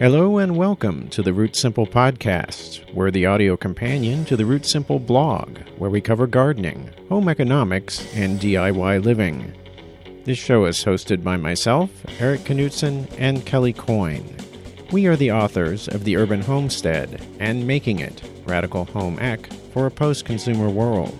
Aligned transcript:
Hello 0.00 0.38
and 0.38 0.56
welcome 0.56 1.08
to 1.10 1.22
the 1.22 1.34
Root 1.34 1.54
Simple 1.54 1.86
Podcast. 1.86 2.90
We're 2.94 3.10
the 3.10 3.26
audio 3.26 3.56
companion 3.56 4.24
to 4.24 4.36
the 4.36 4.46
Root 4.46 4.64
Simple 4.64 4.98
blog, 4.98 5.58
where 5.76 5.90
we 5.90 6.00
cover 6.00 6.26
gardening, 6.26 6.90
home 7.10 7.28
economics, 7.28 8.10
and 8.14 8.40
DIY 8.40 9.04
living. 9.04 9.54
This 10.24 10.38
show 10.38 10.64
is 10.64 10.84
hosted 10.84 11.22
by 11.22 11.36
myself, 11.36 11.90
Erik 12.18 12.40
Knutzen, 12.40 13.14
and 13.18 13.44
Kelly 13.44 13.74
Coyne. 13.74 14.36
We 14.90 15.06
are 15.06 15.16
the 15.16 15.32
authors 15.32 15.86
of 15.86 16.04
The 16.04 16.16
Urban 16.16 16.40
Homestead 16.40 17.20
and 17.38 17.66
Making 17.66 18.00
It 18.00 18.22
Radical 18.46 18.86
Home 18.86 19.18
Ec 19.20 19.52
for 19.72 19.86
a 19.86 19.90
Post 19.90 20.24
Consumer 20.24 20.70
World. 20.70 21.16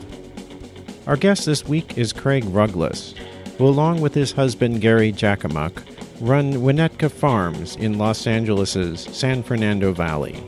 Our 1.06 1.16
guest 1.16 1.44
this 1.44 1.66
week 1.66 1.98
is 1.98 2.12
Craig 2.12 2.44
Ruggless, 2.46 3.14
who, 3.60 3.68
along 3.68 4.00
with 4.00 4.14
his 4.14 4.32
husband 4.32 4.80
Gary 4.80 5.12
Jackamuck, 5.12 5.82
run 6.18 6.54
Winnetka 6.54 7.10
Farms 7.10 7.76
in 7.76 7.98
Los 7.98 8.26
Angeles' 8.26 9.04
San 9.14 9.42
Fernando 9.42 9.92
Valley. 9.92 10.42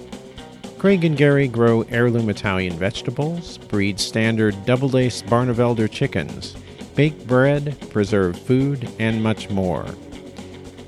Craig 0.78 1.04
and 1.04 1.14
Gary 1.14 1.46
grow 1.46 1.82
heirloom 1.90 2.30
Italian 2.30 2.72
vegetables, 2.72 3.58
breed 3.58 4.00
standard 4.00 4.56
double-laced 4.64 5.26
Barnevelder 5.26 5.90
chickens, 5.90 6.56
bake 6.96 7.26
bread, 7.26 7.76
preserve 7.90 8.38
food, 8.38 8.90
and 8.98 9.22
much 9.22 9.50
more. 9.50 9.84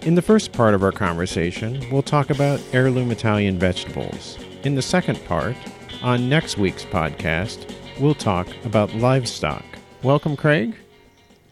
In 0.01 0.15
the 0.15 0.23
first 0.23 0.51
part 0.51 0.73
of 0.73 0.83
our 0.83 0.93
conversation, 0.93 1.85
we'll 1.93 2.03
talk 2.03 2.31
about 2.31 2.59
heirloom 2.73 3.11
Italian 3.11 3.59
vegetables. 3.59 4.39
In 4.63 4.77
the 4.77 4.83
second 4.83 5.23
part, 5.27 5.57
on 6.03 6.31
next 6.31 6.57
week's 6.57 6.87
podcast, 6.87 7.71
we'll 8.01 8.15
talk 8.15 8.49
about 8.65 8.95
livestock. 8.95 9.65
Welcome, 10.03 10.39
Craig. 10.39 10.75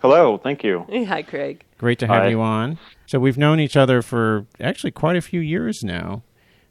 Hello, 0.03 0.37
thank 0.37 0.65
you. 0.65 0.85
Hi, 1.07 1.23
Craig. 1.23 1.65
Great 1.79 2.01
to 2.01 2.09
have 2.09 2.25
Hi. 2.25 2.29
you 2.31 2.41
on. 2.41 2.77
So 3.07 3.21
we've 3.21 3.39
known 3.39 3.61
each 3.61 3.77
other 3.77 4.03
for 4.03 4.47
actually 4.61 4.91
quite 4.91 5.15
a 5.15 5.21
few 5.21 5.39
years 5.39 5.85
now. 5.85 6.25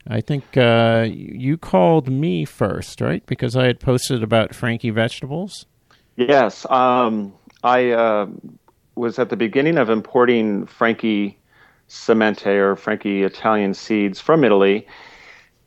I 0.06 0.20
think 0.20 0.58
uh, 0.58 1.08
you 1.10 1.58
called 1.58 2.09
me 2.09 2.44
first, 2.44 3.00
right? 3.00 3.26
Because 3.26 3.56
I 3.56 3.68
had 3.68 3.80
posted 3.80 4.22
about 4.22 4.54
Franchi 4.54 4.90
vegetables. 4.90 5.66
Yes, 6.18 6.66
um, 6.70 7.34
I 7.64 7.92
uh, 7.92 8.28
was 8.96 9.18
at 9.18 9.30
the 9.30 9.38
beginning 9.38 9.78
of 9.78 9.90
importing 9.90 10.66
Franchi 10.66 11.40
Sementi 11.88 12.58
or 12.58 12.76
Franchi 12.76 13.24
Italian 13.24 13.74
seeds 13.74 14.20
from 14.20 14.44
Italy, 14.44 14.86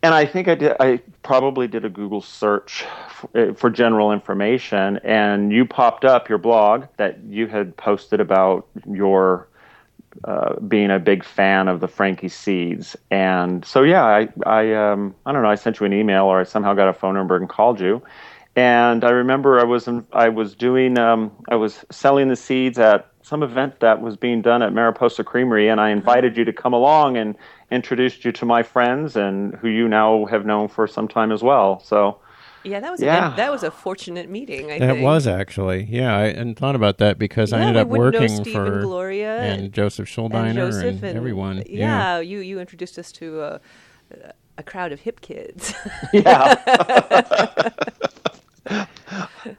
and 0.05 0.13
I 0.13 0.27
think 0.27 0.49
I 0.49 0.55
did. 0.55 0.77
I 0.81 1.01
probably 1.23 1.67
did 1.67 1.87
a 1.87 1.89
Google 1.89 2.21
search 2.21 2.85
for, 3.09 3.55
for 3.55 3.71
general 3.71 4.13
information, 4.13 4.99
and 4.99 5.51
you 5.51 5.65
popped 5.65 6.05
up 6.05 6.29
your 6.29 6.37
blog 6.37 6.85
that 6.99 7.25
you 7.25 7.47
had 7.47 7.75
posted 7.79 8.21
about 8.21 8.69
your 8.87 9.49
uh, 10.25 10.61
being 10.61 10.91
a 10.91 10.99
big 10.99 11.25
fan 11.25 11.69
of 11.69 11.81
the 11.81 11.89
Franchi 11.89 12.29
seeds, 12.29 12.97
and 13.11 13.65
so 13.65 13.83
yeah, 13.83 14.05
I 14.05 14.29
I 14.45 14.75
um, 14.75 15.15
I 15.25 15.33
don't 15.33 15.43
know. 15.43 15.49
I 15.49 15.55
sent 15.55 15.81
you 15.81 15.87
an 15.87 15.95
email, 15.95 16.25
or 16.25 16.39
I 16.39 16.45
somehow 16.45 16.75
got 16.75 16.89
a 16.91 16.93
phone 16.93 17.15
number 17.15 17.35
and 17.35 17.49
called 17.49 17.81
you. 17.81 18.03
And 18.57 19.05
I 19.05 19.11
remember 19.11 19.59
I 19.59 19.65
was 19.65 19.89
in, 19.89 20.07
I 20.13 20.29
was 20.29 20.55
doing 20.55 20.99
um, 20.99 21.33
I 21.49 21.57
was 21.57 21.83
selling 21.91 22.29
the 22.29 22.37
seeds 22.37 22.79
at 22.79 23.11
some 23.23 23.43
event 23.43 23.81
that 23.81 24.03
was 24.03 24.19
being 24.19 24.43
done 24.43 24.61
at 24.61 24.75
Mariposa 24.75 25.25
Creamery, 25.25 25.69
and 25.69 25.81
I 25.81 25.89
invited 25.89 26.37
you 26.37 26.45
to 26.45 26.53
come 26.53 26.75
along 26.75 27.17
and 27.17 27.35
introduced 27.71 28.25
you 28.25 28.33
to 28.33 28.45
my 28.47 28.63
friends 28.63 29.17
and 29.17 29.55
who 29.57 29.69
you 29.69 29.89
now 29.89 30.25
have 30.27 30.45
known 30.47 30.69
for 30.69 30.87
some 30.87 31.09
time 31.09 31.33
as 31.33 31.43
well. 31.43 31.81
So 31.81 32.19
Yeah, 32.63 32.81
that 32.81 32.91
was 32.91 33.01
Yeah. 33.03 33.33
A, 33.33 33.37
that 33.37 33.51
was 33.51 33.63
a 33.63 33.71
fortunate 33.71 34.29
meeting. 34.31 34.71
I 34.73 34.79
That 34.79 34.93
think. 34.95 35.03
was 35.05 35.27
actually, 35.27 35.85
yeah. 35.85 36.17
I 36.17 36.23
hadn't 36.29 36.55
thought 36.59 36.75
about 36.77 36.99
that 36.99 37.19
because 37.19 37.53
I 37.53 37.61
ended 37.61 37.77
up 37.77 37.89
wouldn't 37.89 38.15
know 38.15 38.21
working 38.21 38.45
for 38.45 38.67
and 38.67 38.83
Gloria 38.83 39.39
and 39.41 39.73
Joseph 39.73 40.09
Shuldiner 40.09 40.47
and 40.47 40.55
Joseph 40.57 41.03
and, 41.03 41.17
everyone. 41.17 41.63
Yeah, 41.67 42.21
you 42.21 42.39
you 42.41 42.61
introduced 42.61 42.99
us 42.99 43.13
to 43.13 43.43
a, 43.43 43.61
a 44.59 44.63
crowd 44.63 44.93
of 44.93 45.01
hip 45.01 45.21
kids. 45.21 45.75
yeah, 46.13 46.55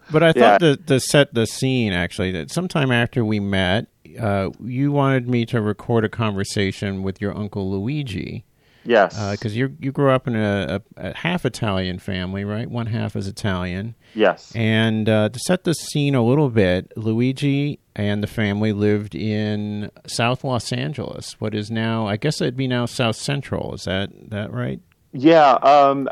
But 0.09 0.23
I 0.23 0.27
Yeah. 0.27 0.33
thought 0.33 0.59
to, 0.61 0.77
to 0.77 0.99
set 0.99 1.33
the 1.33 1.45
scene, 1.45 1.93
actually, 1.93 2.31
that 2.31 2.49
sometime 2.51 2.91
after 2.91 3.23
we 3.23 3.39
met, 3.39 3.87
uh, 4.19 4.49
you 4.63 4.91
wanted 4.91 5.27
me 5.27 5.45
to 5.47 5.61
record 5.61 6.05
a 6.05 6.09
conversation 6.09 7.03
with 7.03 7.21
your 7.21 7.35
uncle 7.35 7.69
Luigi 7.69 8.45
yes, 8.85 9.31
because 9.31 9.55
you 9.55 9.75
you 9.79 9.91
grew 9.91 10.11
up 10.11 10.27
in 10.27 10.35
a, 10.35 10.81
a, 10.97 11.09
a 11.09 11.17
half 11.17 11.45
Italian 11.45 11.99
family, 11.99 12.43
right? 12.45 12.69
One 12.69 12.87
half 12.87 13.15
is 13.15 13.27
Italian, 13.27 13.95
yes, 14.13 14.51
and 14.55 15.09
uh, 15.09 15.29
to 15.29 15.39
set 15.39 15.63
the 15.63 15.73
scene 15.73 16.15
a 16.15 16.23
little 16.23 16.49
bit, 16.49 16.91
Luigi 16.95 17.79
and 17.95 18.21
the 18.21 18.27
family 18.27 18.73
lived 18.73 19.15
in 19.15 19.91
South 20.05 20.43
Los 20.43 20.71
Angeles, 20.71 21.39
what 21.39 21.55
is 21.55 21.71
now, 21.71 22.07
I 22.07 22.17
guess 22.17 22.41
it'd 22.41 22.57
be 22.57 22.67
now 22.67 22.85
South 22.85 23.15
Central. 23.15 23.73
Is 23.73 23.83
that 23.83 24.09
that 24.29 24.51
right? 24.51 24.79
Yeah. 25.17 25.53
Um, 25.53 26.09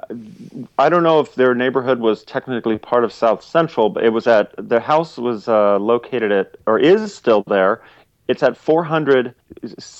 I 0.79 0.87
don't 0.87 1.03
know 1.03 1.19
if 1.19 1.35
their 1.35 1.53
neighborhood 1.53 1.99
was 1.99 2.23
technically 2.23 2.77
part 2.77 3.03
of 3.03 3.11
South 3.11 3.43
Central, 3.43 3.89
but 3.89 4.05
it 4.05 4.09
was 4.09 4.27
at 4.27 4.53
the 4.57 4.79
house 4.79 5.17
was 5.17 5.49
uh, 5.49 5.77
located 5.77 6.31
at 6.31 6.55
or 6.65 6.79
is 6.79 7.13
still 7.13 7.43
there. 7.47 7.81
It's 8.29 8.41
at 8.41 8.55
400, 8.55 9.35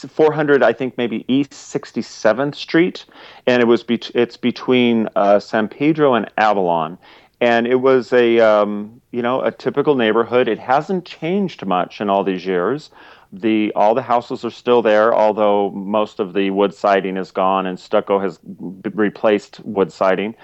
400 0.07 0.63
I 0.63 0.71
think 0.71 0.97
maybe 0.97 1.25
East 1.27 1.51
67th 1.51 2.55
Street, 2.55 3.05
and 3.45 3.61
it 3.61 3.65
was 3.65 3.83
bet- 3.83 4.15
it's 4.15 4.37
between 4.37 5.09
uh, 5.17 5.41
San 5.41 5.67
Pedro 5.67 6.13
and 6.13 6.31
Avalon, 6.37 6.97
and 7.41 7.67
it 7.67 7.81
was 7.81 8.13
a 8.13 8.39
um, 8.39 9.01
you 9.11 9.21
know 9.21 9.41
a 9.41 9.51
typical 9.51 9.95
neighborhood. 9.95 10.47
It 10.47 10.59
hasn't 10.59 11.03
changed 11.03 11.65
much 11.65 11.99
in 11.99 12.09
all 12.09 12.23
these 12.23 12.45
years. 12.45 12.89
The 13.35 13.71
all 13.75 13.95
the 13.95 14.03
houses 14.03 14.45
are 14.45 14.51
still 14.51 14.83
there, 14.83 15.13
although 15.13 15.71
most 15.71 16.19
of 16.19 16.33
the 16.33 16.51
wood 16.51 16.73
siding 16.73 17.17
is 17.17 17.31
gone 17.31 17.65
and 17.65 17.79
stucco 17.79 18.19
has 18.19 18.37
b- 18.37 18.91
replaced 18.93 19.59
wood 19.61 19.91
siding. 19.91 20.35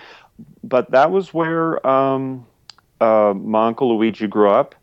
But 0.64 0.90
that 0.92 1.12
was 1.12 1.34
where 1.34 1.86
um, 1.86 2.48
uh, 3.00 3.34
my 3.36 3.68
uncle 3.68 3.96
Luigi 3.96 4.26
grew 4.28 4.50
up 4.50 4.74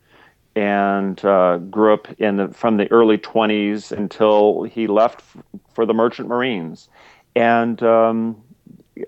and 0.55 1.23
uh, 1.25 1.59
grew 1.59 1.93
up 1.93 2.09
in 2.21 2.37
the 2.37 2.49
from 2.49 2.77
the 2.77 2.91
early 2.93 3.19
20s 3.19 3.93
until 3.93 4.63
he 4.63 4.87
left 4.87 5.21
f- 5.21 5.43
for 5.75 5.85
the 5.85 5.95
Merchant 5.95 6.29
Marines. 6.29 6.89
And 7.35 7.83
um, 7.83 8.43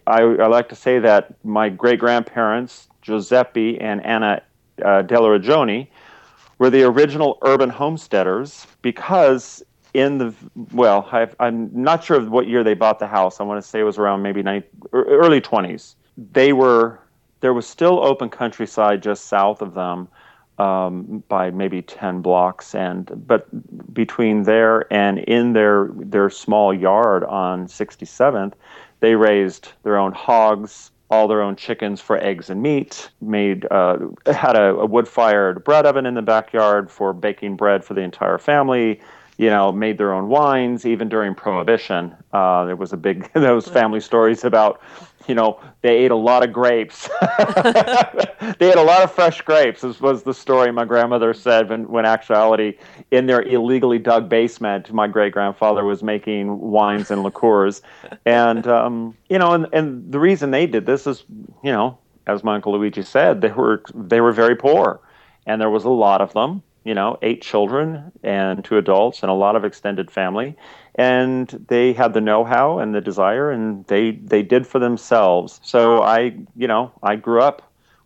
I, 0.07 0.23
I 0.23 0.47
like 0.49 0.69
to 0.71 0.75
say 0.75 0.99
that 0.99 1.43
my 1.45 1.69
great 1.71 1.99
grandparents, 1.99 2.89
Giuseppe 3.01 3.81
and 3.81 4.05
Anna 4.05 4.43
uh, 4.85 5.03
Della 5.03 5.39
Ragione, 5.39 5.89
were 6.59 6.71
the 6.71 6.83
original 6.83 7.39
urban 7.43 7.71
homesteaders 7.71 8.67
because 8.83 9.63
in 9.95 10.19
the 10.19 10.35
well, 10.73 11.09
I've, 11.11 11.35
I'm 11.41 11.71
not 11.73 12.05
sure 12.05 12.17
of 12.17 12.31
what 12.31 12.47
year 12.47 12.63
they 12.63 12.75
bought 12.75 12.99
the 12.99 13.07
house. 13.07 13.41
I 13.41 13.45
want 13.45 13.63
to 13.63 13.69
say 13.69 13.81
it 13.81 13.85
was 13.85 13.99
around 13.99 14.23
maybe 14.23 14.43
nine, 14.43 14.63
er- 14.93 15.05
early 15.05 15.41
20s. 15.41 15.95
They 16.33 16.53
were 16.53 17.01
there 17.41 17.55
was 17.55 17.67
still 17.67 18.01
open 18.05 18.29
countryside 18.29 19.03
just 19.03 19.27
south 19.27 19.63
of 19.63 19.75
them 19.75 20.09
um, 20.59 21.23
by 21.29 21.51
maybe 21.51 21.83
10 21.83 22.21
blocks 22.21 22.75
and 22.75 23.11
but 23.27 23.47
between 23.95 24.43
there 24.43 24.93
and 24.93 25.21
in 25.21 25.53
their 25.53 25.91
their 25.95 26.29
small 26.31 26.75
yard 26.75 27.23
on 27.25 27.67
67th 27.67 28.55
they 29.01 29.15
raised 29.15 29.73
their 29.85 29.97
own 29.97 30.13
hogs 30.13 30.91
all 31.11 31.27
their 31.29 31.43
own 31.43 31.57
chickens 31.57 32.01
for 32.01 32.19
eggs 32.19 32.51
and 32.51 32.63
meat 32.63 33.11
made 33.21 33.67
uh, 33.71 33.99
had 34.27 34.57
a, 34.57 34.75
a 34.77 34.87
wood 34.87 35.09
fired 35.09 35.65
bread 35.65 35.87
oven 35.87 36.07
in 36.07 36.15
the 36.15 36.23
backyard 36.23 36.91
for 36.91 37.13
baking 37.13 37.57
bread 37.57 37.85
for 37.85 37.95
the 37.95 38.03
entire 38.03 38.39
family 38.39 39.01
you 39.39 39.49
know 39.49 39.73
made 39.73 39.97
their 39.97 40.13
own 40.13 40.29
wines 40.29 40.85
even 40.85 41.09
during 41.09 41.35
prohibition. 41.35 42.15
Uh, 42.33 42.65
there 42.67 42.77
was 42.77 42.93
a 42.93 42.97
big 42.97 43.33
those 43.35 43.67
family 43.67 44.01
stories 44.01 44.45
about 44.45 44.83
you 45.27 45.35
know 45.35 45.59
they 45.81 45.97
ate 45.97 46.11
a 46.11 46.17
lot 46.17 46.45
of 46.45 46.53
grapes. 46.53 47.09
They 48.59 48.71
ate 48.71 48.77
a 48.77 48.83
lot 48.83 49.03
of 49.03 49.13
fresh 49.13 49.41
grapes 49.43 49.83
this 49.83 50.01
was 50.01 50.23
the 50.23 50.33
story 50.33 50.73
my 50.73 50.85
grandmother 50.85 51.35
said 51.35 51.69
when, 51.69 51.87
when 51.89 52.07
actuality 52.07 52.77
in 53.11 53.27
their 53.27 53.43
illegally 53.43 53.99
dug 53.99 54.29
basement 54.29 54.93
my 54.93 55.07
great 55.07 55.33
grandfather 55.33 55.85
was 55.85 56.03
making 56.03 56.59
wines 56.59 57.11
and 57.11 57.23
liqueurs. 57.23 57.83
And 58.25 58.67
um, 58.67 59.17
you 59.29 59.39
know 59.39 59.53
and, 59.53 59.67
and 59.73 60.11
the 60.11 60.19
reason 60.19 60.51
they 60.51 60.67
did 60.67 60.87
this 60.87 61.07
is 61.07 61.25
you 61.63 61.71
know 61.71 61.99
as 62.27 62.43
my 62.43 62.57
uncle 62.57 62.73
luigi 62.73 63.03
said 63.03 63.43
they 63.43 63.53
were 63.53 63.83
they 63.95 64.21
were 64.21 64.33
very 64.33 64.57
poor 64.57 65.01
and 65.47 65.61
there 65.61 65.71
was 65.71 65.85
a 65.85 65.91
lot 65.91 66.21
of 66.21 66.33
them 66.33 66.63
you 66.85 66.95
know 66.95 67.19
eight 67.23 67.43
children 67.43 68.13
and 68.23 68.65
two 68.65 68.77
adults 68.77 69.23
and 69.23 69.31
a 69.31 69.35
lot 69.35 69.57
of 69.57 69.65
extended 69.65 70.11
family. 70.11 70.57
And 70.95 71.49
they 71.69 71.93
had 71.93 72.13
the 72.13 72.21
know-how 72.21 72.81
and 72.81 72.95
the 72.95 73.01
desire 73.01 73.51
and 73.51 73.85
they 73.87 74.13
they 74.13 74.43
did 74.43 74.67
for 74.67 74.79
themselves. 74.79 75.61
So 75.63 76.03
i 76.03 76.35
you 76.57 76.69
know 76.69 76.93
i 77.03 77.17
grew 77.17 77.43
up 77.43 77.63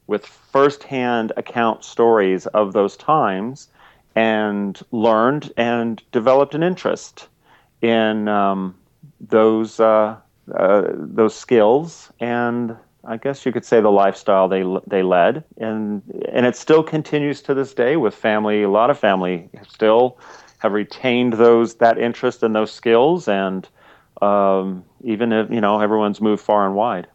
with 0.06 0.26
firsthand 0.26 1.32
account 1.36 1.84
stories 1.84 2.46
of 2.48 2.72
those 2.72 2.96
times 2.96 3.68
and 4.14 4.80
learned 4.90 5.52
and 5.56 6.02
developed 6.12 6.54
an 6.54 6.62
interest 6.62 7.28
in 7.80 8.28
um, 8.28 8.74
those 9.20 9.80
uh, 9.80 10.16
uh, 10.54 10.82
those 10.92 11.34
skills 11.34 12.12
and 12.20 12.76
I 13.04 13.16
guess 13.16 13.44
you 13.44 13.52
could 13.52 13.64
say 13.64 13.80
the 13.80 13.90
lifestyle 13.90 14.48
they 14.48 14.64
they 14.86 15.02
led 15.02 15.44
and 15.58 16.02
and 16.30 16.46
it 16.46 16.56
still 16.56 16.82
continues 16.82 17.42
to 17.42 17.54
this 17.54 17.74
day 17.74 17.96
with 17.96 18.14
family 18.14 18.62
a 18.62 18.70
lot 18.70 18.90
of 18.90 18.98
family 18.98 19.48
still 19.68 20.18
have 20.62 20.72
retained 20.72 21.32
those 21.32 21.74
that 21.76 21.98
interest 21.98 22.44
and 22.44 22.54
those 22.54 22.70
skills, 22.70 23.26
and 23.26 23.68
um, 24.22 24.84
even 25.02 25.32
if 25.32 25.50
you 25.50 25.60
know 25.60 25.80
everyone's 25.80 26.20
moved 26.20 26.40
far 26.40 26.66
and 26.66 26.76
wide. 26.76 27.08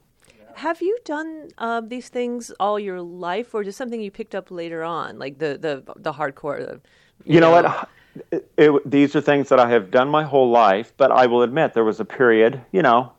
Have 0.56 0.82
you 0.82 0.98
done 1.06 1.50
um, 1.58 1.88
these 1.88 2.10
things 2.10 2.52
all 2.60 2.78
your 2.78 3.02
life, 3.02 3.56
or 3.56 3.64
just 3.64 3.78
something 3.78 4.02
you 4.02 4.12
picked 4.12 4.36
up 4.36 4.52
later 4.52 4.84
on, 4.84 5.18
like 5.18 5.38
the 5.38 5.58
the 5.58 5.94
the 5.96 6.12
hardcore? 6.12 6.60
The, 6.60 6.74
you, 7.24 7.36
you 7.36 7.40
know, 7.40 7.62
know, 7.62 7.70
what? 7.70 7.90
It, 8.32 8.52
it, 8.58 8.90
these 8.90 9.16
are 9.16 9.22
things 9.22 9.48
that 9.48 9.60
I 9.60 9.70
have 9.70 9.92
done 9.92 10.10
my 10.10 10.24
whole 10.24 10.50
life, 10.50 10.92
but 10.98 11.12
I 11.12 11.28
will 11.28 11.44
admit 11.44 11.74
there 11.74 11.86
was 11.86 12.02
a 12.02 12.06
period, 12.06 12.60
you 12.74 12.82
know, 12.82 13.14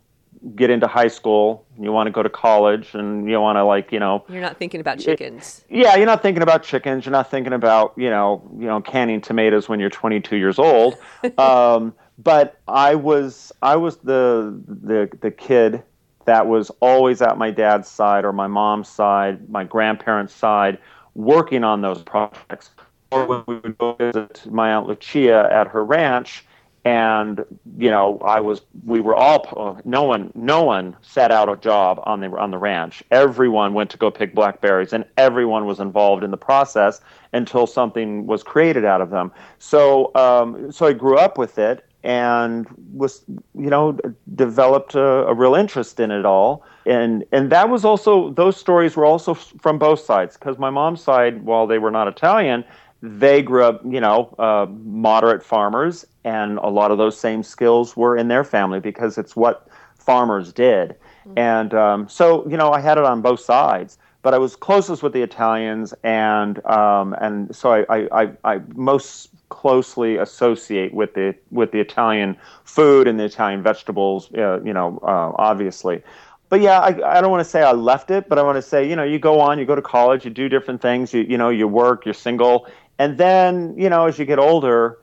get 0.55 0.70
into 0.70 0.87
high 0.87 1.08
school, 1.08 1.67
you 1.79 1.93
want 1.93 2.06
to 2.06 2.11
go 2.11 2.23
to 2.23 2.29
college, 2.29 2.94
and 2.94 3.29
you 3.29 3.40
want 3.40 3.56
to 3.56 3.64
like 3.64 3.93
you 3.93 3.99
know. 3.99 4.25
You're 4.29 4.40
not 4.40 4.58
thinking 4.58 4.81
about 4.81 4.99
chickens. 4.99 5.64
It, 5.69 5.79
yeah, 5.79 5.96
you're 5.96 6.06
not 6.06 6.23
thinking 6.23 6.43
about 6.43 6.62
chickens. 6.62 7.05
You're 7.05 7.12
not 7.12 7.31
thinking 7.31 7.52
about 7.52 7.94
you 7.96 8.11
know 8.11 8.43
you 8.58 8.67
know 8.67 8.81
canning 8.81 9.20
tomatoes 9.20 9.69
when 9.69 9.81
you're 9.81 9.90
22 9.90 10.37
years 10.37 10.58
old. 10.58 10.96
um, 11.38 11.94
but 12.19 12.61
I 12.67 12.94
was 12.94 13.52
I 13.62 13.76
was 13.76 13.99
the 13.99 14.61
the 14.67 15.11
the 15.20 15.31
kid 15.31 15.82
that 16.25 16.46
was 16.46 16.70
always 16.81 17.23
at 17.23 17.38
my 17.38 17.50
dad's 17.50 17.88
side 17.88 18.25
or 18.25 18.32
my 18.32 18.46
mom's 18.46 18.88
side, 18.88 19.49
my 19.49 19.64
grandparents' 19.64 20.34
side, 20.34 20.79
working 21.14 21.64
on 21.64 21.81
those 21.81 22.02
projects. 22.02 22.70
Or 23.11 23.25
when 23.25 23.44
we 23.46 23.56
would 23.56 23.79
go 23.79 23.94
visit 23.94 24.44
my 24.50 24.75
aunt 24.75 24.87
Lucia 24.87 25.49
at 25.50 25.69
her 25.69 25.82
ranch 25.82 26.44
and 26.85 27.45
you 27.77 27.91
know 27.91 28.19
i 28.25 28.41
was 28.41 28.63
we 28.87 29.01
were 29.01 29.15
all 29.15 29.81
no 29.85 30.03
one 30.03 30.33
no 30.35 30.63
one 30.63 30.97
set 31.03 31.31
out 31.31 31.49
a 31.49 31.57
job 31.57 32.01
on 32.05 32.21
the 32.21 32.29
on 32.37 32.51
the 32.51 32.59
ranch. 32.59 33.03
Everyone 33.11 33.75
went 33.75 33.91
to 33.91 33.97
go 33.97 34.11
pick 34.11 34.35
blackberries 34.35 34.93
and 34.93 35.05
everyone 35.17 35.67
was 35.67 35.81
involved 35.81 36.25
in 36.25 36.31
the 36.31 36.37
process 36.37 37.01
until 37.33 37.67
something 37.67 38.27
was 38.27 38.43
created 38.43 38.85
out 38.85 39.01
of 39.01 39.11
them. 39.11 39.33
So 39.59 40.15
um, 40.15 40.71
so 40.73 40.87
i 40.87 40.93
grew 40.93 41.19
up 41.19 41.39
with 41.39 41.59
it 41.59 41.85
and 42.05 42.67
was 42.93 43.25
you 43.29 43.71
know 43.71 43.99
developed 44.35 44.95
a, 44.95 45.27
a 45.27 45.35
real 45.35 45.55
interest 45.55 45.99
in 46.01 46.11
it 46.11 46.25
all. 46.25 46.65
And 46.87 47.25
and 47.33 47.51
that 47.51 47.69
was 47.69 47.85
also 47.85 48.31
those 48.31 48.57
stories 48.57 48.97
were 48.97 49.05
also 49.05 49.35
from 49.35 49.79
both 49.79 50.01
sides. 50.01 50.37
Because 50.37 50.59
my 50.59 50.71
mom's 50.71 51.03
side 51.03 51.45
while 51.45 51.67
they 51.67 51.79
were 51.79 51.91
not 51.91 52.09
italian 52.09 52.65
they 53.00 53.43
grew 53.43 53.65
up, 53.65 53.83
you 53.85 54.00
know, 54.00 54.35
uh, 54.39 54.67
moderate 54.85 55.43
farmers, 55.43 56.06
and 56.25 56.59
a 56.59 56.69
lot 56.69 56.91
of 56.91 56.99
those 56.99 57.19
same 57.19 57.43
skills 57.43 57.97
were 57.97 58.17
in 58.17 58.29
their 58.29 58.45
family 58.45 58.81
because 58.81 59.19
it's 59.19 59.37
what 59.37 59.69
farmers 59.95 60.53
did. 60.53 60.91
Mm-hmm. 60.91 61.39
And 61.39 61.75
um, 61.75 62.09
so, 62.09 62.49
you 62.49 62.56
know, 62.56 62.73
I 62.73 62.81
had 62.81 62.99
it 62.99 63.05
on 63.05 63.23
both 63.23 63.41
sides, 63.41 63.99
but 64.23 64.35
I 64.35 64.39
was 64.39 64.56
closest 64.56 65.03
with 65.03 65.12
the 65.12 65.23
Italians, 65.23 65.95
and 66.03 66.65
um, 66.67 67.15
and 67.21 67.55
so 67.55 67.71
I, 67.73 67.85
I, 67.89 68.23
I, 68.23 68.31
I 68.45 68.61
most 68.75 69.31
closely 69.49 70.17
associate 70.17 70.93
with 70.93 71.15
the 71.15 71.35
with 71.51 71.71
the 71.71 71.81
Italian 71.81 72.37
food 72.65 73.06
and 73.06 73.19
the 73.19 73.25
Italian 73.25 73.62
vegetables, 73.62 74.33
uh, 74.35 74.61
you 74.62 74.73
know, 74.73 74.99
uh, 75.03 75.33
obviously 75.37 76.03
but 76.49 76.61
yeah, 76.61 76.81
I, 76.81 77.19
I 77.19 77.21
don't 77.21 77.31
want 77.31 77.44
to 77.44 77.49
say 77.49 77.62
I 77.62 77.73
left 77.73 78.11
it, 78.11 78.29
but 78.29 78.39
I 78.39 78.43
want 78.43 78.56
to 78.56 78.62
say, 78.62 78.89
you 78.89 78.97
know, 78.97 79.05
you 79.05 79.19
go 79.19 79.41
on, 79.41 79.59
you 79.59 79.67
go 79.67 79.75
to 79.75 79.83
college, 79.83 80.25
you 80.25 80.31
do 80.31 80.49
different 80.49 80.81
things, 80.81 81.12
you, 81.12 81.23
you 81.23 81.37
know, 81.37 81.51
you 81.51 81.69
work, 81.69 82.06
you're 82.06 82.15
single, 82.15 82.67
and 82.99 83.19
then, 83.19 83.75
you 83.79 83.89
know, 83.89 84.06
as 84.06 84.19
you 84.19 84.25
get 84.25 84.39
older, 84.39 84.99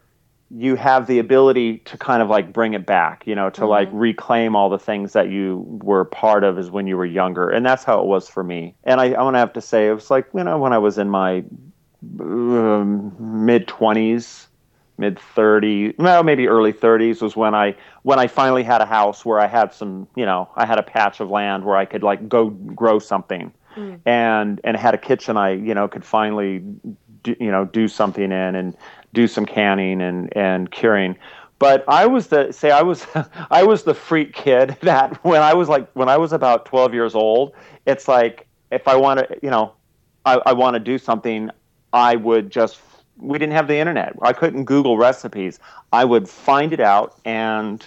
you 0.51 0.75
have 0.75 1.07
the 1.07 1.19
ability 1.19 1.79
to 1.79 1.97
kind 1.97 2.21
of 2.21 2.29
like 2.29 2.53
bring 2.53 2.73
it 2.73 2.85
back, 2.85 3.25
you 3.25 3.33
know, 3.33 3.49
to 3.49 3.61
mm-hmm. 3.61 3.69
like 3.69 3.89
reclaim 3.91 4.55
all 4.55 4.69
the 4.69 4.79
things 4.79 5.13
that 5.13 5.29
you 5.29 5.65
were 5.83 6.05
part 6.05 6.43
of 6.43 6.57
as 6.57 6.69
when 6.69 6.87
you 6.87 6.97
were 6.97 7.05
younger. 7.05 7.49
And 7.49 7.65
that's 7.65 7.83
how 7.83 7.99
it 7.99 8.05
was 8.05 8.29
for 8.29 8.43
me. 8.43 8.75
And 8.83 9.01
I, 9.01 9.13
I 9.13 9.23
want 9.23 9.35
to 9.35 9.39
have 9.39 9.53
to 9.53 9.61
say, 9.61 9.87
it 9.87 9.93
was 9.93 10.11
like, 10.11 10.27
you 10.33 10.43
know, 10.43 10.57
when 10.59 10.71
I 10.71 10.77
was 10.77 10.97
in 10.97 11.09
my 11.09 11.43
um, 12.19 13.15
mid 13.45 13.67
20s, 13.67 14.47
mid 14.97 15.17
30s, 15.35 15.97
well, 15.97 16.23
maybe 16.23 16.47
early 16.47 16.73
30s 16.73 17.21
was 17.21 17.35
when 17.35 17.55
I 17.55 17.75
when 18.03 18.19
I 18.19 18.27
finally 18.27 18.63
had 18.63 18.81
a 18.81 18.85
house 18.85 19.25
where 19.25 19.39
I 19.39 19.47
had 19.47 19.73
some, 19.73 20.07
you 20.15 20.25
know, 20.25 20.47
I 20.55 20.65
had 20.65 20.77
a 20.77 20.83
patch 20.83 21.19
of 21.19 21.29
land 21.29 21.65
where 21.65 21.75
I 21.75 21.85
could 21.85 22.03
like 22.03 22.29
go 22.29 22.49
grow 22.49 22.99
something. 22.99 23.51
Mm. 23.75 23.99
And 24.05 24.61
and 24.63 24.77
had 24.77 24.93
a 24.93 24.97
kitchen 24.97 25.35
I, 25.35 25.51
you 25.51 25.73
know, 25.73 25.87
could 25.87 26.05
finally 26.05 26.63
do, 27.25 27.35
you 27.39 27.51
know 27.51 27.65
do 27.65 27.87
something 27.87 28.23
in 28.23 28.55
and 28.55 28.77
do 29.13 29.27
some 29.27 29.45
canning 29.45 30.01
and 30.01 30.35
and 30.37 30.71
curing. 30.71 31.17
But 31.57 31.83
I 31.87 32.05
was 32.05 32.27
the 32.27 32.51
say 32.51 32.71
I 32.71 32.83
was 32.83 33.05
I 33.51 33.63
was 33.63 33.83
the 33.83 33.93
freak 33.93 34.33
kid 34.33 34.77
that 34.81 35.21
when 35.25 35.41
I 35.41 35.53
was 35.53 35.67
like 35.67 35.91
when 35.91 36.07
I 36.07 36.17
was 36.17 36.31
about 36.31 36.65
12 36.65 36.93
years 36.93 37.15
old 37.15 37.53
it's 37.85 38.07
like 38.07 38.47
if 38.71 38.87
I 38.87 38.95
want 38.95 39.19
to 39.19 39.39
you 39.41 39.49
know 39.49 39.73
I, 40.25 40.41
I 40.45 40.53
want 40.53 40.75
to 40.75 40.79
do 40.79 40.97
something 40.97 41.49
I 41.91 42.15
would 42.15 42.49
just 42.49 42.79
we 43.17 43.39
didn't 43.39 43.53
have 43.53 43.67
the 43.67 43.77
internet. 43.77 44.13
I 44.21 44.33
couldn't 44.33 44.65
Google 44.65 44.97
recipes. 44.97 45.59
I 45.93 46.03
would 46.03 46.27
find 46.27 46.73
it 46.73 46.81
out 46.81 47.19
and 47.25 47.85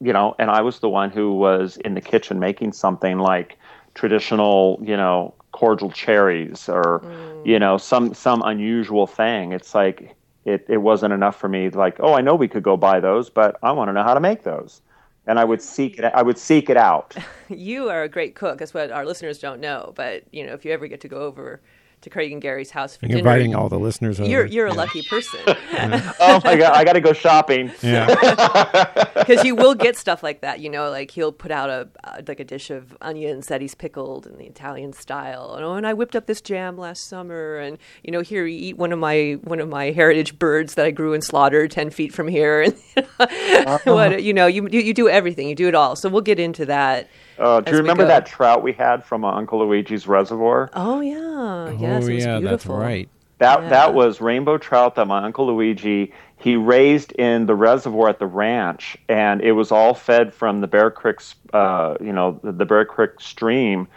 you 0.00 0.12
know 0.12 0.34
and 0.38 0.50
I 0.50 0.60
was 0.60 0.80
the 0.80 0.88
one 0.88 1.10
who 1.10 1.34
was 1.34 1.76
in 1.78 1.94
the 1.94 2.00
kitchen 2.00 2.38
making 2.38 2.72
something 2.72 3.18
like 3.18 3.57
traditional 3.98 4.78
you 4.80 4.96
know 4.96 5.34
cordial 5.50 5.90
cherries 5.90 6.68
or 6.68 7.00
mm. 7.00 7.46
you 7.46 7.58
know 7.58 7.76
some 7.76 8.14
some 8.14 8.42
unusual 8.42 9.06
thing. 9.06 9.52
It's 9.52 9.74
like 9.74 10.14
it, 10.44 10.64
it 10.68 10.78
wasn't 10.78 11.12
enough 11.12 11.36
for 11.36 11.48
me 11.48 11.68
like 11.68 11.96
oh 12.00 12.14
i 12.14 12.20
know 12.20 12.34
we 12.34 12.48
could 12.48 12.62
go 12.62 12.76
buy 12.76 13.00
those 13.00 13.28
but 13.28 13.58
i 13.62 13.70
want 13.70 13.88
to 13.88 13.92
know 13.92 14.02
how 14.02 14.14
to 14.14 14.20
make 14.20 14.44
those. 14.44 14.80
And 15.26 15.38
i 15.38 15.44
would 15.44 15.60
seek 15.60 15.98
it 15.98 16.04
i 16.04 16.22
would 16.22 16.38
seek 16.38 16.70
it 16.70 16.76
out. 16.76 17.14
You 17.50 17.88
are 17.88 18.02
a 18.02 18.08
great 18.08 18.34
cook 18.34 18.58
that's 18.58 18.74
what 18.74 18.90
our 18.90 19.04
listeners 19.04 19.38
don't 19.38 19.60
know 19.60 19.92
but 19.96 20.22
you 20.32 20.46
know 20.46 20.52
if 20.52 20.64
you 20.64 20.72
ever 20.72 20.86
get 20.86 21.00
to 21.00 21.08
go 21.08 21.18
over 21.18 21.60
to 22.02 22.10
Craig 22.10 22.32
and 22.32 22.40
Gary's 22.40 22.70
house 22.70 22.96
for 22.96 23.06
You're 23.06 23.18
dinner. 23.18 23.30
inviting 23.30 23.54
all 23.54 23.68
the 23.68 23.78
listeners 23.78 24.20
over. 24.20 24.28
You're 24.28 24.46
you're 24.46 24.66
a 24.66 24.74
lucky 24.74 25.02
person. 25.02 25.40
oh 25.46 26.40
my 26.44 26.56
god, 26.56 26.74
I 26.74 26.84
got 26.84 26.92
to 26.94 27.00
go 27.00 27.12
shopping. 27.12 27.72
Yeah, 27.82 29.04
because 29.14 29.44
you 29.44 29.54
will 29.54 29.74
get 29.74 29.96
stuff 29.96 30.22
like 30.22 30.40
that. 30.42 30.60
You 30.60 30.70
know, 30.70 30.90
like 30.90 31.10
he'll 31.10 31.32
put 31.32 31.50
out 31.50 31.70
a 31.70 31.88
uh, 32.04 32.22
like 32.26 32.40
a 32.40 32.44
dish 32.44 32.70
of 32.70 32.96
onions 33.00 33.46
that 33.46 33.60
he's 33.60 33.74
pickled 33.74 34.26
in 34.26 34.38
the 34.38 34.46
Italian 34.46 34.92
style. 34.92 35.54
And, 35.54 35.64
oh, 35.64 35.74
and 35.74 35.86
I 35.86 35.94
whipped 35.94 36.16
up 36.16 36.26
this 36.26 36.40
jam 36.40 36.76
last 36.76 37.08
summer. 37.08 37.58
And 37.58 37.78
you 38.02 38.12
know, 38.12 38.20
here 38.20 38.46
you 38.46 38.58
eat 38.58 38.76
one 38.76 38.92
of 38.92 38.98
my 38.98 39.38
one 39.42 39.60
of 39.60 39.68
my 39.68 39.90
heritage 39.90 40.38
birds 40.38 40.74
that 40.74 40.86
I 40.86 40.90
grew 40.90 41.14
and 41.14 41.24
slaughtered 41.24 41.70
ten 41.70 41.90
feet 41.90 42.12
from 42.12 42.28
here. 42.28 42.62
And 42.62 42.76
uh-huh. 43.18 43.78
what 43.84 44.22
you 44.22 44.32
know, 44.32 44.46
you, 44.46 44.68
you 44.70 44.80
you 44.80 44.94
do 44.94 45.08
everything. 45.08 45.48
You 45.48 45.54
do 45.54 45.68
it 45.68 45.74
all. 45.74 45.96
So 45.96 46.08
we'll 46.08 46.22
get 46.22 46.38
into 46.38 46.66
that. 46.66 47.08
Uh, 47.38 47.60
do 47.60 47.72
you 47.72 47.78
remember 47.78 48.06
that 48.06 48.26
trout 48.26 48.62
we 48.62 48.72
had 48.72 49.04
from 49.04 49.24
uh, 49.24 49.32
Uncle 49.32 49.60
Luigi's 49.60 50.06
reservoir? 50.06 50.70
Oh 50.74 51.00
yeah, 51.00 51.70
yes, 51.72 52.04
oh, 52.04 52.08
yeah, 52.08 52.40
that's 52.40 52.66
right. 52.66 53.08
That 53.38 53.62
yeah. 53.62 53.68
that 53.68 53.94
was 53.94 54.20
rainbow 54.20 54.58
trout 54.58 54.96
that 54.96 55.06
my 55.06 55.24
Uncle 55.24 55.46
Luigi 55.46 56.12
he 56.38 56.56
raised 56.56 57.12
in 57.12 57.46
the 57.46 57.54
reservoir 57.54 58.08
at 58.08 58.18
the 58.20 58.26
ranch, 58.26 58.96
and 59.08 59.40
it 59.40 59.52
was 59.52 59.72
all 59.72 59.92
fed 59.92 60.32
from 60.32 60.60
the 60.60 60.68
Bear 60.68 60.90
Creek, 60.90 61.18
uh, 61.52 61.96
you 62.00 62.12
know, 62.12 62.38
the, 62.42 62.52
the 62.52 62.64
Bear 62.64 62.84
Creek 62.84 63.20
stream. 63.20 63.88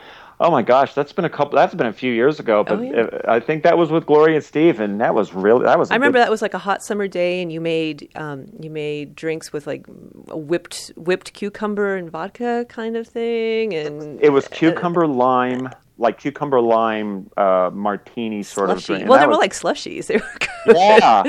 Oh 0.44 0.50
my 0.50 0.64
gosh, 0.64 0.96
that's 0.96 1.14
been 1.14 1.24
a 1.24 1.30
couple. 1.30 1.56
That's 1.56 1.76
been 1.76 1.86
a 1.86 1.94
few 1.94 2.12
years 2.12 2.40
ago, 2.40 2.64
but 2.64 2.80
oh, 2.80 2.82
yeah. 2.82 3.22
I 3.28 3.40
think 3.40 3.62
that 3.62 3.78
was 3.78 3.92
with 3.92 4.08
Gloria 4.08 4.38
and 4.38 4.44
Steve, 4.44 4.80
and 4.80 5.00
that 5.00 5.14
was 5.14 5.36
really 5.36 5.66
that 5.66 5.78
was. 5.78 5.92
I 5.92 5.94
remember 5.94 6.18
good... 6.18 6.24
that 6.24 6.32
was 6.32 6.42
like 6.42 6.56
a 6.56 6.60
hot 6.60 6.82
summer 6.82 7.08
day, 7.08 7.44
and 7.44 7.52
you 7.52 7.62
made 7.62 8.10
um, 8.16 8.48
you 8.60 8.72
made 8.72 9.16
drinks 9.16 9.54
with 9.54 9.68
like 9.68 9.86
a 10.30 10.38
whipped 10.38 10.92
whipped 10.96 11.34
cucumber 11.34 11.96
and 11.96 12.10
vodka 12.10 12.66
kind 12.70 12.98
of 12.98 13.08
thing, 13.08 13.76
and 13.76 14.20
it 14.20 14.32
was 14.32 14.48
cucumber 14.48 15.06
lime 15.06 15.70
like 16.02 16.18
cucumber 16.18 16.60
lime 16.60 17.30
uh, 17.38 17.70
martini 17.72 18.42
sort 18.42 18.70
Slushy. 18.70 18.94
of 18.94 19.00
drink. 19.00 19.10
well, 19.10 19.20
they 19.22 19.28
were 19.28 19.36
like 19.36 19.54
slushies. 19.54 20.08
They 20.08 20.18
were 20.66 20.74
yeah, 20.74 21.24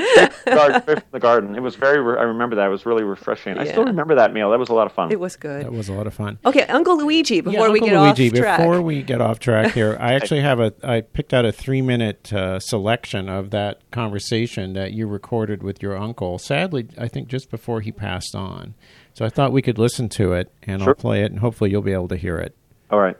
from 0.79 1.01
the 1.11 1.19
garden. 1.19 1.55
It 1.55 1.61
was 1.61 1.75
very. 1.75 2.01
Re- 2.01 2.17
I 2.17 2.23
remember 2.23 2.55
that. 2.55 2.65
It 2.65 2.69
was 2.69 2.85
really 2.85 3.03
refreshing. 3.03 3.55
Yeah. 3.55 3.61
I 3.61 3.65
still 3.65 3.85
remember 3.85 4.15
that 4.15 4.33
meal. 4.33 4.49
That 4.49 4.59
was 4.59 4.69
a 4.69 4.73
lot 4.73 4.87
of 4.87 4.91
fun. 4.91 5.11
It 5.11 5.19
was 5.19 5.35
good. 5.35 5.65
That 5.65 5.71
was 5.71 5.89
a 5.89 5.93
lot 5.93 6.07
of 6.07 6.13
fun. 6.15 6.39
Okay, 6.43 6.63
Uncle 6.63 6.97
Luigi. 6.97 7.41
Before 7.41 7.67
yeah, 7.67 7.71
we 7.71 7.79
get 7.79 7.93
Luigi, 7.93 8.29
off 8.29 8.35
track. 8.35 8.59
Before 8.59 8.81
we 8.81 9.03
get 9.03 9.21
off 9.21 9.39
track 9.39 9.73
here, 9.73 9.95
I 9.99 10.13
actually 10.15 10.41
have 10.41 10.59
a. 10.59 10.73
I 10.83 11.01
picked 11.01 11.33
out 11.33 11.45
a 11.45 11.51
three-minute 11.51 12.33
uh, 12.33 12.59
selection 12.59 13.29
of 13.29 13.51
that 13.51 13.79
conversation 13.91 14.73
that 14.73 14.93
you 14.93 15.07
recorded 15.07 15.61
with 15.61 15.83
your 15.83 15.95
uncle. 15.95 16.39
Sadly, 16.39 16.87
I 16.97 17.07
think 17.07 17.27
just 17.27 17.51
before 17.51 17.81
he 17.81 17.91
passed 17.91 18.35
on. 18.35 18.73
So 19.13 19.23
I 19.23 19.29
thought 19.29 19.51
we 19.51 19.61
could 19.61 19.77
listen 19.77 20.09
to 20.09 20.33
it, 20.33 20.51
and 20.63 20.81
sure. 20.81 20.89
I'll 20.89 20.95
play 20.95 21.21
it, 21.21 21.31
and 21.31 21.39
hopefully 21.39 21.69
you'll 21.69 21.83
be 21.83 21.93
able 21.93 22.07
to 22.07 22.17
hear 22.17 22.39
it. 22.39 22.55
All 22.89 22.99
right 22.99 23.15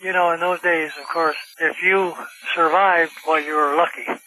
you 0.00 0.12
know, 0.12 0.32
in 0.32 0.40
those 0.40 0.60
days, 0.60 0.92
of 1.00 1.08
course, 1.08 1.36
if 1.60 1.76
you 1.82 2.14
survived, 2.54 3.12
well, 3.26 3.40
you 3.40 3.54
were 3.54 3.76
lucky. 3.76 4.06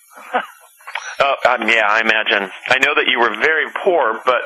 oh, 1.20 1.36
um, 1.50 1.68
yeah, 1.68 1.88
I 1.88 2.02
imagine. 2.02 2.52
I 2.68 2.80
know 2.80 2.94
that 2.96 3.08
you 3.08 3.20
were 3.20 3.36
very 3.36 3.68
poor, 3.84 4.20
but 4.26 4.42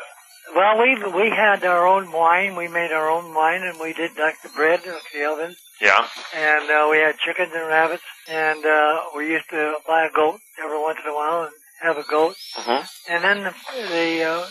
well, 0.55 0.79
we 0.79 0.95
we 1.11 1.29
had 1.29 1.63
our 1.63 1.87
own 1.87 2.11
wine. 2.11 2.55
We 2.55 2.67
made 2.67 2.91
our 2.91 3.09
own 3.09 3.33
wine, 3.33 3.63
and 3.63 3.79
we 3.79 3.93
did 3.93 4.11
like 4.17 4.41
the 4.43 4.49
bread 4.49 4.81
in 4.85 4.93
the 5.13 5.25
oven. 5.25 5.55
Yeah. 5.81 6.07
And 6.35 6.69
uh, 6.69 6.87
we 6.91 6.97
had 6.97 7.17
chickens 7.17 7.51
and 7.53 7.67
rabbits, 7.67 8.03
and 8.29 8.65
uh, 8.65 9.01
we 9.15 9.31
used 9.31 9.49
to 9.49 9.75
buy 9.87 10.05
a 10.05 10.11
goat 10.11 10.39
every 10.63 10.79
once 10.79 10.99
in 11.03 11.11
a 11.11 11.13
while 11.13 11.43
and 11.43 11.53
have 11.81 11.97
a 11.97 12.07
goat. 12.09 12.35
Mm-hmm. 12.55 13.13
And 13.13 13.23
then 13.23 13.43
the, 13.43 13.53
the 13.89 14.23
uh, 14.23 14.47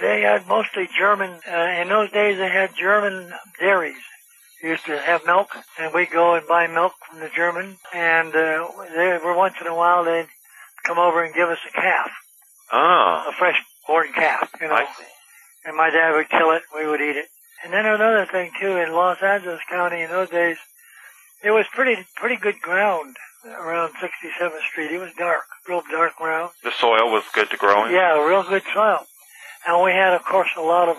they 0.00 0.22
had 0.22 0.46
mostly 0.46 0.88
German. 0.98 1.40
Uh, 1.48 1.80
in 1.80 1.88
those 1.88 2.10
days, 2.10 2.36
they 2.36 2.50
had 2.50 2.70
German 2.76 3.32
dairies 3.58 4.02
used 4.62 4.84
to 4.86 4.98
have 4.98 5.24
milk, 5.26 5.48
and 5.78 5.92
we'd 5.94 6.10
go 6.10 6.34
and 6.34 6.46
buy 6.46 6.66
milk 6.66 6.92
from 7.08 7.20
the 7.20 7.30
German, 7.34 7.76
and 7.94 8.34
uh, 8.34 8.68
they, 8.94 9.10
every 9.10 9.34
once 9.36 9.54
in 9.60 9.66
a 9.66 9.74
while 9.74 10.04
they'd 10.04 10.28
come 10.84 10.98
over 10.98 11.24
and 11.24 11.34
give 11.34 11.48
us 11.48 11.58
a 11.68 11.72
calf. 11.72 12.10
Oh. 12.72 13.26
a 13.28 13.32
fresh 13.38 13.60
born 13.86 14.12
calf, 14.14 14.50
you 14.60 14.68
know. 14.68 14.74
I 14.74 14.84
see. 14.84 15.04
And 15.64 15.76
my 15.76 15.90
dad 15.90 16.14
would 16.14 16.28
kill 16.28 16.52
it, 16.52 16.62
we 16.74 16.86
would 16.86 17.00
eat 17.00 17.16
it. 17.16 17.26
And 17.64 17.72
then 17.72 17.84
another 17.84 18.26
thing 18.30 18.50
too, 18.60 18.76
in 18.76 18.92
Los 18.92 19.22
Angeles 19.22 19.60
County 19.68 20.02
in 20.02 20.10
those 20.10 20.30
days, 20.30 20.56
it 21.42 21.50
was 21.50 21.66
pretty 21.74 22.06
pretty 22.16 22.36
good 22.36 22.60
ground 22.62 23.16
around 23.44 23.92
67th 23.94 24.62
Street. 24.70 24.92
It 24.92 24.98
was 24.98 25.12
dark, 25.18 25.44
real 25.68 25.82
dark 25.90 26.16
ground. 26.16 26.52
The 26.62 26.72
soil 26.78 27.10
was 27.10 27.24
good 27.34 27.50
to 27.50 27.56
grow 27.56 27.86
in? 27.86 27.92
Yeah, 27.92 28.24
real 28.26 28.42
good 28.42 28.62
soil. 28.72 29.06
And 29.66 29.82
we 29.82 29.92
had, 29.92 30.14
of 30.14 30.24
course, 30.24 30.48
a 30.56 30.62
lot 30.62 30.88
of 30.88 30.96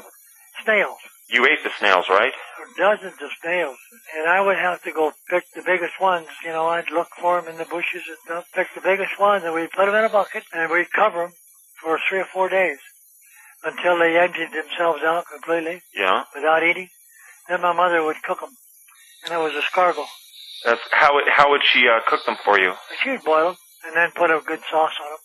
snails, 0.64 0.98
You 1.32 1.48
ate 1.48 1.64
the 1.64 1.72
snails, 1.80 2.06
right? 2.10 2.34
dozens 2.78 3.20
of 3.20 3.32
snails. 3.44 3.78
And 4.16 4.30
I 4.30 4.40
would 4.42 4.58
have 4.58 4.82
to 4.84 4.92
go 4.92 5.12
pick 5.30 5.44
the 5.56 5.64
biggest 5.66 5.96
ones. 6.00 6.28
You 6.46 6.52
know, 6.52 6.68
I'd 6.68 6.92
look 6.92 7.08
for 7.20 7.40
them 7.40 7.50
in 7.52 7.58
the 7.58 7.68
bushes 7.68 8.04
and 8.08 8.20
stuff, 8.26 8.44
pick 8.56 8.68
the 8.76 8.84
biggest 8.84 9.16
ones, 9.20 9.44
and 9.46 9.54
we'd 9.54 9.72
put 9.72 9.86
them 9.88 9.96
in 9.96 10.06
a 10.08 10.14
bucket, 10.14 10.44
and 10.54 10.72
we'd 10.72 10.92
cover 10.94 11.28
them 11.28 11.34
for 11.82 12.00
three 12.08 12.20
or 12.20 12.30
four 12.32 12.50
days 12.50 12.80
until 13.64 13.98
they 14.00 14.18
emptied 14.18 14.52
themselves 14.54 15.02
out 15.04 15.26
completely 15.32 15.82
Yeah. 15.94 16.24
without 16.36 16.64
eating. 16.64 16.90
Then 17.50 17.62
my 17.62 17.74
mother 17.74 18.04
would 18.04 18.22
cook 18.24 18.40
them, 18.40 18.56
and 19.24 19.34
it 19.34 19.42
was 19.42 19.54
escargot. 19.54 20.08
That's 20.64 20.82
how 20.92 21.16
would 21.16 21.26
how 21.28 21.50
would 21.50 21.64
she 21.74 21.88
uh, 21.90 22.02
cook 22.06 22.24
them 22.26 22.38
for 22.46 22.60
you? 22.60 22.74
She 23.04 23.10
would 23.10 23.24
boil 23.24 23.46
them 23.54 23.58
and 23.84 23.96
then 23.98 24.12
put 24.16 24.30
a 24.30 24.40
good 24.46 24.62
sauce 24.70 24.94
on 25.02 25.10
them. 25.10 25.22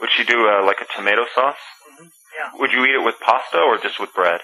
Would 0.00 0.10
she 0.16 0.22
do 0.22 0.38
uh, 0.48 0.62
like 0.64 0.78
a 0.80 0.86
tomato 0.96 1.26
sauce? 1.34 1.58
hmm 1.98 2.06
Yeah. 2.06 2.60
Would 2.60 2.70
you 2.70 2.84
eat 2.86 2.94
it 2.94 3.02
with 3.04 3.16
pasta 3.18 3.58
or 3.58 3.78
just 3.82 3.98
with 3.98 4.14
bread? 4.14 4.40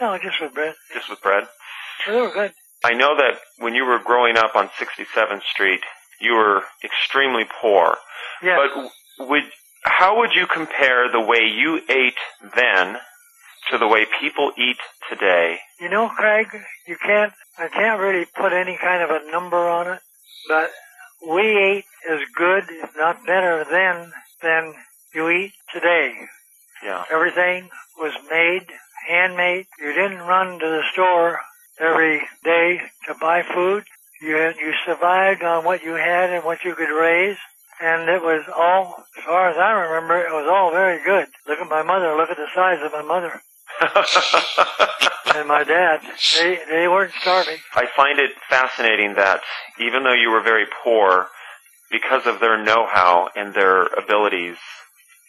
No, 0.00 0.18
just 0.18 0.40
with 0.40 0.54
bread. 0.54 0.74
Just 0.92 1.08
with 1.08 1.22
bread. 1.22 1.44
So 2.04 2.12
they 2.12 2.20
were 2.20 2.32
good. 2.32 2.52
I 2.84 2.92
know 2.92 3.16
that 3.16 3.38
when 3.58 3.74
you 3.74 3.84
were 3.84 3.98
growing 3.98 4.36
up 4.36 4.54
on 4.54 4.68
67th 4.78 5.42
Street, 5.42 5.80
you 6.20 6.34
were 6.34 6.62
extremely 6.82 7.44
poor. 7.60 7.96
Yeah. 8.42 8.56
But 8.56 9.28
would 9.28 9.44
how 9.84 10.18
would 10.18 10.30
you 10.34 10.46
compare 10.46 11.10
the 11.10 11.20
way 11.20 11.44
you 11.44 11.80
ate 11.88 12.18
then 12.56 12.96
to 13.70 13.78
the 13.78 13.86
way 13.86 14.06
people 14.20 14.52
eat 14.58 14.78
today? 15.10 15.58
You 15.80 15.88
know, 15.88 16.08
Craig, 16.08 16.48
you 16.86 16.96
can't, 16.96 17.32
I 17.58 17.68
can't 17.68 18.00
really 18.00 18.26
put 18.34 18.52
any 18.52 18.78
kind 18.80 19.02
of 19.02 19.10
a 19.10 19.30
number 19.30 19.68
on 19.68 19.88
it, 19.88 20.00
but 20.48 20.70
we 21.28 21.42
ate 21.42 21.84
as 22.10 22.20
good, 22.34 22.64
if 22.70 22.90
not 22.96 23.26
better 23.26 23.64
then, 23.70 24.12
than 24.42 24.74
you 25.14 25.28
eat 25.28 25.52
today. 25.72 26.14
Yeah. 26.82 27.04
Everything 27.12 27.68
was 27.98 28.12
made, 28.30 28.66
handmade. 29.06 29.66
You 29.78 29.92
didn't 29.92 30.18
run 30.18 30.58
to 30.58 30.66
the 30.66 30.82
store 30.92 31.40
every 31.78 32.22
day 32.44 32.80
to 33.06 33.14
buy 33.20 33.42
food. 33.42 33.84
You 34.22 34.36
had, 34.36 34.56
you 34.56 34.72
survived 34.86 35.42
on 35.42 35.64
what 35.64 35.82
you 35.82 35.94
had 35.94 36.30
and 36.30 36.44
what 36.44 36.64
you 36.64 36.74
could 36.74 36.90
raise. 36.90 37.36
And 37.80 38.08
it 38.08 38.22
was 38.22 38.44
all, 38.54 39.04
as 39.18 39.24
far 39.24 39.50
as 39.50 39.58
I 39.58 39.72
remember, 39.72 40.18
it 40.18 40.32
was 40.32 40.48
all 40.48 40.70
very 40.70 41.02
good. 41.04 41.26
Look 41.46 41.58
at 41.58 41.68
my 41.68 41.82
mother. 41.82 42.16
Look 42.16 42.30
at 42.30 42.36
the 42.36 42.46
size 42.54 42.78
of 42.82 42.92
my 42.92 43.02
mother 43.02 43.42
and 45.34 45.48
my 45.48 45.64
dad. 45.64 46.00
They 46.38 46.58
they 46.70 46.88
weren't 46.88 47.12
starving. 47.20 47.58
I 47.74 47.86
find 47.96 48.18
it 48.18 48.30
fascinating 48.48 49.14
that 49.14 49.40
even 49.80 50.04
though 50.04 50.14
you 50.14 50.30
were 50.30 50.42
very 50.42 50.66
poor, 50.84 51.26
because 51.90 52.26
of 52.26 52.40
their 52.40 52.62
know-how 52.62 53.28
and 53.36 53.54
their 53.54 53.86
abilities, 53.86 54.56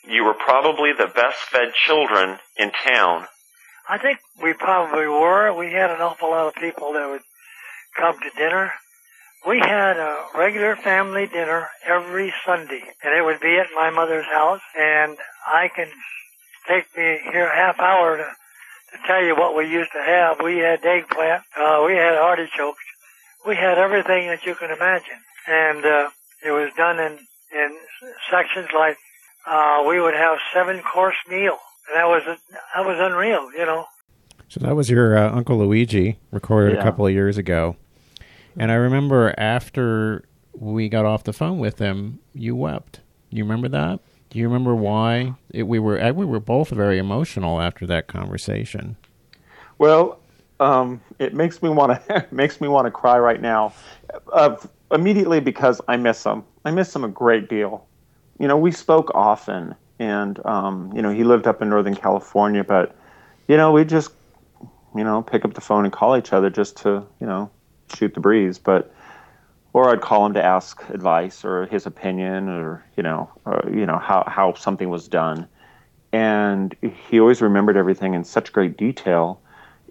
you 0.07 0.23
were 0.23 0.33
probably 0.33 0.91
the 0.97 1.07
best 1.07 1.37
fed 1.51 1.73
children 1.85 2.37
in 2.57 2.71
town. 2.71 3.25
I 3.87 3.97
think 3.97 4.19
we 4.41 4.53
probably 4.53 5.07
were. 5.07 5.53
We 5.53 5.71
had 5.71 5.91
an 5.91 6.01
awful 6.01 6.29
lot 6.29 6.47
of 6.47 6.55
people 6.55 6.93
that 6.93 7.07
would 7.09 7.21
come 7.95 8.15
to 8.19 8.29
dinner. 8.37 8.71
We 9.47 9.59
had 9.59 9.97
a 9.97 10.25
regular 10.35 10.75
family 10.75 11.27
dinner 11.27 11.67
every 11.85 12.33
Sunday, 12.45 12.81
and 13.03 13.13
it 13.15 13.23
would 13.23 13.39
be 13.39 13.57
at 13.57 13.67
my 13.75 13.91
mother's 13.91 14.25
house. 14.25 14.61
And 14.77 15.17
I 15.45 15.69
can 15.75 15.87
take 16.67 16.85
me 16.97 17.19
here 17.31 17.49
half 17.53 17.79
hour 17.79 18.17
to, 18.17 18.23
to 18.23 19.07
tell 19.07 19.23
you 19.23 19.35
what 19.35 19.55
we 19.55 19.71
used 19.71 19.91
to 19.91 20.01
have. 20.01 20.37
We 20.43 20.57
had 20.57 20.83
eggplant, 20.83 21.43
uh, 21.55 21.83
we 21.85 21.93
had 21.93 22.15
artichokes, 22.15 22.83
we 23.45 23.55
had 23.55 23.77
everything 23.77 24.27
that 24.29 24.45
you 24.45 24.55
can 24.55 24.71
imagine, 24.71 25.21
and 25.47 25.85
uh, 25.85 26.09
it 26.43 26.51
was 26.51 26.71
done 26.75 26.99
in 26.99 27.19
in 27.53 27.77
sections 28.31 28.67
like 28.77 28.97
uh, 29.47 29.83
we 29.87 30.01
would 30.01 30.15
have 30.15 30.39
seven 30.53 30.81
course 30.81 31.15
meal. 31.29 31.57
And 31.87 31.95
that 31.95 32.07
was 32.07 32.23
that 32.25 32.85
was 32.85 32.97
unreal, 32.99 33.51
you 33.53 33.65
know. 33.65 33.85
So 34.47 34.59
that 34.61 34.75
was 34.75 34.89
your 34.89 35.17
uh, 35.17 35.31
Uncle 35.31 35.57
Luigi, 35.57 36.17
recorded 36.31 36.77
a 36.77 36.81
couple 36.81 37.05
of 37.05 37.13
years 37.13 37.37
ago. 37.37 37.75
And 38.57 38.71
I 38.71 38.75
remember 38.75 39.33
after 39.37 40.23
we 40.53 40.87
got 40.87 41.05
off 41.05 41.23
the 41.23 41.33
phone 41.33 41.59
with 41.59 41.79
him, 41.79 42.19
you 42.33 42.55
wept. 42.55 43.01
You 43.29 43.43
remember 43.43 43.67
that? 43.69 43.99
Do 44.29 44.39
you 44.39 44.47
remember 44.47 44.75
why? 44.75 45.35
It, 45.51 45.63
we 45.63 45.79
were 45.79 46.13
we 46.13 46.25
were 46.25 46.39
both 46.39 46.69
very 46.69 46.97
emotional 46.97 47.61
after 47.61 47.85
that 47.87 48.07
conversation. 48.07 48.97
Well, 49.77 50.19
um, 50.59 51.01
it 51.19 51.33
makes 51.33 51.61
me 51.61 51.69
want 51.69 52.05
to 52.07 52.25
makes 52.31 52.61
me 52.61 52.67
want 52.67 52.85
to 52.85 52.91
cry 52.91 53.19
right 53.19 53.41
now. 53.41 53.73
Uh, 54.31 54.55
immediately 54.91 55.39
because 55.39 55.81
I 55.87 55.97
miss 55.97 56.23
him. 56.23 56.43
I 56.63 56.71
miss 56.71 56.95
him 56.95 57.03
a 57.03 57.09
great 57.09 57.49
deal. 57.49 57.85
You 58.39 58.47
know, 58.47 58.57
we 58.57 58.71
spoke 58.71 59.11
often, 59.15 59.75
and 59.99 60.43
um, 60.45 60.91
you 60.95 61.01
know, 61.01 61.11
he 61.11 61.23
lived 61.23 61.47
up 61.47 61.61
in 61.61 61.69
Northern 61.69 61.95
California, 61.95 62.63
but 62.63 62.95
you 63.47 63.57
know, 63.57 63.71
we 63.71 63.85
just 63.85 64.11
you 64.95 65.03
know 65.03 65.21
pick 65.21 65.45
up 65.45 65.53
the 65.53 65.61
phone 65.61 65.85
and 65.85 65.93
call 65.93 66.17
each 66.17 66.33
other 66.33 66.49
just 66.49 66.77
to 66.77 67.05
you 67.19 67.27
know 67.27 67.49
shoot 67.93 68.13
the 68.13 68.19
breeze. 68.19 68.57
But 68.57 68.93
or 69.73 69.89
I'd 69.89 70.01
call 70.01 70.25
him 70.25 70.33
to 70.33 70.43
ask 70.43 70.81
advice 70.89 71.43
or 71.43 71.65
his 71.67 71.85
opinion, 71.85 72.49
or 72.49 72.85
you 72.95 73.03
know, 73.03 73.29
or, 73.45 73.69
you 73.71 73.85
know 73.85 73.97
how 73.97 74.23
how 74.27 74.53
something 74.53 74.89
was 74.89 75.07
done. 75.07 75.47
And 76.11 76.75
he 77.09 77.19
always 77.19 77.41
remembered 77.41 77.75
everything 77.75 78.13
in 78.13 78.23
such 78.23 78.53
great 78.53 78.77
detail 78.77 79.41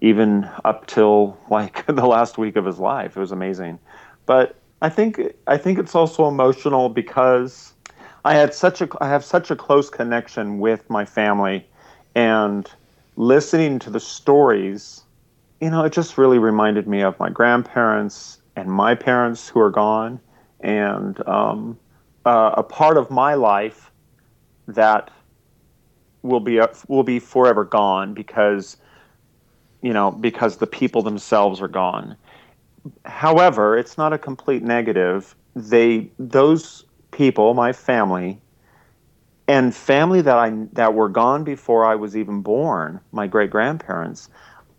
even 0.00 0.48
up 0.64 0.86
till 0.86 1.38
like 1.50 1.86
the 1.86 2.06
last 2.06 2.38
week 2.38 2.56
of 2.56 2.64
his 2.64 2.78
life. 2.78 3.16
It 3.16 3.20
was 3.20 3.32
amazing. 3.32 3.78
But 4.26 4.56
I 4.82 4.88
think 4.88 5.20
I 5.46 5.56
think 5.56 5.78
it's 5.78 5.94
also 5.94 6.28
emotional 6.28 6.88
because 6.88 7.73
I 8.24 8.34
had 8.34 8.54
such 8.54 8.80
a 8.80 8.88
I 9.00 9.08
have 9.08 9.24
such 9.24 9.50
a 9.50 9.56
close 9.56 9.90
connection 9.90 10.58
with 10.58 10.88
my 10.88 11.04
family 11.04 11.66
and 12.14 12.70
listening 13.16 13.78
to 13.80 13.90
the 13.90 14.00
stories, 14.00 15.02
you 15.60 15.70
know, 15.70 15.84
it 15.84 15.92
just 15.92 16.16
really 16.18 16.38
reminded 16.38 16.88
me 16.88 17.02
of 17.02 17.18
my 17.18 17.28
grandparents 17.28 18.38
and 18.56 18.68
my 18.70 18.94
parents 18.94 19.48
who 19.48 19.60
are 19.60 19.70
gone 19.70 20.20
and 20.60 21.26
um, 21.28 21.78
uh, 22.24 22.52
a 22.56 22.62
part 22.62 22.96
of 22.96 23.10
my 23.10 23.34
life 23.34 23.90
that 24.66 25.10
will 26.22 26.40
be 26.40 26.60
will 26.88 27.04
be 27.04 27.18
forever 27.18 27.64
gone 27.64 28.14
because 28.14 28.78
you 29.82 29.92
know, 29.92 30.10
because 30.10 30.56
the 30.56 30.66
people 30.66 31.02
themselves 31.02 31.60
are 31.60 31.68
gone. 31.68 32.16
However, 33.04 33.76
it's 33.76 33.98
not 33.98 34.14
a 34.14 34.18
complete 34.18 34.62
negative. 34.62 35.36
They 35.54 36.10
those 36.18 36.84
people, 37.14 37.54
my 37.54 37.72
family, 37.72 38.40
and 39.46 39.74
family 39.74 40.20
that 40.22 40.36
I 40.36 40.52
that 40.72 40.94
were 40.94 41.08
gone 41.08 41.44
before 41.44 41.84
I 41.84 41.94
was 41.94 42.16
even 42.16 42.40
born, 42.40 43.00
my 43.12 43.26
great 43.26 43.50
grandparents, 43.50 44.28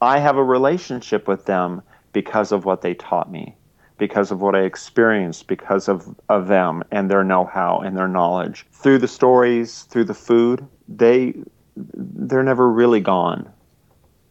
I 0.02 0.20
have 0.20 0.38
a 0.38 0.44
relationship 0.44 1.28
with 1.28 1.46
them 1.46 1.82
because 2.14 2.52
of 2.52 2.66
what 2.66 2.82
they 2.82 2.94
taught 2.94 3.32
me, 3.32 3.56
because 3.98 4.32
of 4.32 4.42
what 4.42 4.56
I 4.56 4.62
experienced, 4.62 5.48
because 5.48 5.88
of, 5.88 6.16
of 6.30 6.48
them 6.48 6.84
and 6.92 7.10
their 7.10 7.24
know 7.24 7.46
how 7.46 7.80
and 7.80 7.98
their 7.98 8.08
knowledge. 8.08 8.66
Through 8.72 9.00
the 9.00 9.08
stories, 9.08 9.84
through 9.84 10.06
the 10.06 10.14
food, 10.14 10.66
they 10.88 11.34
they're 11.76 12.44
never 12.44 12.70
really 12.70 13.02
gone. 13.02 13.50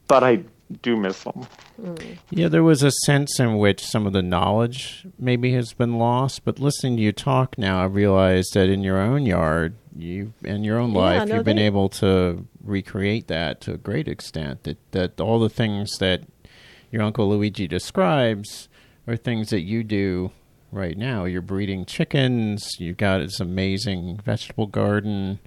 But 0.08 0.24
I 0.24 0.44
do 0.82 0.96
miss 0.96 1.22
them. 1.24 1.46
Mm. 1.80 2.18
Yeah, 2.30 2.48
there 2.48 2.62
was 2.62 2.82
a 2.82 2.90
sense 2.90 3.38
in 3.40 3.58
which 3.58 3.84
some 3.84 4.06
of 4.06 4.12
the 4.12 4.22
knowledge 4.22 5.06
maybe 5.18 5.52
has 5.54 5.72
been 5.72 5.98
lost, 5.98 6.44
but 6.44 6.58
listening 6.58 6.96
to 6.96 7.02
you 7.02 7.12
talk 7.12 7.56
now, 7.58 7.80
I 7.80 7.84
realize 7.86 8.46
that 8.54 8.68
in 8.68 8.82
your 8.82 8.98
own 9.00 9.26
yard, 9.26 9.76
you 9.96 10.32
in 10.44 10.64
your 10.64 10.78
own 10.78 10.92
Yeah, 10.92 10.98
life, 10.98 11.28
no, 11.28 11.36
you've 11.36 11.44
been 11.44 11.56
they- 11.56 11.66
able 11.66 11.88
to 11.90 12.46
recreate 12.62 13.28
that 13.28 13.60
to 13.62 13.72
a 13.74 13.78
great 13.78 14.08
extent. 14.08 14.62
That 14.64 14.78
that 14.92 15.20
all 15.20 15.38
the 15.38 15.48
things 15.48 15.98
that 15.98 16.22
your 16.90 17.02
uncle 17.02 17.28
Luigi 17.28 17.66
describes 17.68 18.68
are 19.06 19.16
things 19.16 19.50
that 19.50 19.60
you 19.62 19.82
do 19.84 20.30
right 20.72 20.96
now. 20.96 21.24
You're 21.24 21.42
breeding 21.42 21.84
chickens. 21.84 22.68
You've 22.78 22.96
got 22.96 23.18
this 23.18 23.38
amazing 23.40 24.20
vegetable 24.24 24.66
garden. 24.66 25.38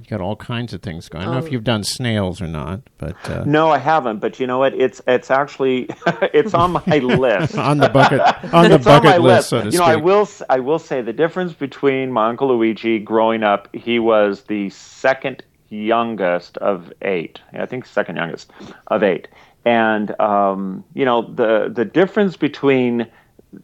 You've 0.00 0.08
got 0.08 0.20
all 0.22 0.34
kinds 0.36 0.72
of 0.72 0.80
things 0.82 1.08
going. 1.08 1.22
I 1.22 1.26
don't 1.26 1.34
know 1.34 1.38
if 1.40 1.44
Um, 1.46 1.52
you've 1.52 1.64
done 1.64 1.84
snails 1.84 2.40
or 2.40 2.46
not, 2.48 2.80
but 2.98 3.16
uh, 3.30 3.44
No, 3.44 3.70
I 3.70 3.78
haven't. 3.78 4.18
But 4.18 4.40
you 4.40 4.46
know 4.46 4.58
what? 4.58 4.74
It's 4.74 5.00
it's 5.06 5.30
actually 5.30 5.88
it's 6.34 6.54
on 6.54 6.72
my 6.72 6.82
list. 6.98 7.56
on 7.56 7.78
the 7.78 7.88
bucket 7.90 8.20
on 8.52 8.68
the 8.70 8.76
it's 8.76 8.86
on 8.86 9.02
bucket 9.02 9.10
my 9.10 9.16
list, 9.18 9.36
list. 9.36 9.48
so 9.50 9.58
to 9.60 9.64
you 9.66 9.70
speak. 9.72 9.80
know, 9.80 9.86
I 9.86 9.96
will 9.96 10.22
s- 10.22 10.42
I 10.48 10.58
will 10.58 10.78
say 10.78 11.02
the 11.02 11.12
difference 11.12 11.52
between 11.52 12.10
my 12.10 12.28
uncle 12.30 12.48
Luigi 12.48 12.98
growing 12.98 13.42
up, 13.42 13.68
he 13.74 13.98
was 13.98 14.42
the 14.44 14.70
second 14.70 15.42
youngest 15.68 16.56
of 16.58 16.92
eight. 17.02 17.40
I 17.52 17.66
think 17.66 17.84
second 17.86 18.16
youngest 18.16 18.50
of 18.88 19.02
eight, 19.02 19.28
and 19.64 20.18
um, 20.20 20.82
you 20.94 21.04
know 21.04 21.22
the 21.22 21.70
the 21.72 21.84
difference 21.84 22.36
between 22.36 23.06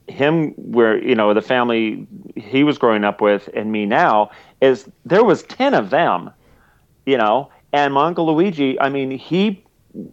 him 0.08 0.50
where 0.56 1.02
you 1.02 1.14
know 1.14 1.32
the 1.32 1.42
family 1.42 2.06
he 2.34 2.64
was 2.64 2.78
growing 2.78 3.04
up 3.04 3.20
with 3.20 3.48
and 3.54 3.70
me 3.70 3.86
now 3.86 4.30
is 4.60 4.88
there 5.04 5.22
was 5.22 5.42
10 5.44 5.74
of 5.74 5.90
them 5.90 6.30
you 7.06 7.16
know. 7.16 7.48
And 7.72 7.94
my 7.94 8.06
uncle 8.06 8.26
Luigi, 8.26 8.78
I 8.78 8.90
mean, 8.90 9.10
he 9.10 9.64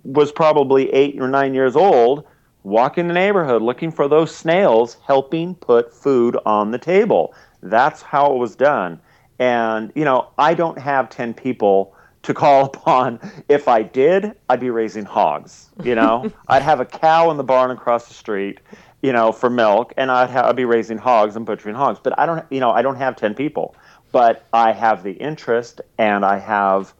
was 0.03 0.31
probably 0.31 0.93
eight 0.93 1.19
or 1.19 1.27
nine 1.27 1.53
years 1.53 1.75
old, 1.75 2.25
walking 2.63 3.07
the 3.07 3.13
neighborhood 3.13 3.61
looking 3.61 3.91
for 3.91 4.07
those 4.07 4.33
snails, 4.33 4.97
helping 5.05 5.55
put 5.55 5.93
food 5.93 6.37
on 6.45 6.71
the 6.71 6.77
table. 6.77 7.33
That's 7.61 8.01
how 8.01 8.33
it 8.33 8.37
was 8.37 8.55
done. 8.55 9.01
And, 9.39 9.91
you 9.95 10.05
know, 10.05 10.29
I 10.37 10.53
don't 10.53 10.77
have 10.77 11.09
10 11.09 11.33
people 11.33 11.95
to 12.23 12.33
call 12.33 12.65
upon. 12.73 13.19
If 13.49 13.67
I 13.67 13.81
did, 13.83 14.33
I'd 14.49 14.59
be 14.59 14.69
raising 14.69 15.05
hogs. 15.05 15.69
You 15.83 15.95
know, 15.95 16.31
I'd 16.47 16.61
have 16.61 16.79
a 16.79 16.85
cow 16.85 17.31
in 17.31 17.37
the 17.37 17.43
barn 17.43 17.71
across 17.71 18.07
the 18.07 18.13
street, 18.13 18.59
you 19.03 19.11
know, 19.11 19.31
for 19.33 19.49
milk, 19.49 19.93
and 19.97 20.09
I'd, 20.09 20.31
ha- 20.31 20.47
I'd 20.47 20.55
be 20.55 20.65
raising 20.65 20.97
hogs 20.97 21.35
and 21.35 21.45
butchering 21.45 21.75
hogs. 21.75 21.99
But 22.01 22.17
I 22.17 22.25
don't, 22.25 22.43
you 22.49 22.61
know, 22.61 22.71
I 22.71 22.81
don't 22.81 22.95
have 22.95 23.15
10 23.17 23.35
people. 23.35 23.75
But 24.13 24.47
I 24.53 24.71
have 24.71 25.03
the 25.03 25.11
interest 25.11 25.81
and 25.97 26.23
I 26.23 26.39
have 26.39 26.93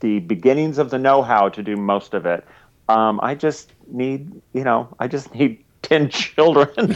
the 0.00 0.20
beginnings 0.20 0.78
of 0.78 0.90
the 0.90 0.98
know-how 0.98 1.48
to 1.48 1.62
do 1.62 1.76
most 1.76 2.14
of 2.14 2.26
it. 2.26 2.44
Um, 2.88 3.18
I 3.22 3.34
just 3.34 3.72
need, 3.88 4.40
you 4.52 4.62
know, 4.62 4.88
I 5.00 5.08
just 5.08 5.34
need 5.34 5.64
ten 5.82 6.08
children 6.08 6.68
to 6.74 6.94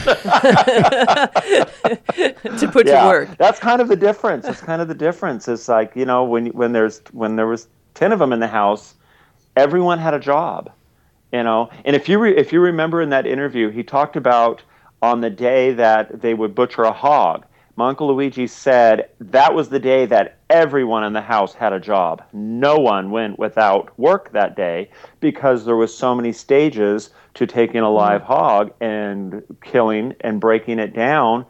put 2.71 2.87
yeah, 2.87 3.03
to 3.03 3.07
work. 3.07 3.37
That's 3.37 3.59
kind 3.59 3.81
of 3.81 3.87
the 3.87 3.95
difference. 3.95 4.45
It's 4.45 4.59
kind 4.59 4.81
of 4.81 4.89
the 4.89 4.95
difference. 4.95 5.47
It's 5.47 5.69
like 5.69 5.95
you 5.95 6.03
know 6.03 6.25
when 6.25 6.47
when 6.47 6.73
there's 6.73 7.01
when 7.13 7.37
there 7.37 7.47
was 7.47 7.69
ten 7.93 8.11
of 8.11 8.19
them 8.19 8.33
in 8.33 8.41
the 8.41 8.47
house, 8.47 8.95
everyone 9.55 9.97
had 9.97 10.13
a 10.13 10.19
job, 10.19 10.71
you 11.31 11.43
know. 11.43 11.69
And 11.85 11.95
if 11.95 12.09
you 12.09 12.19
re, 12.19 12.35
if 12.35 12.51
you 12.51 12.59
remember 12.59 13.01
in 13.01 13.09
that 13.09 13.25
interview, 13.25 13.69
he 13.69 13.83
talked 13.83 14.15
about 14.15 14.63
on 15.01 15.21
the 15.21 15.29
day 15.29 15.73
that 15.73 16.21
they 16.21 16.33
would 16.33 16.55
butcher 16.55 16.83
a 16.83 16.91
hog. 16.91 17.45
My 17.75 17.89
uncle 17.89 18.13
Luigi 18.13 18.47
said 18.47 19.09
that 19.19 19.55
was 19.55 19.69
the 19.69 19.79
day 19.79 20.05
that 20.05 20.37
everyone 20.49 21.03
in 21.03 21.13
the 21.13 21.21
house 21.21 21.53
had 21.53 21.73
a 21.73 21.79
job. 21.79 22.21
No 22.33 22.77
one 22.77 23.11
went 23.11 23.39
without 23.39 23.97
work 23.97 24.31
that 24.33 24.55
day 24.55 24.91
because 25.19 25.65
there 25.65 25.77
was 25.77 25.95
so 25.95 26.13
many 26.13 26.33
stages 26.33 27.11
to 27.35 27.47
taking 27.47 27.81
a 27.81 27.89
live 27.89 28.21
hmm. 28.21 28.27
hog 28.27 28.73
and 28.81 29.41
killing 29.63 30.13
and 30.19 30.41
breaking 30.41 30.79
it 30.79 30.93
down 30.93 31.45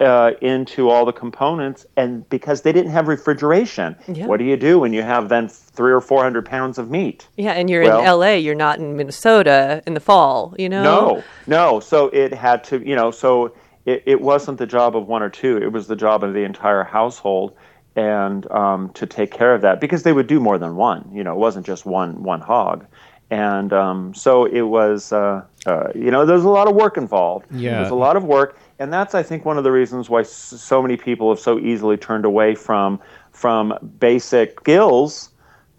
uh, 0.00 0.32
into 0.40 0.88
all 0.90 1.04
the 1.04 1.12
components. 1.12 1.86
And 1.96 2.28
because 2.28 2.62
they 2.62 2.72
didn't 2.72 2.90
have 2.92 3.08
refrigeration, 3.08 3.96
Yeah. 4.08 4.26
what 4.26 4.38
do 4.38 4.44
you 4.44 4.56
do 4.56 4.78
when 4.80 4.92
you 4.92 5.02
have 5.02 5.28
then 5.28 5.48
three 5.48 5.92
or 5.92 6.00
four 6.00 6.22
hundred 6.22 6.44
pounds 6.46 6.78
of 6.78 6.90
meat? 6.90 7.28
Yeah, 7.36 7.52
and 7.52 7.70
you're 7.70 7.84
Well- 7.84 8.00
in 8.00 8.04
LA, 8.06 8.34
you're 8.34 8.54
not 8.54 8.78
in 8.78 8.96
Minnesota 8.96 9.82
in 9.86 9.94
the 9.94 10.00
fall, 10.00 10.54
you 10.58 10.68
know? 10.68 10.82
No, 10.82 11.22
no. 11.46 11.80
So 11.80 12.08
it 12.08 12.34
had 12.34 12.64
to, 12.64 12.78
you 12.86 12.96
know, 12.96 13.10
so 13.10 13.52
it, 13.86 14.02
it 14.06 14.20
wasn't 14.20 14.58
the 14.58 14.66
job 14.66 14.96
of 14.96 15.06
one 15.08 15.22
or 15.22 15.28
two. 15.30 15.56
It 15.58 15.72
was 15.72 15.86
the 15.86 15.96
job 15.96 16.24
of 16.24 16.34
the 16.34 16.42
entire 16.44 16.84
household 16.84 17.52
and 17.94 18.50
um, 18.50 18.90
to 18.94 19.06
take 19.06 19.30
care 19.30 19.54
of 19.54 19.60
that 19.62 19.80
because 19.80 20.02
they 20.02 20.12
would 20.12 20.26
do 20.26 20.40
more 20.40 20.58
than 20.58 20.76
one. 20.76 21.08
You 21.12 21.22
know, 21.22 21.32
it 21.32 21.38
wasn't 21.38 21.66
just 21.66 21.84
one 21.86 22.22
one 22.22 22.40
hog. 22.40 22.86
And 23.30 23.72
um, 23.72 24.12
so 24.14 24.44
it 24.44 24.60
was, 24.62 25.10
uh, 25.10 25.42
uh, 25.64 25.88
you 25.94 26.10
know, 26.10 26.26
there's 26.26 26.44
a 26.44 26.50
lot 26.50 26.68
of 26.68 26.74
work 26.74 26.98
involved. 26.98 27.46
Yeah. 27.50 27.76
There's 27.78 27.90
a 27.90 27.94
lot 27.94 28.16
of 28.16 28.24
work. 28.24 28.58
And 28.78 28.92
that's, 28.92 29.14
I 29.14 29.22
think, 29.22 29.44
one 29.44 29.58
of 29.58 29.64
the 29.64 29.72
reasons 29.72 30.10
why 30.10 30.22
so 30.22 30.82
many 30.82 30.96
people 30.96 31.28
have 31.30 31.38
so 31.38 31.58
easily 31.58 31.96
turned 31.96 32.24
away 32.24 32.54
from 32.54 33.00
from 33.32 33.72
basic 33.98 34.60
skills 34.60 35.30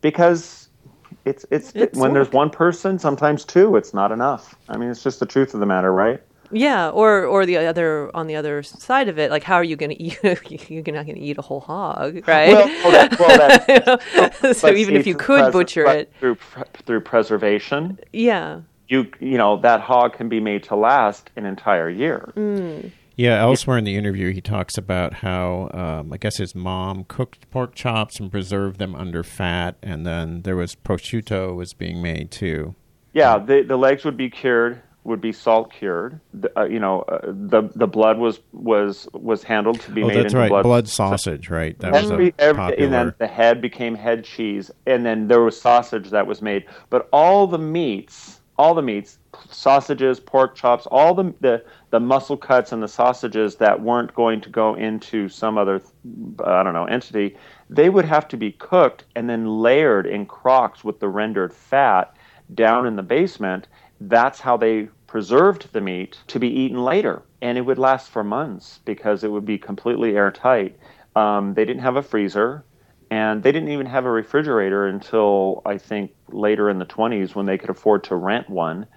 because 0.02 0.70
it's 1.26 1.46
it's, 1.52 1.72
It's 1.76 1.98
when 1.98 2.14
there's 2.14 2.32
one 2.32 2.50
person, 2.50 3.00
sometimes 3.00 3.46
two, 3.46 3.76
it's 3.76 3.94
not 3.94 4.12
enough. 4.12 4.56
I 4.70 4.78
mean, 4.78 4.90
it's 4.90 5.04
just 5.04 5.20
the 5.20 5.26
truth 5.26 5.54
of 5.54 5.60
the 5.60 5.66
matter, 5.66 5.94
right? 5.94 6.22
Yeah, 6.52 6.90
or 6.90 7.26
or 7.26 7.46
the 7.46 7.58
other 7.58 8.16
on 8.16 8.28
the 8.28 8.36
other 8.36 8.62
side 8.62 9.08
of 9.10 9.18
it, 9.18 9.32
like 9.32 9.44
how 9.44 9.56
are 9.56 9.64
you 9.64 9.76
going 9.76 9.90
to 9.90 10.02
eat? 10.02 10.20
you're 10.70 10.84
not 10.94 11.06
going 11.06 11.16
to 11.16 11.20
eat 11.22 11.38
a 11.38 11.42
whole 11.42 11.62
hog, 11.62 12.22
right? 12.28 12.50
Well, 12.50 12.68
well, 12.68 12.92
that- 12.92 13.20
well, 13.20 13.98
that's, 14.42 14.60
so 14.62 14.72
even 14.72 14.96
if 14.96 15.08
you 15.08 15.16
could 15.16 15.52
butcher 15.52 15.84
but 15.84 15.98
it, 15.98 16.14
through 16.20 16.38
through 16.86 17.02
preservation, 17.02 18.00
yeah, 18.12 18.62
you 18.88 19.08
you 19.20 19.38
know 19.38 19.58
that 19.58 19.82
hog 19.82 20.14
can 20.14 20.30
be 20.30 20.40
made 20.40 20.64
to 20.64 20.76
last 20.76 21.30
an 21.36 21.46
entire 21.46 21.90
year. 21.90 22.32
Mm. 22.36 22.92
Yeah, 23.16 23.40
elsewhere 23.40 23.78
in 23.78 23.84
the 23.84 23.96
interview, 23.96 24.32
he 24.34 24.42
talks 24.42 24.76
about 24.76 25.14
how 25.14 25.70
um, 25.72 26.12
I 26.12 26.18
guess 26.18 26.38
his 26.38 26.56
mom 26.56 27.04
cooked 27.08 27.50
pork 27.52 27.76
chops 27.76 28.20
and 28.20 28.32
preserved 28.32 28.80
them 28.80 28.96
under 28.96 29.24
fat, 29.24 29.76
and 29.84 30.04
then 30.06 30.42
there 30.42 30.56
was 30.56 30.74
prosciutto 30.76 31.56
was 31.56 31.74
being 31.74 32.02
made 32.02 32.32
too. 32.32 32.74
Yeah, 33.14 33.38
the 33.38 33.62
the 33.62 33.78
legs 33.78 34.04
would 34.04 34.18
be 34.18 34.32
cured, 34.32 34.82
would 35.04 35.22
be 35.22 35.32
salt 35.32 35.72
cured. 35.72 36.20
The, 36.34 36.60
uh, 36.60 36.64
you 36.66 36.80
know, 36.80 37.02
uh, 37.02 37.20
the 37.26 37.70
the 37.76 37.86
blood 37.86 38.18
was 38.18 38.40
was 38.52 39.08
was 39.14 39.44
handled 39.44 39.80
to 39.82 39.92
be 39.92 40.02
Oh, 40.02 40.08
made 40.08 40.16
that's 40.18 40.26
into 40.34 40.38
right, 40.40 40.50
blood. 40.50 40.64
blood, 40.64 40.88
sausage, 40.88 41.52
right? 41.52 41.78
That 41.78 41.94
was 41.94 42.10
Every, 42.10 42.30
a 42.30 42.34
every, 42.40 42.58
popular. 42.58 42.84
and 42.84 42.94
then 42.94 43.14
the 43.20 43.28
head 43.28 43.62
became 43.62 43.94
head 43.94 44.24
cheese, 44.24 44.72
and 44.88 45.06
then 45.06 45.28
there 45.28 45.42
was 45.42 45.62
sausage 45.62 46.10
that 46.10 46.26
was 46.26 46.42
made. 46.42 46.66
But 46.90 47.08
all 47.14 47.46
the 47.46 47.60
meats, 47.60 48.42
all 48.58 48.74
the 48.74 48.82
meats, 48.82 49.18
sausages, 49.50 50.20
pork 50.20 50.56
chops, 50.56 50.86
all 50.88 51.14
the 51.14 51.34
the, 51.42 51.64
the 51.90 52.00
muscle 52.00 52.38
cuts 52.38 52.72
and 52.72 52.84
the 52.84 52.88
sausages 52.88 53.56
that 53.56 53.82
weren't 53.82 54.14
going 54.14 54.42
to 54.42 54.50
go 54.50 54.76
into 54.76 55.28
some 55.30 55.58
other, 55.58 55.82
I 56.44 56.64
don't 56.64 56.74
know, 56.74 56.86
entity, 56.86 57.36
they 57.70 57.90
would 57.90 58.06
have 58.06 58.28
to 58.30 58.38
be 58.38 58.52
cooked 58.52 59.06
and 59.16 59.30
then 59.30 59.62
layered 59.62 60.06
in 60.06 60.26
crocks 60.26 60.84
with 60.84 61.00
the 61.00 61.10
rendered 61.10 61.54
fat 61.54 62.16
down 62.54 62.86
in 62.86 62.96
the 62.96 63.04
basement. 63.04 63.68
That's 64.00 64.40
how 64.40 64.58
they 64.58 64.90
preserved 65.08 65.72
the 65.74 65.82
meat 65.82 66.18
to 66.28 66.40
be 66.40 66.48
eaten 66.48 66.84
later, 66.84 67.22
and 67.42 67.58
it 67.58 67.62
would 67.62 67.80
last 67.80 68.10
for 68.10 68.24
months 68.24 68.80
because 68.86 69.24
it 69.24 69.32
would 69.32 69.46
be 69.46 69.58
completely 69.58 70.16
airtight. 70.16 70.78
Um, 71.16 71.54
they 71.54 71.66
didn't 71.66 71.84
have 71.84 71.96
a 71.96 72.02
freezer, 72.02 72.64
and 73.14 73.44
they 73.44 73.52
didn't 73.52 73.70
even 73.70 73.86
have 73.86 74.06
a 74.06 74.10
refrigerator 74.10 74.88
until 74.88 75.62
I 75.68 75.78
think 75.78 76.16
later 76.30 76.68
in 76.68 76.80
the 76.80 76.86
20s 76.86 77.36
when 77.36 77.46
they 77.46 77.60
could 77.60 77.70
afford 77.70 78.04
to 78.06 78.16
rent 78.16 78.50
one. 78.50 78.88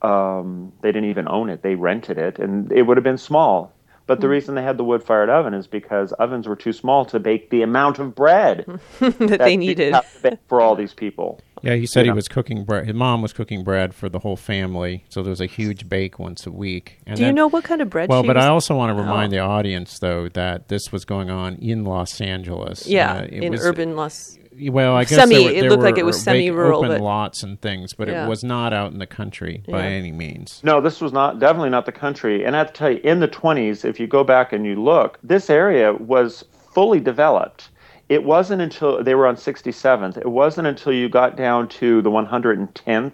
Um, 0.00 0.72
they 0.80 0.88
didn't 0.92 1.10
even 1.10 1.28
own 1.28 1.50
it; 1.50 1.62
they 1.62 1.74
rented 1.74 2.16
it, 2.16 2.38
and 2.38 2.72
it 2.72 2.82
would 2.82 2.96
have 2.96 3.04
been 3.04 3.18
small. 3.18 3.74
But 4.06 4.20
the 4.20 4.28
reason 4.28 4.54
they 4.54 4.62
had 4.62 4.76
the 4.76 4.84
wood-fired 4.84 5.28
oven 5.28 5.52
is 5.52 5.66
because 5.66 6.12
ovens 6.12 6.46
were 6.46 6.54
too 6.54 6.72
small 6.72 7.04
to 7.06 7.18
bake 7.18 7.50
the 7.50 7.62
amount 7.62 7.98
of 7.98 8.14
bread 8.14 8.64
that 9.00 9.18
that 9.18 9.38
they 9.40 9.56
needed. 9.56 9.92
have 9.94 10.12
to 10.14 10.22
bake 10.30 10.38
for 10.48 10.60
all 10.60 10.76
these 10.76 10.94
people. 10.94 11.40
yeah, 11.62 11.74
he 11.74 11.86
said 11.86 12.00
you 12.00 12.04
he 12.04 12.10
know. 12.10 12.14
was 12.14 12.28
cooking 12.28 12.62
bread. 12.64 12.86
His 12.86 12.94
mom 12.94 13.20
was 13.20 13.32
cooking 13.32 13.64
bread 13.64 13.96
for 13.96 14.08
the 14.08 14.20
whole 14.20 14.36
family, 14.36 15.04
so 15.08 15.22
there 15.22 15.30
was 15.30 15.40
a 15.40 15.46
huge 15.46 15.88
bake 15.88 16.20
once 16.20 16.46
a 16.46 16.52
week. 16.52 17.00
And 17.04 17.16
Do 17.18 17.24
you 17.26 17.32
know 17.32 17.48
what 17.48 17.64
kind 17.64 17.82
of 17.82 17.90
bread? 17.90 18.08
Well, 18.08 18.22
she 18.22 18.28
but 18.28 18.36
was- 18.36 18.44
I 18.44 18.48
also 18.48 18.76
want 18.76 18.90
to 18.90 18.94
remind 19.02 19.32
Oh. 19.32 19.36
the 19.38 19.42
audience, 19.42 19.98
though, 19.98 20.28
that 20.30 20.68
this 20.68 20.92
was 20.92 21.04
going 21.04 21.28
on 21.30 21.56
in 21.56 21.84
Los 21.84 22.20
Angeles. 22.20 22.86
yeah, 22.86 23.14
Uh, 23.16 23.22
it 23.24 23.42
in 23.42 23.52
was- 23.52 23.64
urban 23.66 23.96
Los. 23.96 24.38
Well, 24.70 24.94
I 24.94 25.02
guess 25.04 25.18
Semi- 25.18 25.34
there 25.34 25.44
were, 25.44 25.50
it 25.50 25.60
there 25.60 25.70
looked 25.70 25.82
like 25.82 25.98
it 25.98 26.04
was 26.04 26.20
semi-rural, 26.22 26.78
open 26.78 26.90
but- 26.90 27.00
lots 27.00 27.42
and 27.42 27.60
things, 27.60 27.92
but 27.94 28.08
Yeah. 28.08 28.24
it 28.24 28.28
was 28.28 28.42
not 28.44 28.72
out 28.72 28.92
in 28.92 28.98
the 28.98 29.06
country 29.06 29.62
by 29.68 29.78
Yeah. 29.80 29.90
any 29.90 30.12
means. 30.12 30.60
No, 30.64 30.80
this 30.80 31.00
was 31.00 31.12
not 31.12 31.38
definitely 31.38 31.70
not 31.70 31.86
the 31.86 31.92
country. 31.92 32.44
And 32.44 32.54
I 32.56 32.58
have 32.60 32.68
to 32.68 32.72
tell 32.72 32.90
you, 32.90 33.00
in 33.04 33.20
the 33.20 33.28
20s, 33.28 33.84
if 33.84 33.98
you 34.00 34.06
go 34.06 34.24
back 34.24 34.52
and 34.52 34.64
you 34.64 34.76
look, 34.76 35.18
this 35.22 35.50
area 35.50 35.92
was 35.92 36.44
fully 36.72 37.00
developed. 37.00 37.68
It 38.08 38.24
wasn't 38.24 38.62
until 38.62 39.02
they 39.02 39.14
were 39.16 39.26
on 39.26 39.36
67th. 39.36 40.16
It 40.16 40.30
wasn't 40.30 40.68
until 40.68 40.92
you 40.92 41.08
got 41.08 41.36
down 41.36 41.66
to 41.68 42.00
the 42.02 42.10
110th 42.10 43.12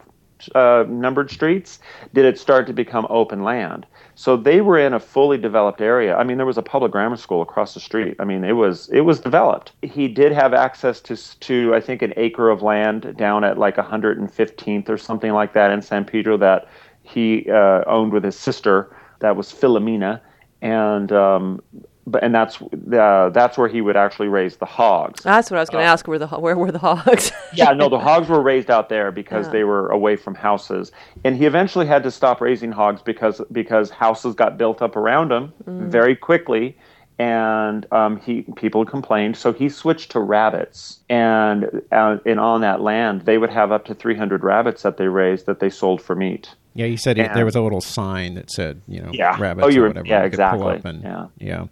uh, 0.55 0.85
numbered 0.89 1.31
streets 1.31 1.79
did 2.15 2.25
it 2.25 2.39
start 2.39 2.67
to 2.67 2.73
become 2.73 3.07
open 3.11 3.43
land. 3.43 3.87
So 4.15 4.37
they 4.37 4.61
were 4.61 4.79
in 4.79 4.93
a 4.93 5.01
fully 5.01 5.39
developed 5.39 5.81
area. 5.81 6.17
I 6.17 6.25
mean, 6.25 6.37
there 6.37 6.47
was 6.47 6.59
a 6.59 6.63
public 6.63 6.93
grammar 6.93 7.17
school 7.17 7.43
across 7.43 7.75
the 7.75 7.81
street. 7.81 8.17
I 8.19 8.25
mean, 8.25 8.45
it 8.45 8.53
was 8.53 8.89
it 8.91 9.01
was 9.01 9.21
developed. 9.21 9.73
He 9.83 10.09
did 10.09 10.33
have 10.33 10.53
access 10.55 11.01
to 11.03 11.17
to 11.41 11.75
I 11.75 11.81
think 11.81 12.03
an 12.03 12.13
acre 12.17 12.51
of 12.51 12.63
land 12.63 13.17
down 13.17 13.45
at 13.45 13.59
like 13.59 13.77
115th 13.77 14.89
or 14.89 14.99
something 14.99 15.33
like 15.33 15.55
that 15.55 15.71
in 15.71 15.83
San 15.83 16.05
Pedro 16.05 16.37
that 16.39 16.69
he 17.03 17.51
uh, 17.51 17.83
owned 17.87 18.13
with 18.13 18.25
his 18.25 18.39
sister. 18.39 18.95
That 19.21 19.37
was 19.37 19.53
Philomena, 19.53 20.21
and 20.61 21.13
um, 21.13 21.63
but 22.07 22.23
and 22.25 22.35
that's 22.35 22.61
uh, 22.61 23.31
that's 23.33 23.57
where 23.57 23.69
he 23.69 23.81
would 23.81 23.97
actually 23.97 24.29
raise 24.29 24.57
the 24.57 24.67
hogs. 24.67 25.23
That's 25.23 25.51
what 25.51 25.59
I 25.59 25.61
was 25.61 25.69
Uh, 25.69 25.73
going 25.75 25.85
to 25.85 25.89
ask. 25.89 26.09
Where 26.09 26.19
the 26.19 26.27
where 26.27 26.57
were 26.57 26.73
the 26.73 26.79
hogs? 26.79 27.31
yeah, 27.55 27.73
no, 27.73 27.89
the 27.89 27.99
hogs 27.99 28.29
were 28.29 28.43
raised 28.43 28.71
out 28.71 28.89
there 28.89 29.13
because 29.13 29.47
Yeah. 29.47 29.53
they 29.53 29.65
were 29.65 29.89
away 29.89 30.17
from 30.17 30.35
houses, 30.35 30.91
and 31.25 31.37
he 31.37 31.47
eventually 31.47 31.87
had 31.87 32.03
to 32.03 32.11
stop 32.11 32.41
raising 32.41 32.73
hogs 32.73 33.03
because 33.03 33.41
because 33.53 33.91
houses 33.91 34.35
got 34.35 34.59
built 34.59 34.83
up 34.83 34.97
around 34.97 35.31
him 35.31 35.53
very 35.67 36.17
quickly, 36.17 36.77
and 37.23 37.87
um, 37.93 38.19
he 38.21 38.43
people 38.57 38.85
complained, 38.85 39.37
so 39.37 39.53
he 39.53 39.69
switched 39.69 40.11
to 40.13 40.21
rabbits, 40.21 41.01
and 41.09 41.83
uh, 41.93 42.19
and 42.27 42.41
on 42.41 42.61
that 42.63 42.81
land 42.81 43.23
they 43.23 43.39
would 43.39 43.51
have 43.51 43.71
up 43.73 43.85
to 43.87 43.95
300 43.95 44.43
rabbits 44.43 44.83
that 44.83 44.97
they 44.97 45.07
raised 45.09 45.47
that 45.47 45.61
they 45.61 45.71
sold 45.71 46.03
for 46.03 46.15
meat. 46.17 46.55
Yeah, 46.75 46.87
he 46.87 46.97
said 46.97 47.17
he, 47.19 47.23
Yeah. 47.23 47.35
there 47.35 47.45
was 47.45 47.55
a 47.55 47.61
little 47.61 47.83
sign 47.83 48.35
that 48.35 48.51
said, 48.51 48.81
you 48.89 49.03
know, 49.03 49.11
Yeah. 49.13 49.37
rabbits 49.39 49.67
Oh, 49.67 49.69
you 49.69 49.81
or 49.81 49.83
were- 49.83 49.89
whatever. 49.89 50.07
yeah, 50.07 50.21
you 50.21 50.27
exactly. 50.27 50.81
and- 50.85 51.03
Yeah. 51.03 51.27
yeah, 51.39 51.65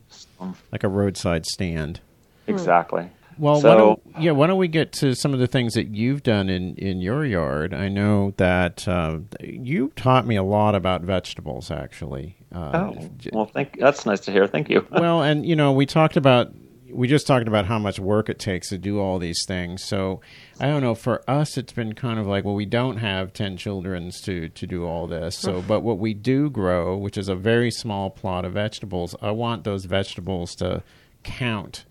like 0.70 0.84
a 0.84 0.88
roadside 0.88 1.46
stand. 1.46 2.00
Exactly. 2.46 3.08
Well, 3.38 3.62
why 3.62 3.74
don't, 3.76 4.02
yeah, 4.18 4.32
why 4.32 4.46
don't 4.48 4.58
we 4.58 4.68
get 4.68 4.92
to 5.00 5.14
some 5.14 5.32
of 5.32 5.38
the 5.40 5.46
things 5.46 5.72
that 5.72 5.88
you've 5.88 6.22
done 6.22 6.50
in, 6.50 6.74
in 6.76 7.00
your 7.00 7.24
yard? 7.24 7.72
I 7.72 7.88
know 7.88 8.34
that 8.36 8.86
uh, 8.86 9.20
you 9.40 9.92
taught 9.96 10.26
me 10.26 10.36
a 10.36 10.42
lot 10.42 10.74
about 10.74 11.00
vegetables, 11.00 11.70
actually. 11.70 12.36
Uh, 12.54 12.70
Oh, 12.74 13.10
well, 13.32 13.46
thank. 13.46 13.78
That's 13.78 14.06
nice 14.06 14.20
to 14.20 14.32
hear. 14.32 14.46
Thank 14.46 14.68
you. 14.68 14.86
well, 14.92 15.22
and 15.22 15.46
you 15.46 15.56
know, 15.56 15.72
we 15.72 15.86
talked 15.86 16.16
about 16.16 16.52
we 16.92 17.06
just 17.06 17.26
talked 17.26 17.46
about 17.46 17.66
how 17.66 17.78
much 17.78 17.98
work 18.00 18.28
it 18.28 18.38
takes 18.38 18.68
to 18.70 18.78
do 18.78 18.98
all 18.98 19.18
these 19.18 19.44
things. 19.46 19.84
So 19.84 20.20
I 20.58 20.66
don't 20.66 20.82
know. 20.82 20.94
For 20.94 21.22
us, 21.30 21.56
it's 21.56 21.72
been 21.72 21.94
kind 21.94 22.18
of 22.18 22.26
like, 22.26 22.44
well, 22.44 22.54
we 22.54 22.66
don't 22.66 22.96
have 22.98 23.32
ten 23.32 23.56
childrens 23.56 24.20
to 24.22 24.48
to 24.48 24.66
do 24.66 24.84
all 24.84 25.06
this. 25.06 25.36
So, 25.36 25.62
but 25.62 25.80
what 25.80 25.98
we 25.98 26.14
do 26.14 26.50
grow, 26.50 26.96
which 26.96 27.16
is 27.16 27.28
a 27.28 27.34
very 27.36 27.70
small 27.70 28.10
plot 28.10 28.44
of 28.44 28.54
vegetables, 28.54 29.14
I 29.22 29.30
want 29.30 29.64
those 29.64 29.84
vegetables 29.84 30.54
to 30.56 30.82
count. 31.22 31.84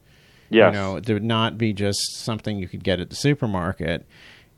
Yes. 0.49 0.73
You 0.73 0.79
know, 0.79 0.99
to 0.99 1.19
not 1.19 1.57
be 1.57 1.73
just 1.73 1.99
something 2.17 2.57
you 2.57 2.67
could 2.67 2.83
get 2.83 2.99
at 2.99 3.09
the 3.09 3.15
supermarket. 3.15 4.05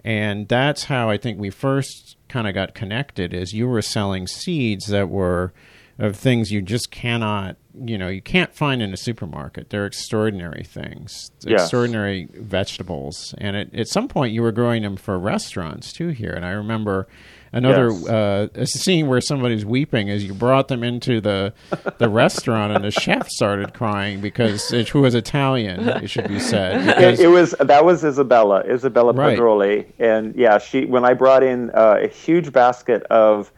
And 0.03 0.47
that's 0.47 0.85
how 0.85 1.09
I 1.09 1.17
think 1.17 1.37
we 1.37 1.49
first 1.51 2.15
kind 2.27 2.47
of 2.47 2.55
got 2.55 2.73
connected. 2.73 3.33
Is 3.33 3.53
you 3.53 3.67
were 3.67 3.81
selling 3.81 4.25
seeds 4.25 4.87
that 4.87 5.09
were 5.09 5.53
of 6.01 6.15
things 6.15 6.51
you 6.51 6.61
just 6.63 6.89
cannot, 6.89 7.57
you 7.85 7.95
know, 7.95 8.07
you 8.07 8.21
can't 8.23 8.53
find 8.55 8.81
in 8.81 8.91
a 8.91 8.97
supermarket. 8.97 9.69
They're 9.69 9.85
extraordinary 9.85 10.63
things, 10.63 11.29
Yes. 11.45 11.61
extraordinary 11.61 12.27
vegetables. 12.33 13.35
And 13.37 13.55
at, 13.55 13.75
at 13.75 13.87
some 13.87 14.07
point, 14.07 14.33
you 14.33 14.41
were 14.41 14.51
growing 14.51 14.81
them 14.81 14.97
for 14.97 15.19
restaurants 15.19 15.93
too 15.93 16.07
here. 16.09 16.31
And 16.31 16.43
I 16.43 16.49
remember 16.49 17.07
another 17.53 17.91
Yes. 17.91 18.07
uh, 18.09 18.47
a 18.55 18.65
scene 18.65 19.07
where 19.07 19.21
somebody's 19.21 19.63
weeping 19.63 20.09
as 20.09 20.25
you 20.25 20.33
brought 20.33 20.69
them 20.69 20.83
into 20.83 21.21
the 21.21 21.53
the 21.99 22.09
restaurant, 22.09 22.73
and 22.73 22.83
the 22.83 22.91
chef 22.91 23.27
started 23.29 23.73
crying 23.75 24.21
because 24.21 24.73
it, 24.73 24.89
who 24.89 25.01
was 25.01 25.13
Italian, 25.13 25.87
it 25.87 26.09
should 26.09 26.27
be 26.29 26.39
said. 26.39 26.83
Because, 26.87 27.19
It, 27.19 27.25
it 27.25 27.27
was 27.27 27.51
that 27.59 27.85
was 27.85 28.03
Isabella, 28.03 28.61
Isabella 28.61 29.13
Right. 29.13 29.37
Pedroli, 29.37 29.85
and 29.99 30.33
yeah, 30.35 30.57
she 30.57 30.85
when 30.85 31.05
I 31.05 31.13
brought 31.13 31.43
in 31.43 31.69
uh, 31.71 31.97
a 32.01 32.07
huge 32.07 32.51
basket 32.51 33.03
of 33.11 33.51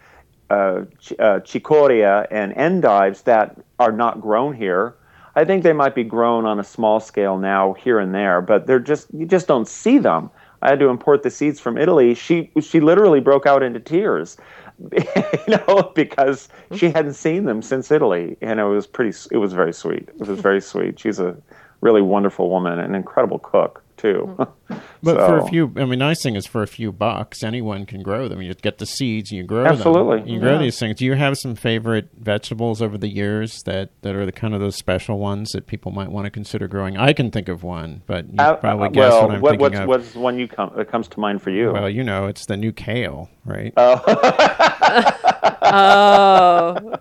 uh, 0.53 0.85
ch- 0.99 1.13
uh, 1.19 1.39
chicoria 1.39 2.27
and 2.29 2.53
endives 2.53 3.23
that 3.23 3.57
are 3.79 3.91
not 3.91 4.21
grown 4.21 4.53
here. 4.53 4.95
I 5.35 5.45
think 5.45 5.63
they 5.63 5.73
might 5.73 5.95
be 5.95 6.03
grown 6.03 6.45
on 6.45 6.59
a 6.59 6.63
small 6.63 6.99
scale 6.99 7.37
now 7.39 7.73
here 7.73 7.99
and 7.99 8.13
there, 8.13 8.39
but 8.41 8.67
they're 8.67 8.79
just 8.79 9.07
you 9.13 9.25
just 9.25 9.47
don't 9.47 9.67
see 9.67 9.97
them. 9.97 10.29
I 10.61 10.69
had 10.69 10.79
to 10.79 10.89
import 10.89 11.23
the 11.23 11.31
seeds 11.31 11.59
from 11.59 11.77
Italy. 11.77 12.13
She 12.13 12.51
she 12.61 12.79
literally 12.79 13.19
broke 13.19 13.45
out 13.47 13.63
into 13.63 13.79
tears, 13.79 14.37
you 14.91 15.57
know, 15.57 15.91
because 15.95 16.49
she 16.75 16.91
hadn't 16.91 17.15
seen 17.15 17.45
them 17.45 17.61
since 17.61 17.91
Italy, 17.91 18.37
and 18.41 18.59
it 18.59 18.65
was 18.65 18.85
pretty. 18.85 19.17
It 19.31 19.37
was 19.37 19.53
very 19.53 19.73
sweet. 19.73 20.07
It 20.19 20.27
was 20.27 20.39
very 20.39 20.61
sweet. 20.61 20.99
She's 20.99 21.19
a 21.19 21.35
really 21.81 22.01
wonderful 22.01 22.49
woman, 22.49 22.79
an 22.79 22.95
incredible 22.95 23.39
cook 23.39 23.82
too. 23.97 24.37
But 25.03 25.17
for 25.17 25.37
a 25.37 25.45
few, 25.47 25.69
I 25.75 25.83
mean, 25.83 25.99
nice 25.99 26.23
thing 26.23 26.37
is 26.37 26.47
for 26.47 26.63
a 26.63 26.67
few 26.67 26.93
bucks, 26.93 27.43
anyone 27.43 27.85
can 27.85 28.01
grow 28.01 28.29
them. 28.29 28.41
You 28.41 28.53
get 28.53 28.77
the 28.77 28.85
seeds, 28.85 29.31
you 29.31 29.43
grow 29.43 29.65
Absolutely. 29.65 30.19
them. 30.21 30.29
You 30.29 30.39
grow 30.39 30.53
Yeah. 30.53 30.59
these 30.59 30.79
things. 30.79 30.95
Do 30.95 31.03
you 31.05 31.13
have 31.15 31.37
some 31.37 31.55
favorite 31.55 32.07
vegetables 32.17 32.81
over 32.81 32.97
the 32.97 33.09
years 33.09 33.61
that, 33.65 33.89
that 34.01 34.15
are 34.15 34.25
the 34.25 34.31
kind 34.31 34.53
of 34.55 34.61
those 34.61 34.77
special 34.77 35.19
ones 35.19 35.51
that 35.51 35.67
people 35.67 35.91
might 35.91 36.09
want 36.09 36.23
to 36.25 36.31
consider 36.31 36.69
growing? 36.69 36.95
I 36.97 37.11
can 37.11 37.31
think 37.31 37.49
of 37.49 37.63
one, 37.63 38.01
but 38.07 38.27
you 38.29 38.35
Uh, 38.39 38.55
probably 38.55 38.87
uh, 38.87 38.91
guess 38.91 39.11
well, 39.11 39.21
what 39.27 39.31
I'm 39.35 39.41
what, 39.41 39.49
thinking 39.51 39.61
what's 39.61 39.79
of. 39.79 39.87
what's 39.87 40.15
one 40.15 40.39
you 40.39 40.47
come 40.47 40.71
that 40.77 40.89
comes 40.89 41.09
to 41.09 41.19
mind 41.19 41.41
for 41.41 41.49
you? 41.49 41.73
well, 41.73 41.89
you 41.89 42.03
know, 42.03 42.27
it's 42.27 42.45
the 42.45 42.55
new 42.55 42.71
kale, 42.71 43.29
right? 43.45 43.73
Oh, 43.75 44.01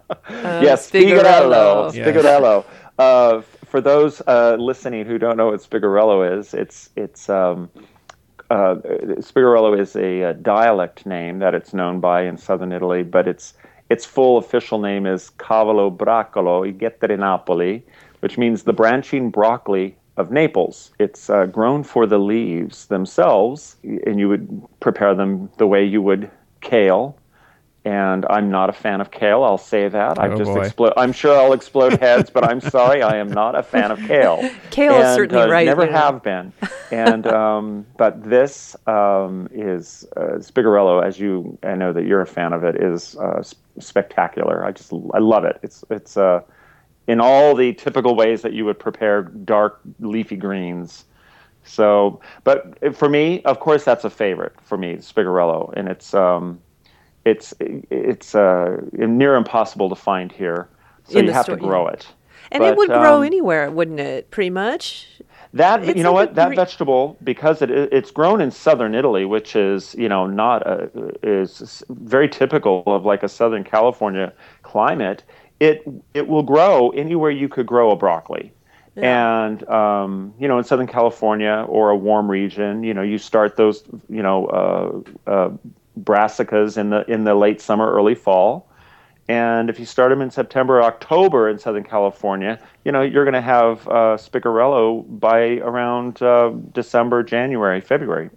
yes, 0.61 0.90
Spigarello. 0.90 0.90
Spigarello. 0.90 1.94
Yes. 1.94 2.09
Spigarello. 2.16 2.64
Uh, 2.98 3.37
f- 3.38 3.57
for 3.73 3.81
those 3.81 4.21
uh, 4.27 4.55
listening 4.61 5.07
who 5.07 5.17
don't 5.17 5.39
know 5.39 5.47
what 5.47 5.61
Spigarello 5.61 6.39
is, 6.39 6.53
it's 6.53 6.91
it's 6.95 7.31
um, 7.31 7.71
uh, 8.51 8.75
Spigarello 9.29 9.81
is 9.81 9.97
a, 9.97 10.25
uh 10.25 10.33
dialect 10.35 11.07
name 11.07 11.39
that 11.39 11.55
it's 11.55 11.73
known 11.73 11.99
by 11.99 12.21
in 12.21 12.37
southern 12.37 12.71
Italy, 12.71 13.03
but 13.03 13.27
its 13.27 13.55
its 13.89 14.05
full 14.05 14.37
official 14.37 14.79
name 14.79 15.07
is 15.07 15.31
Cavolo 15.39 15.89
Broccolo 15.89 16.65
a 16.65 16.71
Getti 16.71 17.09
di 17.09 17.17
Napoli, 17.17 17.83
which 18.21 18.37
means 18.37 18.65
the 18.65 18.75
branching 18.75 19.31
broccoli 19.31 19.97
of 20.19 20.31
Naples. 20.31 20.91
It's 20.99 21.31
uh, 21.31 21.47
grown 21.47 21.83
for 21.83 22.07
the 22.07 22.19
leaves 22.19 22.89
themselves, 22.89 23.77
and 23.83 24.21
you 24.21 24.29
would 24.29 24.63
prepare 24.81 25.15
them 25.15 25.49
the 25.57 25.67
way 25.67 25.83
you 25.83 26.03
would 26.03 26.31
kale. 26.61 27.17
And 27.85 28.25
I'm 28.31 28.49
not 28.49 28.71
a 28.71 28.73
fan 28.73 29.01
of 29.01 29.11
kale. 29.11 29.42
I'll 29.42 29.59
say 29.59 29.88
that. 29.88 30.16
I've 30.16 30.33
Oh, 30.33 30.37
just 30.37 30.53
boy. 30.55 30.61
explode. 30.62 30.92
I'm 30.97 31.11
sure 31.12 31.37
I'll 31.37 31.53
explode 31.53 31.99
heads, 31.99 32.31
but 32.31 32.45
I'm 32.45 32.61
sorry. 32.61 33.03
I 33.03 33.16
am 33.16 33.27
not 33.29 33.57
a 33.57 33.62
fan 33.64 33.90
of 33.90 33.99
kale. 34.07 34.49
Kale 34.71 34.95
is 34.99 35.14
certainly 35.16 35.42
uh, 35.42 35.49
right, 35.49 35.66
Never 35.66 35.87
you 35.87 35.90
know. 35.90 35.97
have 35.99 36.23
been. 36.23 36.53
And 36.92 37.27
um, 37.27 37.85
but 37.97 38.23
this 38.23 38.77
um, 38.87 39.49
is 39.51 40.07
uh, 40.16 40.38
Spigarello, 40.38 41.05
as 41.05 41.18
you 41.18 41.59
I 41.64 41.75
know 41.75 41.92
that 41.92 42.05
you're 42.05 42.21
a 42.21 42.27
fan 42.27 42.53
of 42.53 42.62
it, 42.62 42.77
is 42.77 43.16
uh, 43.16 43.42
spectacular. 43.81 44.64
I 44.64 44.71
just 44.71 44.92
I 45.12 45.18
love 45.18 45.45
it. 45.45 45.59
It's 45.64 45.85
it's 45.90 46.16
uh, 46.16 46.40
in 47.09 47.21
all 47.21 47.57
the 47.57 47.73
typical 47.75 48.14
ways 48.14 48.42
that 48.42 48.53
you 48.53 48.64
would 48.64 48.79
prepare 48.79 49.23
dark 49.23 49.81
leafy 49.99 50.37
greens. 50.37 51.05
So, 51.64 52.21
but 52.45 52.95
for 52.95 53.09
me, 53.09 53.42
of 53.42 53.59
course, 53.59 53.85
that's 53.85 54.05
a 54.05 54.11
favorite 54.11 54.53
for 54.62 54.79
me, 54.79 54.97
Spigarello, 54.99 55.73
and 55.77 55.88
it's 55.88 56.14
um, 56.14 56.61
it's 57.25 57.55
it's 57.61 58.35
uh, 58.35 58.81
near 58.93 59.37
impossible 59.37 59.89
to 59.89 59.97
find 59.97 60.33
here. 60.33 60.69
So 61.05 61.21
In 61.21 61.27
you 61.27 61.33
have 61.33 61.45
store, 61.45 61.57
to 61.57 61.57
grow 61.57 61.87
yeah. 61.87 61.95
it. 61.95 62.07
and 62.51 62.61
But, 62.61 62.67
it 62.67 62.77
would 62.77 62.93
grow 62.93 63.19
um, 63.19 63.25
anywhere, 63.25 63.71
wouldn't 63.71 64.01
it? 64.01 64.31
Pretty 64.31 64.51
much. 64.51 65.09
That 65.55 65.85
It's 65.85 65.97
you 65.97 66.03
know 66.03 66.13
like 66.13 66.31
what 66.31 66.35
that 66.37 66.55
gre- 66.55 66.55
vegetable 66.55 67.19
because 67.25 67.63
it 67.63 67.71
it's 67.71 68.11
grown 68.11 68.41
in 68.41 68.51
southern 68.51 68.95
Italy, 68.95 69.25
which 69.27 69.55
is 69.57 69.95
you 69.97 70.09
know 70.09 70.27
not 70.27 70.67
a, 70.67 70.91
is 71.23 71.83
very 71.91 72.29
typical 72.29 72.83
of 72.87 73.05
like 73.05 73.23
a 73.23 73.29
southern 73.29 73.65
California 73.65 74.33
climate. 74.63 75.25
It 75.61 75.83
it 76.15 76.29
will 76.29 76.43
grow 76.43 76.91
anywhere 76.91 77.31
you 77.31 77.49
could 77.49 77.67
grow 77.67 77.91
a 77.91 77.97
broccoli, 77.97 78.53
and 79.03 79.69
um, 79.69 80.35
you 80.39 80.49
know 80.49 80.59
in 80.59 80.65
Southern 80.65 80.87
California 80.87 81.67
or 81.69 81.91
a 81.91 81.97
warm 81.97 82.31
region, 82.31 82.83
you 82.83 82.95
know 82.95 83.03
you 83.03 83.19
start 83.19 83.57
those 83.57 83.85
you 84.09 84.23
know 84.23 84.47
uh, 84.47 85.31
uh, 85.31 85.51
brassicas 86.00 86.76
in 86.78 86.90
the 86.90 87.05
in 87.11 87.24
the 87.24 87.35
late 87.35 87.61
summer, 87.61 87.90
early 87.92 88.14
fall. 88.14 88.68
And 89.28 89.70
if 89.70 89.78
you 89.78 89.87
start 89.87 90.11
them 90.11 90.20
in 90.20 90.31
September, 90.31 90.78
or 90.78 90.83
October 90.83 91.48
in 91.48 91.59
Southern 91.59 91.85
California, 91.85 92.59
you 92.85 92.92
know 92.92 93.02
you're 93.02 93.24
going 93.24 93.35
to 93.35 93.40
have 93.40 93.87
uh, 93.88 94.16
Spigarello 94.18 95.05
by 95.20 95.59
around 95.59 96.20
uh, 96.22 96.50
December, 96.72 97.22
January, 97.22 97.81
February. 97.81 98.31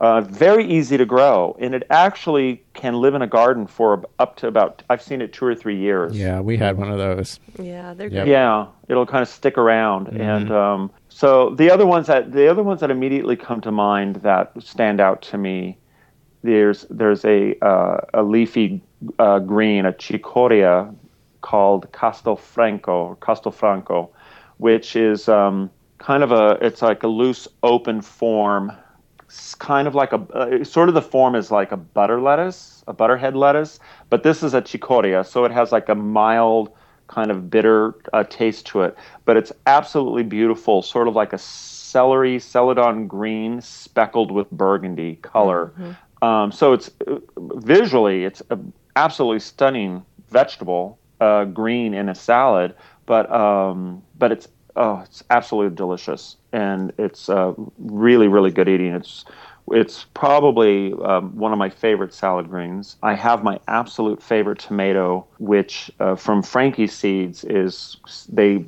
Uh, 0.00 0.22
very 0.22 0.64
easy 0.64 0.96
to 0.96 1.04
grow, 1.04 1.54
and 1.60 1.74
it 1.74 1.82
actually 1.90 2.62
can 2.72 2.94
live 2.94 3.14
in 3.14 3.20
a 3.20 3.26
garden 3.26 3.66
for 3.66 4.02
up 4.18 4.36
to 4.36 4.46
about 4.46 4.82
I've 4.88 5.02
seen 5.02 5.20
it 5.20 5.34
two 5.34 5.44
or 5.44 5.54
three 5.54 5.76
years. 5.76 6.16
Yeah, 6.16 6.40
we 6.40 6.56
had 6.56 6.78
one 6.78 6.90
of 6.90 6.96
those. 6.96 7.38
Yeah, 7.58 7.92
they're 7.92 8.08
Yep. 8.08 8.24
great. 8.24 8.32
Yeah, 8.32 8.66
it'll 8.88 9.04
kind 9.04 9.20
of 9.20 9.28
stick 9.28 9.58
around, 9.58 10.08
and 10.08 10.50
um, 10.50 10.90
so 11.10 11.50
the 11.50 11.70
other 11.70 11.84
ones 11.84 12.06
that 12.06 12.32
the 12.32 12.48
other 12.48 12.62
ones 12.62 12.80
that 12.80 12.90
immediately 12.90 13.36
come 13.36 13.60
to 13.60 13.70
mind 13.70 14.16
that 14.16 14.50
stand 14.60 14.98
out 14.98 15.20
to 15.22 15.36
me, 15.36 15.76
there's 16.42 16.86
there's 16.90 17.24
a 17.24 17.56
uh, 17.64 18.00
a 18.14 18.22
leafy 18.22 18.82
uh, 19.18 19.38
green, 19.40 19.86
a 19.86 19.92
chicoria 19.92 20.94
called 21.40 21.90
Castelfranco 21.92 22.88
or 22.88 23.16
Castelfranco, 23.16 24.08
which 24.58 24.96
is 24.96 25.28
um, 25.28 25.70
kind 25.98 26.22
of 26.22 26.32
a 26.32 26.58
it's 26.60 26.82
like 26.82 27.02
a 27.02 27.08
loose 27.08 27.46
open 27.62 28.00
form, 28.00 28.72
s- 29.28 29.54
kind 29.54 29.86
of 29.86 29.94
like 29.94 30.12
a 30.12 30.20
uh, 30.34 30.64
sort 30.64 30.88
of 30.88 30.94
the 30.94 31.02
form 31.02 31.34
is 31.34 31.50
like 31.50 31.72
a 31.72 31.76
butter 31.76 32.20
lettuce, 32.20 32.82
a 32.86 32.92
butterhead 32.92 33.36
lettuce, 33.36 33.78
but 34.08 34.22
this 34.22 34.42
is 34.42 34.54
a 34.54 34.62
chicoria, 34.62 35.24
so 35.24 35.44
it 35.44 35.52
has 35.52 35.72
like 35.72 35.88
a 35.88 35.94
mild 35.94 36.70
kind 37.06 37.30
of 37.30 37.50
bitter 37.50 37.94
uh, 38.12 38.22
taste 38.30 38.66
to 38.66 38.82
it, 38.82 38.96
but 39.24 39.36
it's 39.36 39.52
absolutely 39.66 40.22
beautiful, 40.22 40.80
sort 40.80 41.08
of 41.08 41.14
like 41.16 41.32
a 41.32 41.38
celery 41.38 42.38
celadon 42.38 43.08
green 43.08 43.60
speckled 43.60 44.30
with 44.30 44.48
burgundy 44.52 45.16
color. 45.16 45.72
Um, 46.22 46.52
so 46.52 46.72
it's 46.72 46.90
visually 47.38 48.24
it's 48.24 48.42
a 48.50 48.58
absolutely 48.96 49.40
stunning 49.40 50.04
vegetable, 50.28 50.98
uh, 51.20 51.44
green 51.44 51.94
in 51.94 52.08
a 52.08 52.14
salad, 52.14 52.74
but 53.06 53.30
um, 53.32 54.02
but 54.18 54.32
it's 54.32 54.48
oh 54.76 55.00
it's 55.04 55.22
absolutely 55.30 55.74
delicious 55.74 56.36
and 56.52 56.92
it's 56.98 57.28
uh, 57.28 57.54
really 57.78 58.28
really 58.28 58.50
good 58.50 58.68
eating. 58.68 58.94
It's 58.94 59.24
it's 59.70 60.04
probably 60.14 60.92
um, 61.04 61.36
one 61.36 61.52
of 61.52 61.58
my 61.58 61.70
favorite 61.70 62.12
salad 62.12 62.48
greens. 62.50 62.96
I 63.02 63.14
have 63.14 63.44
my 63.44 63.60
absolute 63.68 64.22
favorite 64.22 64.58
tomato, 64.58 65.26
which 65.38 65.90
uh, 66.00 66.16
from 66.16 66.42
Franchi 66.42 66.86
Seeds 66.86 67.44
is 67.44 67.96
they 68.28 68.64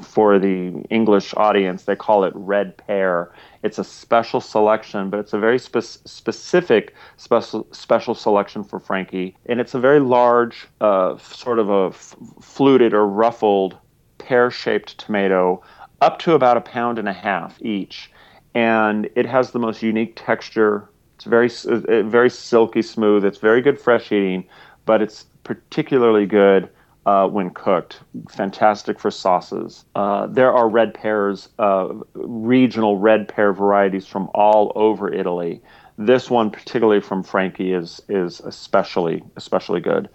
for 0.00 0.38
the 0.38 0.82
English 0.90 1.34
audience 1.36 1.84
they 1.84 1.96
call 1.96 2.24
it 2.24 2.32
red 2.34 2.76
pear. 2.76 3.32
It's 3.62 3.78
a 3.78 3.84
special 3.84 4.40
selection, 4.40 5.08
but 5.08 5.20
it's 5.20 5.32
a 5.32 5.38
very 5.38 5.58
spe- 5.58 5.78
specific 6.04 6.94
special 7.16 7.66
special 7.70 8.14
selection 8.14 8.64
for 8.64 8.80
Franchi, 8.80 9.36
and 9.46 9.60
it's 9.60 9.74
a 9.74 9.80
very 9.80 10.00
large, 10.00 10.66
uh, 10.80 11.16
sort 11.18 11.58
of 11.58 11.70
a 11.70 11.88
f- 11.88 12.16
fluted 12.40 12.92
or 12.92 13.06
ruffled 13.06 13.76
pear-shaped 14.18 14.98
tomato, 14.98 15.62
up 16.00 16.18
to 16.18 16.34
about 16.34 16.56
a 16.56 16.60
pound 16.60 16.98
and 16.98 17.08
a 17.08 17.12
half 17.12 17.60
each 17.62 18.10
and 18.54 19.08
it 19.14 19.26
has 19.26 19.50
the 19.50 19.58
most 19.58 19.82
unique 19.82 20.14
texture. 20.16 20.88
It's 21.16 21.24
very 21.24 21.50
uh, 21.66 22.02
very 22.02 22.30
silky 22.30 22.82
smooth. 22.82 23.24
It's 23.24 23.38
very 23.38 23.60
good 23.60 23.80
fresh 23.80 24.12
eating, 24.12 24.44
but 24.86 25.02
it's 25.02 25.26
particularly 25.42 26.26
good 26.26 26.68
uh, 27.06 27.28
when 27.28 27.50
cooked. 27.50 28.00
Fantastic 28.30 28.98
for 28.98 29.10
sauces. 29.10 29.84
Uh, 29.94 30.26
there 30.26 30.52
are 30.52 30.68
red 30.68 30.94
pears, 30.94 31.48
uh, 31.58 31.88
regional 32.14 32.98
red 32.98 33.28
pear 33.28 33.52
varieties 33.52 34.06
from 34.06 34.30
all 34.34 34.72
over 34.74 35.12
Italy. 35.12 35.60
This 35.98 36.30
one, 36.30 36.50
particularly 36.50 37.00
from 37.00 37.22
Franchi, 37.22 37.72
is 37.72 38.00
is 38.08 38.40
especially 38.40 39.22
especially 39.36 39.80
good. 39.80 40.08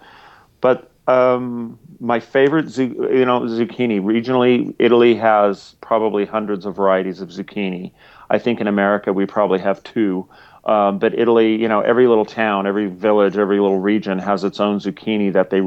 But 0.61 0.91
um, 1.07 1.79
my 1.99 2.19
favorite, 2.19 2.77
you 2.77 3.25
know, 3.25 3.41
zucchini. 3.41 4.01
Regionally, 4.01 4.75
Italy 4.77 5.15
has 5.15 5.75
probably 5.81 6.25
hundreds 6.25 6.65
of 6.65 6.75
varieties 6.75 7.19
of 7.19 7.29
zucchini. 7.29 7.91
I 8.29 8.39
think 8.39 8.61
in 8.61 8.67
America 8.67 9.13
we 9.13 9.25
probably 9.25 9.59
have 9.59 9.83
two. 9.83 10.27
Um, 10.65 10.99
but 10.99 11.17
Italy, 11.17 11.55
you 11.55 11.67
know, 11.67 11.79
every 11.81 12.07
little 12.07 12.25
town, 12.25 12.67
every 12.67 12.87
village, 12.87 13.37
every 13.37 13.59
little 13.59 13.79
region 13.79 14.19
has 14.19 14.43
its 14.43 14.59
own 14.59 14.79
zucchini 14.79 15.31
that 15.33 15.49
they 15.49 15.61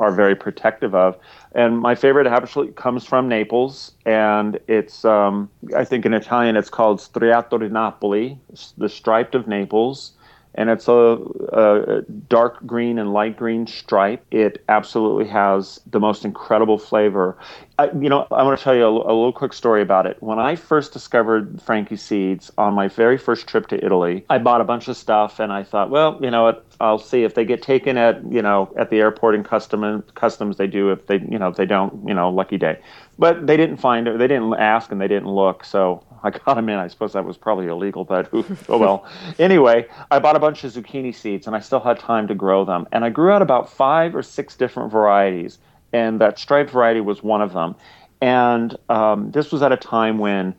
are 0.00 0.10
very 0.10 0.34
protective 0.34 0.94
of. 0.94 1.16
And 1.52 1.78
my 1.78 1.94
favorite 1.94 2.26
actually 2.26 2.68
comes 2.68 3.04
from 3.04 3.28
Naples, 3.28 3.92
and 4.06 4.58
it's, 4.66 5.04
um, 5.04 5.50
I 5.76 5.84
think 5.84 6.06
in 6.06 6.14
Italian 6.14 6.56
it's 6.56 6.70
called 6.70 6.98
Striato 6.98 7.60
di 7.60 7.68
Napoli, 7.68 8.38
the 8.78 8.88
striped 8.88 9.34
of 9.34 9.46
Naples 9.46 10.12
and 10.54 10.70
it's 10.70 10.88
a, 10.88 11.18
a, 11.52 12.02
dark 12.28 12.64
green 12.66 12.98
and 12.98 13.12
light 13.12 13.36
green 13.36 13.66
stripe. 13.66 14.24
It 14.30 14.64
absolutely 14.68 15.26
has 15.28 15.80
the 15.86 16.00
most 16.00 16.24
incredible 16.24 16.78
flavor. 16.78 17.36
I, 17.78 17.90
you 17.92 18.08
know, 18.08 18.26
I 18.30 18.42
want 18.42 18.58
to 18.58 18.64
tell 18.64 18.74
you 18.74 18.84
a, 18.84 18.90
a, 18.90 19.14
little 19.14 19.32
quick 19.32 19.52
story 19.52 19.82
about 19.82 20.06
it. 20.06 20.16
When 20.20 20.38
I 20.38 20.56
first 20.56 20.92
discovered 20.92 21.60
Franchi 21.62 21.96
seeds 21.96 22.50
on 22.58 22.74
my 22.74 22.88
very 22.88 23.18
first 23.18 23.46
trip 23.46 23.68
to 23.68 23.84
Italy, 23.84 24.24
I 24.28 24.38
bought 24.38 24.60
a 24.60 24.64
bunch 24.64 24.88
of 24.88 24.96
stuff, 24.96 25.38
and 25.38 25.52
I 25.52 25.62
thought, 25.62 25.90
well, 25.90 26.18
you 26.20 26.30
know 26.30 26.44
what, 26.44 26.64
I'll 26.80 26.98
see 26.98 27.24
if 27.24 27.34
they 27.34 27.44
get 27.44 27.60
taken 27.60 27.96
at 27.96 28.22
you 28.30 28.40
know 28.40 28.72
at 28.76 28.90
the 28.90 28.98
airport 28.98 29.34
in 29.34 29.42
custom 29.42 30.02
customs. 30.14 30.56
They 30.56 30.66
do 30.66 30.90
if 30.90 31.06
they 31.06 31.16
you 31.28 31.38
know 31.38 31.48
if 31.48 31.56
they 31.56 31.66
don't, 31.66 32.06
you 32.06 32.14
know, 32.14 32.30
lucky 32.30 32.56
day. 32.56 32.78
But 33.18 33.46
they 33.46 33.56
didn't 33.56 33.78
find 33.78 34.06
it. 34.06 34.18
They 34.18 34.28
didn't 34.28 34.54
ask, 34.54 34.92
and 34.92 35.00
they 35.00 35.08
didn't 35.08 35.28
look. 35.28 35.64
So 35.64 36.04
I 36.22 36.30
got 36.30 36.54
them 36.54 36.68
in. 36.68 36.76
I 36.78 36.86
suppose 36.86 37.12
that 37.14 37.24
was 37.24 37.36
probably 37.36 37.66
illegal, 37.66 38.04
but 38.04 38.28
oh 38.68 38.78
well. 38.78 39.06
anyway, 39.38 39.86
I 40.10 40.18
bought 40.20 40.36
a 40.36 40.40
bunch 40.40 40.62
of 40.64 40.72
zucchini 40.72 41.14
seeds, 41.14 41.46
and 41.46 41.56
I 41.56 41.60
still 41.60 41.80
had 41.80 41.98
time 41.98 42.28
to 42.28 42.34
grow 42.34 42.64
them. 42.64 42.86
And 42.92 43.04
I 43.04 43.10
grew 43.10 43.32
out 43.32 43.42
about 43.42 43.70
five 43.70 44.14
or 44.14 44.22
six 44.22 44.54
different 44.56 44.92
varieties, 44.92 45.58
and 45.92 46.20
that 46.20 46.38
striped 46.38 46.70
variety 46.70 47.00
was 47.00 47.22
one 47.22 47.42
of 47.42 47.52
them. 47.52 47.74
And 48.20 48.76
um, 48.88 49.30
this 49.32 49.52
was 49.52 49.62
at 49.62 49.72
a 49.72 49.76
time 49.76 50.18
when 50.18 50.54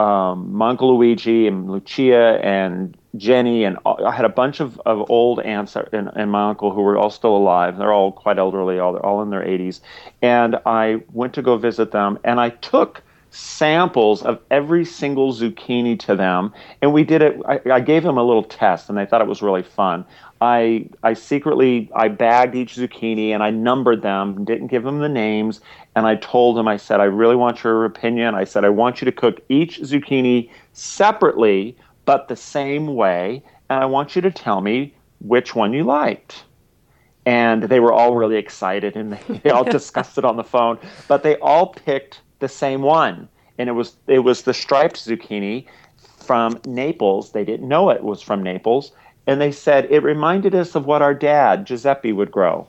um, 0.00 0.60
Uncle 0.60 0.96
Luigi 0.96 1.46
and 1.46 1.70
Lucia 1.70 2.40
and 2.44 2.96
Jenny 3.16 3.64
and 3.64 3.76
I 3.84 4.12
had 4.12 4.24
a 4.24 4.30
bunch 4.30 4.60
of, 4.60 4.80
of 4.86 5.10
old 5.10 5.40
aunts 5.40 5.76
and, 5.92 6.10
and 6.14 6.30
my 6.30 6.50
uncle 6.50 6.72
who 6.72 6.82
were 6.82 6.96
all 6.96 7.10
still 7.10 7.36
alive. 7.36 7.76
They're 7.76 7.92
all 7.92 8.12
quite 8.12 8.38
elderly, 8.38 8.78
all, 8.78 8.92
they're 8.92 9.04
all 9.04 9.22
in 9.22 9.30
their 9.30 9.42
80s. 9.42 9.80
And 10.22 10.56
I 10.64 11.02
went 11.12 11.34
to 11.34 11.42
go 11.42 11.56
visit 11.56 11.90
them, 11.90 12.18
and 12.24 12.40
I 12.40 12.50
took 12.50 13.02
samples 13.30 14.22
of 14.22 14.40
every 14.50 14.84
single 14.84 15.32
zucchini 15.32 15.98
to 15.98 16.16
them 16.16 16.52
and 16.82 16.92
we 16.92 17.04
did 17.04 17.22
it 17.22 17.40
I, 17.46 17.60
I, 17.70 17.80
gave 17.80 18.02
them 18.02 18.18
a 18.18 18.24
little 18.24 18.42
test 18.42 18.88
and 18.88 18.98
they 18.98 19.06
thought 19.06 19.20
it 19.20 19.28
was 19.28 19.40
really 19.40 19.62
fun 19.62 20.04
i 20.40 20.88
i 21.04 21.14
secretly 21.14 21.88
i 21.94 22.08
bagged 22.08 22.56
each 22.56 22.74
zucchini 22.74 23.28
and 23.30 23.40
i 23.40 23.50
numbered 23.50 24.02
them 24.02 24.44
didn't 24.44 24.66
give 24.66 24.82
them 24.82 24.98
the 24.98 25.08
names 25.08 25.60
and 25.94 26.08
i 26.08 26.16
told 26.16 26.56
them 26.56 26.66
i 26.66 26.76
said 26.76 26.98
i 26.98 27.04
really 27.04 27.36
want 27.36 27.62
your 27.62 27.84
opinion 27.84 28.34
i 28.34 28.42
said 28.42 28.64
i 28.64 28.68
want 28.68 29.00
you 29.00 29.04
to 29.04 29.12
cook 29.12 29.40
each 29.48 29.80
zucchini 29.80 30.50
separately 30.72 31.76
but 32.10 32.28
the 32.28 32.36
same 32.36 32.94
way 32.94 33.42
and 33.68 33.82
i 33.82 33.86
want 33.86 34.16
you 34.16 34.22
to 34.22 34.30
tell 34.30 34.60
me 34.60 34.94
which 35.20 35.54
one 35.54 35.72
you 35.72 35.84
liked 35.84 36.44
and 37.26 37.64
they 37.64 37.80
were 37.80 37.92
all 37.92 38.16
really 38.16 38.36
excited 38.36 38.96
and 38.96 39.18
they 39.42 39.50
all 39.56 39.64
discussed 39.64 40.18
it 40.18 40.24
on 40.24 40.36
the 40.36 40.44
phone 40.44 40.78
but 41.08 41.22
they 41.22 41.36
all 41.36 41.66
picked 41.66 42.20
the 42.40 42.48
same 42.48 42.82
one, 42.82 43.28
and 43.58 43.68
it 43.68 43.72
was 43.72 43.96
it 44.08 44.20
was 44.20 44.42
the 44.42 44.52
striped 44.52 44.96
zucchini 44.96 45.66
from 46.18 46.58
Naples. 46.66 47.32
They 47.32 47.44
didn't 47.44 47.68
know 47.68 47.90
it 47.90 48.02
was 48.02 48.20
from 48.20 48.42
Naples, 48.42 48.92
and 49.26 49.40
they 49.40 49.52
said 49.52 49.86
it 49.90 50.02
reminded 50.02 50.54
us 50.54 50.74
of 50.74 50.86
what 50.86 51.02
our 51.02 51.14
dad 51.14 51.66
Giuseppe 51.66 52.12
would 52.12 52.32
grow. 52.32 52.66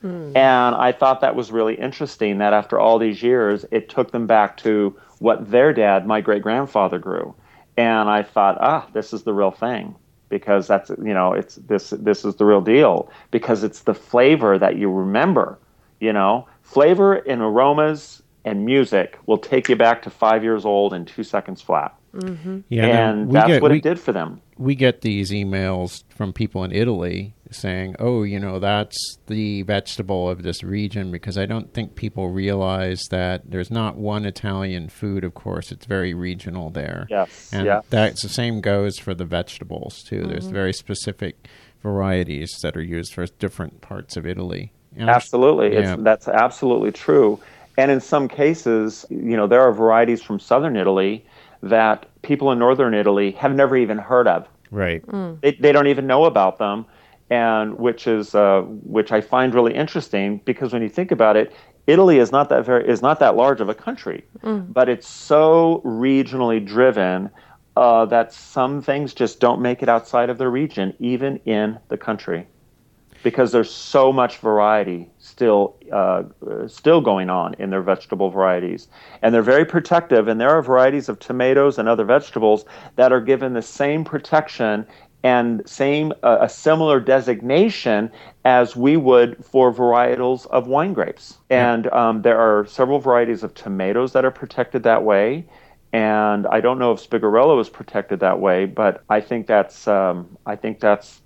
Hmm. 0.00 0.36
And 0.36 0.74
I 0.74 0.90
thought 0.90 1.20
that 1.20 1.36
was 1.36 1.52
really 1.52 1.74
interesting 1.74 2.38
that 2.38 2.52
after 2.52 2.80
all 2.80 2.98
these 2.98 3.22
years, 3.22 3.64
it 3.70 3.88
took 3.88 4.10
them 4.10 4.26
back 4.26 4.56
to 4.58 4.98
what 5.20 5.50
their 5.50 5.72
dad, 5.72 6.06
my 6.06 6.20
great 6.20 6.42
grandfather, 6.42 6.98
grew. 6.98 7.34
And 7.82 8.08
I 8.08 8.22
thought, 8.22 8.58
ah, 8.60 8.86
this 8.92 9.12
is 9.12 9.24
the 9.24 9.34
real 9.34 9.50
thing 9.50 9.96
because 10.28 10.68
that's 10.68 10.88
you 10.88 11.14
know 11.18 11.32
it's 11.32 11.56
this 11.56 11.90
this 11.90 12.24
is 12.24 12.36
the 12.36 12.44
real 12.44 12.60
deal 12.60 13.10
because 13.32 13.64
it's 13.64 13.80
the 13.80 13.94
flavor 13.94 14.56
that 14.56 14.76
you 14.76 14.88
remember. 14.90 15.58
You 15.98 16.12
know, 16.12 16.46
flavor 16.62 17.14
and 17.14 17.42
aromas 17.42 18.22
and 18.44 18.64
music 18.64 19.18
will 19.26 19.38
take 19.38 19.68
you 19.68 19.76
back 19.76 20.02
to 20.02 20.10
five 20.10 20.42
years 20.44 20.64
old 20.64 20.94
in 20.94 21.04
two 21.04 21.24
seconds 21.24 21.60
flat. 21.60 21.94
Mm-hmm. 22.14 22.60
Yeah, 22.68 22.86
and 22.86 23.32
that's 23.32 23.48
get, 23.48 23.62
what 23.62 23.72
we, 23.72 23.78
it 23.78 23.82
did 23.82 23.98
for 23.98 24.12
them. 24.12 24.40
We 24.58 24.74
get 24.74 25.00
these 25.00 25.30
emails 25.30 26.04
from 26.10 26.32
people 26.32 26.62
in 26.64 26.72
Italy 26.72 27.34
saying, 27.50 27.96
"Oh, 27.98 28.22
you 28.22 28.38
know, 28.38 28.58
that's 28.58 29.18
the 29.26 29.62
vegetable 29.62 30.28
of 30.28 30.42
this 30.42 30.62
region," 30.62 31.10
because 31.10 31.38
I 31.38 31.46
don't 31.46 31.72
think 31.72 31.94
people 31.94 32.28
realize 32.28 33.02
that 33.10 33.50
there's 33.50 33.70
not 33.70 33.96
one 33.96 34.24
Italian 34.24 34.88
food. 34.88 35.24
Of 35.24 35.34
course, 35.34 35.72
it's 35.72 35.86
very 35.86 36.14
regional 36.14 36.70
there. 36.70 37.06
Yes, 37.10 37.50
and 37.52 37.66
yes. 37.66 37.84
that's 37.90 38.22
the 38.22 38.28
same 38.28 38.60
goes 38.60 38.98
for 38.98 39.14
the 39.14 39.24
vegetables 39.24 40.02
too. 40.02 40.20
Mm-hmm. 40.20 40.30
There's 40.30 40.46
very 40.46 40.72
specific 40.72 41.48
varieties 41.82 42.58
that 42.62 42.76
are 42.76 42.82
used 42.82 43.12
for 43.14 43.26
different 43.26 43.80
parts 43.80 44.16
of 44.16 44.26
Italy. 44.26 44.72
And 44.96 45.10
absolutely, 45.10 45.74
yeah. 45.74 45.96
that's 45.98 46.28
absolutely 46.28 46.92
true. 46.92 47.40
And 47.78 47.90
in 47.90 48.00
some 48.00 48.28
cases, 48.28 49.06
you 49.08 49.36
know, 49.36 49.46
there 49.46 49.62
are 49.62 49.72
varieties 49.72 50.22
from 50.22 50.38
southern 50.38 50.76
Italy 50.76 51.24
that 51.62 52.06
people 52.22 52.50
in 52.52 52.58
northern 52.58 52.94
Italy 52.94 53.32
have 53.32 53.54
never 53.54 53.76
even 53.76 53.98
heard 53.98 54.26
of. 54.26 54.48
Right. 54.70 55.04
Mm. 55.06 55.40
They, 55.40 55.52
they 55.52 55.72
don't 55.72 55.86
even 55.86 56.06
know 56.06 56.24
about 56.24 56.58
them, 56.58 56.86
and 57.30 57.78
which 57.78 58.06
is 58.06 58.34
uh, 58.34 58.62
which 58.62 59.12
I 59.12 59.20
find 59.20 59.54
really 59.54 59.74
interesting 59.74 60.40
because 60.44 60.72
when 60.72 60.82
you 60.82 60.88
think 60.88 61.10
about 61.10 61.36
it, 61.36 61.52
Italy 61.86 62.18
is 62.18 62.32
not 62.32 62.48
that 62.48 62.64
very 62.64 62.88
is 62.88 63.02
not 63.02 63.20
that 63.20 63.36
large 63.36 63.60
of 63.60 63.68
a 63.68 63.74
country, 63.74 64.24
mm. 64.42 64.72
but 64.72 64.88
it's 64.88 65.06
so 65.06 65.82
regionally 65.84 66.64
driven 66.64 67.30
uh, 67.76 68.06
that 68.06 68.32
some 68.32 68.82
things 68.82 69.14
just 69.14 69.40
don't 69.40 69.60
make 69.60 69.82
it 69.82 69.88
outside 69.88 70.30
of 70.30 70.38
the 70.38 70.48
region, 70.48 70.94
even 70.98 71.36
in 71.44 71.78
the 71.88 71.96
country 71.96 72.46
because 73.22 73.52
there's 73.52 73.70
so 73.70 74.12
much 74.12 74.38
variety 74.38 75.08
still 75.18 75.76
uh, 75.92 76.22
still 76.66 77.00
going 77.00 77.30
on 77.30 77.54
in 77.54 77.70
their 77.70 77.82
vegetable 77.82 78.30
varieties, 78.30 78.88
and 79.22 79.34
they're 79.34 79.42
very 79.42 79.64
protective. 79.64 80.28
And 80.28 80.40
there 80.40 80.50
are 80.50 80.62
varieties 80.62 81.08
of 81.08 81.18
tomatoes 81.18 81.78
and 81.78 81.88
other 81.88 82.04
vegetables 82.04 82.64
that 82.96 83.12
are 83.12 83.20
given 83.20 83.54
the 83.54 83.62
same 83.62 84.04
protection 84.04 84.86
and 85.24 85.62
same 85.68 86.12
uh, 86.22 86.38
a 86.40 86.48
similar 86.48 86.98
designation 86.98 88.10
as 88.44 88.74
we 88.74 88.96
would 88.96 89.44
for 89.44 89.72
varietals 89.72 90.46
of 90.48 90.66
wine 90.66 90.92
grapes. 90.92 91.38
And 91.48 91.86
um, 91.92 92.22
there 92.22 92.38
are 92.38 92.66
several 92.66 92.98
varieties 92.98 93.42
of 93.42 93.54
tomatoes 93.54 94.12
that 94.12 94.24
are 94.24 94.32
protected 94.32 94.82
that 94.82 95.04
way. 95.04 95.46
And 95.92 96.46
I 96.46 96.60
don't 96.60 96.78
know 96.78 96.92
if 96.92 97.08
Spigarello 97.08 97.60
is 97.60 97.68
protected 97.68 98.20
that 98.20 98.40
way, 98.40 98.64
but 98.64 99.04
I 99.10 99.20
think 99.20 99.46
that's 99.46 99.86
um, 99.86 100.36
I 100.46 100.56
think 100.56 100.80
that's 100.80 101.20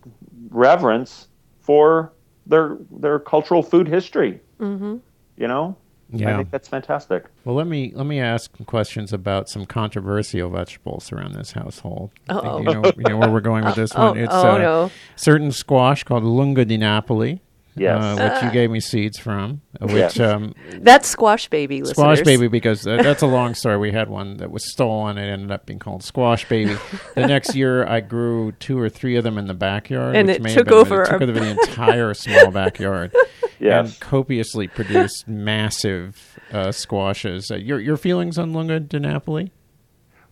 reverence 0.51 1.29
for 1.67 2.13
their 2.47 2.79
their 2.91 3.19
cultural 3.19 3.63
food 3.63 3.89
history. 3.89 4.41
Mm-hmm. 4.61 4.99
You 5.37 5.49
know, 5.49 5.77
yeah. 6.11 6.33
I 6.33 6.37
think 6.37 6.51
that's 6.51 6.69
fantastic. 6.69 7.25
Well, 7.45 7.57
let 7.57 7.67
me 7.67 7.93
let 7.95 8.07
me 8.07 8.21
ask 8.21 8.51
questions 8.67 9.13
about 9.13 9.49
some 9.49 9.67
controversial 9.67 10.49
vegetables 10.51 11.13
around 11.13 11.35
this 11.35 11.53
household. 11.53 12.13
Oh, 12.29 12.59
you 12.59 12.65
know, 12.65 12.93
you 12.97 13.05
know 13.09 13.17
where 13.17 13.31
we're 13.31 13.41
going 13.41 13.65
with 13.65 13.75
this 13.75 13.93
one. 13.95 14.17
Oh, 14.17 14.23
it's 14.23 14.33
oh, 14.33 14.51
uh, 14.51 14.59
no. 14.59 14.91
certain 15.17 15.51
squash 15.51 16.05
called 16.05 16.23
lunga 16.23 16.65
di 16.65 16.77
Napoli. 16.77 17.43
Yes. 17.77 18.03
Uh, 18.03 18.31
which 18.33 18.43
you 18.45 18.51
gave 18.51 18.71
me 18.71 18.81
seeds 18.81 19.19
from. 19.19 19.61
Uh, 19.81 19.87
which 19.87 20.19
yes. 20.19 20.21
um, 20.21 20.55
that's 20.79 21.07
squash 21.07 21.49
baby. 21.49 21.81
Listeners. 21.81 21.97
Squash 21.97 22.23
baby 22.23 22.49
because 22.49 22.87
uh, 22.87 23.03
that's 23.03 23.23
a 23.23 23.27
long 23.39 23.55
story. 23.55 23.77
We 23.77 23.93
had 23.93 24.09
one 24.09 24.39
that 24.39 24.51
was 24.51 24.71
stolen. 24.71 25.19
It 25.19 25.31
ended 25.31 25.51
up 25.51 25.67
being 25.67 25.79
called 25.79 26.03
squash 26.03 26.49
baby. 26.49 26.77
the 27.15 27.27
next 27.27 27.55
year, 27.55 27.87
I 27.87 28.01
grew 28.01 28.53
two 28.53 28.79
or 28.79 28.89
three 28.89 29.17
of 29.17 29.25
them 29.25 29.37
in 29.37 29.47
the 29.47 29.55
backyard, 29.55 30.17
and 30.17 30.31
it 30.31 30.43
took 30.43 30.73
over. 30.73 31.03
It 31.03 31.11
took 31.11 31.23
over 31.23 31.33
the 31.33 31.51
entire 31.63 32.15
small 32.15 32.51
backyard. 32.51 33.15
Yes. 33.59 33.91
And 33.91 34.01
copiously 34.01 34.69
produced 34.69 35.29
massive 35.29 36.39
uh, 36.53 36.73
squashes. 36.73 37.51
Uh, 37.51 37.57
your 37.57 37.79
your 37.79 37.97
feelings 37.97 38.39
on 38.39 38.53
Lunga 38.53 38.81
di 38.81 38.99
Napoli? 38.99 39.53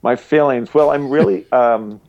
My 0.02 0.16
feelings. 0.16 0.72
Well, 0.72 0.90
I'm 0.90 1.11
really. 1.11 1.50
Um, 1.52 2.00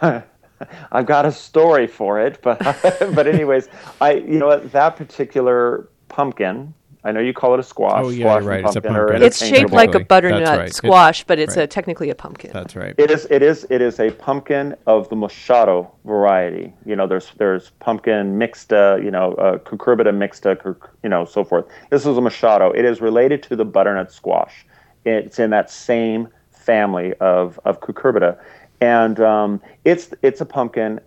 I've 0.92 1.06
got 1.06 1.26
a 1.26 1.32
story 1.32 1.86
for 1.86 2.20
it, 2.20 2.40
but 2.42 2.58
but 3.14 3.26
anyways, 3.26 3.68
I 4.00 4.14
you 4.14 4.38
know 4.38 4.58
that 4.58 4.96
particular 4.96 5.88
pumpkin 6.08 6.74
I 7.04 7.12
know 7.12 7.20
you 7.20 7.34
call 7.34 7.52
it 7.52 7.60
a 7.60 7.62
squash. 7.62 8.02
Oh, 8.02 8.08
yeah, 8.08 8.24
squash 8.24 8.42
you're 8.42 8.50
right. 8.50 8.64
It's 8.64 8.76
a 8.76 8.80
pumpkin. 8.80 9.22
It's 9.22 9.38
shaped 9.38 9.48
interchangeable. 9.50 9.76
like 9.76 9.94
a 9.94 10.00
butternut 10.00 10.58
right. 10.58 10.68
It- 10.68 10.74
squash, 10.74 11.24
but 11.24 11.38
it's 11.38 11.56
right. 11.56 11.64
a, 11.64 11.66
technically 11.66 12.08
a 12.08 12.14
pumpkin. 12.14 12.50
That's 12.52 12.74
right. 12.74 12.94
It 12.96 13.10
is. 13.10 13.26
It 13.30 13.42
is. 13.42 13.66
It 13.68 13.82
is 13.82 14.00
a 14.00 14.10
pumpkin 14.12 14.74
of 14.86 15.08
the 15.10 15.16
moschata 15.16 15.90
variety. 16.06 16.72
You 16.86 16.96
know, 16.96 17.06
there's 17.06 17.32
there's 17.36 17.70
pumpkin 17.78 18.38
mixta. 18.38 19.04
You 19.04 19.10
know, 19.10 19.34
uh, 19.34 19.58
cucurbita 19.58 20.14
mixta. 20.14 20.56
cuc- 20.56 20.88
You 21.02 21.10
know, 21.10 21.26
so 21.26 21.44
forth. 21.44 21.66
This 21.90 22.06
is 22.06 22.16
a 22.16 22.20
moschata. 22.20 22.74
It 22.74 22.86
is 22.86 23.02
related 23.02 23.42
to 23.44 23.56
the 23.56 23.66
butternut 23.66 24.10
squash. 24.10 24.64
It's 25.04 25.38
in 25.38 25.50
that 25.50 25.70
same 25.70 26.28
family 26.50 27.12
of 27.20 27.60
of 27.66 27.80
cucurbita, 27.80 28.38
and 28.80 29.20
um, 29.20 29.60
it's 29.84 30.10
it's 30.22 30.40
a 30.40 30.46
pumpkin. 30.46 31.00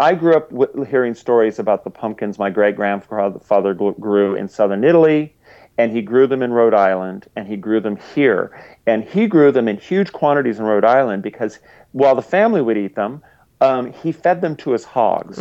I 0.00 0.14
grew 0.14 0.34
up 0.34 0.50
with, 0.50 0.88
hearing 0.88 1.14
stories 1.14 1.58
about 1.58 1.84
the 1.84 1.90
pumpkins 1.90 2.38
my 2.38 2.50
great 2.50 2.74
grandfather 2.74 3.74
grew 3.74 4.34
in 4.34 4.48
southern 4.48 4.82
Italy, 4.82 5.34
and 5.78 5.92
he 5.92 6.02
grew 6.02 6.26
them 6.26 6.42
in 6.42 6.52
Rhode 6.52 6.74
Island, 6.74 7.26
and 7.36 7.46
he 7.46 7.56
grew 7.56 7.80
them 7.80 7.96
here. 8.14 8.60
And 8.86 9.04
he 9.04 9.26
grew 9.26 9.52
them 9.52 9.68
in 9.68 9.76
huge 9.76 10.12
quantities 10.12 10.58
in 10.58 10.64
Rhode 10.64 10.84
Island 10.84 11.22
because 11.22 11.60
while 11.92 12.14
the 12.14 12.22
family 12.22 12.60
would 12.60 12.76
eat 12.76 12.96
them, 12.96 13.22
um, 13.60 13.92
he 13.92 14.12
fed 14.12 14.40
them 14.40 14.56
to 14.56 14.72
his 14.72 14.84
hogs. 14.84 15.38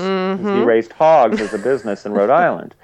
He 0.59 0.63
raised 0.63 0.93
hogs 0.93 1.41
as 1.41 1.53
a 1.53 1.57
business 1.57 2.05
in 2.05 2.13
Rhode 2.13 2.29
Island. 2.29 2.75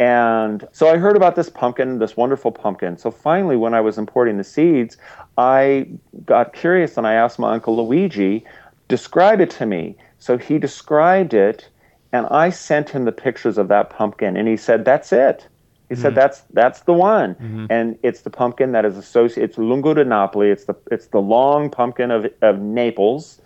And 0.00 0.66
so 0.72 0.88
I 0.88 0.96
heard 0.96 1.16
about 1.16 1.34
this 1.34 1.50
pumpkin, 1.50 1.98
this 1.98 2.16
wonderful 2.16 2.52
pumpkin. 2.52 2.96
So 2.96 3.10
finally, 3.10 3.56
when 3.56 3.74
I 3.74 3.80
was 3.80 3.98
importing 3.98 4.38
the 4.38 4.44
seeds, 4.44 4.96
I 5.38 5.86
got 6.26 6.52
curious 6.52 6.98
and 6.98 7.06
I 7.06 7.14
asked 7.14 7.38
my 7.38 7.54
uncle 7.54 7.76
Luigi, 7.76 8.44
describe 8.88 9.40
it 9.40 9.50
to 9.50 9.66
me. 9.66 9.96
So 10.18 10.36
he 10.36 10.58
described 10.58 11.32
it, 11.32 11.68
and 12.12 12.26
I 12.26 12.50
sent 12.50 12.90
him 12.90 13.04
the 13.04 13.12
pictures 13.12 13.56
of 13.56 13.68
that 13.68 13.88
pumpkin, 13.90 14.36
and 14.36 14.48
he 14.48 14.56
said, 14.56 14.84
"That's 14.84 15.12
it." 15.12 15.46
He 15.88 15.94
said, 15.94 16.14
"That's 16.16 16.42
that's 16.52 16.80
the 16.80 16.92
one," 16.92 17.36
and 17.70 17.96
it's 18.02 18.22
the 18.22 18.30
pumpkin 18.30 18.72
that 18.72 18.84
is 18.84 18.96
associated. 18.96 19.50
It's 19.50 19.58
Lunga 19.58 19.94
di 19.94 20.04
Napoli. 20.04 20.50
It's 20.50 20.64
the 20.64 20.74
it's 20.90 21.06
the 21.06 21.20
long 21.20 21.70
pumpkin 21.70 22.10
of 22.10 22.26
of 22.42 22.58
Naples, 22.58 23.40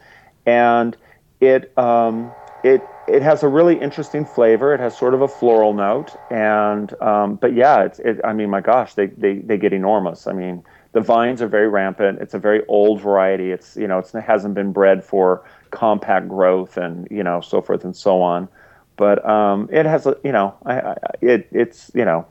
and 0.47 0.97
it 1.41 1.77
um, 1.77 2.33
it 2.65 2.83
it 3.07 3.23
has 3.23 3.43
a 3.43 3.49
really 3.49 3.79
interesting 3.79 4.25
flavor. 4.25 4.75
It 4.75 4.81
has 4.81 4.97
sort 4.97 5.13
of 5.13 5.21
a 5.21 5.29
floral 5.29 5.75
note, 5.75 6.17
and 6.31 6.93
um, 7.03 7.35
but 7.37 7.55
yeah, 7.55 7.83
it's 7.83 7.99
it, 7.99 8.21
I 8.25 8.33
mean, 8.33 8.49
my 8.49 8.61
gosh, 8.61 8.95
they, 8.95 9.07
they 9.07 9.35
they 9.39 9.59
get 9.59 9.73
enormous. 9.73 10.27
I 10.27 10.33
mean, 10.33 10.65
the 10.93 11.01
vines 11.01 11.41
are 11.41 11.49
very 11.49 11.69
rampant. 11.69 12.21
It's 12.21 12.35
a 12.35 12.39
very 12.39 12.65
old 12.67 13.01
variety. 13.01 13.51
It's 13.51 13.77
you 13.77 13.89
know 13.89 13.99
it's, 13.99 14.15
it 14.15 14.23
hasn't 14.23 14.55
been 14.55 14.73
bred 14.73 15.05
for 15.05 15.45
compact 15.71 16.29
growth 16.29 16.77
and 16.77 17.09
you 17.11 17.23
know 17.23 17.41
so 17.41 17.61
forth 17.63 17.85
and 17.85 17.97
so 17.97 18.21
on. 18.21 18.49
But 18.97 19.27
um, 19.29 19.69
it 19.73 19.87
has 19.87 20.07
a 20.07 20.17
you 20.23 20.33
know 20.33 20.55
I, 20.65 20.81
I, 20.81 20.97
it 21.21 21.49
it's 21.51 21.91
you 21.95 22.05
know 22.05 22.27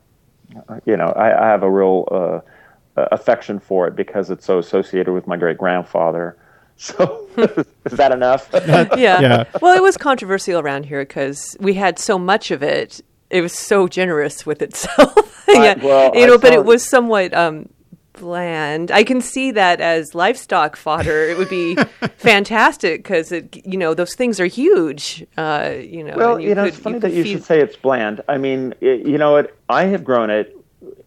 you 0.86 0.96
know 0.96 1.08
I, 1.08 1.46
I 1.46 1.48
have 1.48 1.64
a 1.64 1.72
real 1.72 2.08
uh, 2.12 3.06
affection 3.12 3.60
for 3.60 3.88
it 3.88 3.96
because 3.96 4.30
it's 4.30 4.46
so 4.46 4.60
associated 4.60 5.12
with 5.12 5.28
my 5.28 5.38
great 5.38 5.58
grandfather. 5.58 6.38
So 6.78 7.28
is 7.38 7.92
that 7.92 8.12
enough? 8.12 8.50
yeah. 8.54 8.88
Yeah. 8.98 9.44
Well, 9.62 9.78
it 9.78 9.84
was 9.84 9.98
controversial 9.98 10.60
around 10.60 10.88
here 10.88 11.04
because 11.04 11.56
we 11.60 11.76
had 11.76 12.00
so 12.00 12.18
much 12.18 12.50
of 12.50 12.64
it. 12.64 13.02
It 13.30 13.42
was 13.42 13.54
so 13.54 13.88
generous 13.88 14.48
with 14.48 14.64
itself. 14.64 15.46
yeah. 15.48 15.76
well, 15.76 16.12
you 16.16 16.24
I 16.24 16.26
know, 16.26 16.40
but 16.40 16.54
it 16.54 16.66
was 16.66 16.84
somewhat 16.84 17.36
um, 17.36 17.70
bland. 18.14 18.92
I 18.92 19.04
can 19.04 19.22
see 19.22 19.52
that 19.52 19.82
as 19.82 20.14
livestock 20.16 20.76
fodder. 20.76 21.24
It 21.30 21.38
would 21.38 21.50
be 21.50 21.76
fantastic 22.18 23.04
because 23.04 23.32
it, 23.32 23.66
you 23.66 23.78
know, 23.78 23.94
those 23.94 24.16
things 24.16 24.40
are 24.40 24.46
huge. 24.46 25.26
Uh, 25.38 25.74
you 25.80 26.04
know, 26.04 26.16
Well, 26.18 26.36
and 26.36 26.44
you, 26.44 26.56
know, 26.56 26.64
could- 26.64 26.68
it's 26.74 26.78
funny 26.78 26.96
could 26.96 27.02
that 27.04 27.14
you 27.14 27.24
feed- 27.24 27.32
should 27.34 27.44
say 27.44 27.60
it's 27.62 27.76
bland. 27.76 28.22
I 28.28 28.38
mean, 28.38 28.74
it, 28.82 29.06
you 29.06 29.18
know 29.18 29.32
what? 29.34 29.56
I 29.70 29.86
have 29.86 30.04
grown 30.04 30.30
it, 30.30 30.56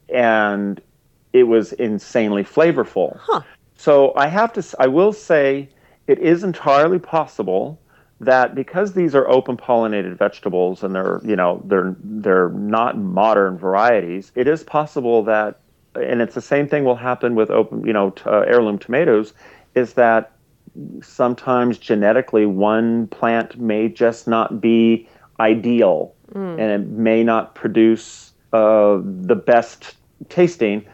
and 0.08 0.80
it 1.32 1.44
was 1.44 1.72
insanely 1.74 2.44
flavorful. 2.44 3.18
Huh. 3.20 3.40
So 3.76 4.12
I 4.16 4.28
have 4.28 4.52
to. 4.54 4.64
I 4.78 4.86
will 4.86 5.12
say 5.12 5.68
it 6.06 6.18
is 6.18 6.44
entirely 6.44 6.98
possible 6.98 7.80
that 8.20 8.54
because 8.54 8.92
these 8.92 9.14
are 9.14 9.28
open 9.28 9.56
pollinated 9.56 10.16
vegetables 10.16 10.82
and 10.84 10.94
they're 10.94 11.20
you 11.24 11.34
know 11.36 11.60
they're 11.66 11.96
they're 12.00 12.50
not 12.50 12.96
modern 12.96 13.58
varieties, 13.58 14.30
it 14.34 14.46
is 14.46 14.62
possible 14.62 15.22
that, 15.24 15.58
and 15.94 16.20
it's 16.20 16.34
the 16.34 16.42
same 16.42 16.68
thing 16.68 16.84
will 16.84 16.96
happen 16.96 17.34
with 17.34 17.50
open 17.50 17.86
you 17.86 17.92
know 17.92 18.10
t- 18.10 18.22
uh, 18.26 18.40
heirloom 18.40 18.78
tomatoes, 18.78 19.32
is 19.74 19.94
that 19.94 20.32
sometimes 21.02 21.78
genetically 21.78 22.46
one 22.46 23.06
plant 23.08 23.58
may 23.58 23.88
just 23.88 24.26
not 24.26 24.60
be 24.60 25.08
ideal. 25.40 26.14
And 26.58 26.60
it 26.60 26.88
may 26.88 27.22
not 27.22 27.54
produce 27.54 28.32
uh, 28.52 28.98
the 29.02 29.36
best 29.36 29.94
tasting. 30.28 30.84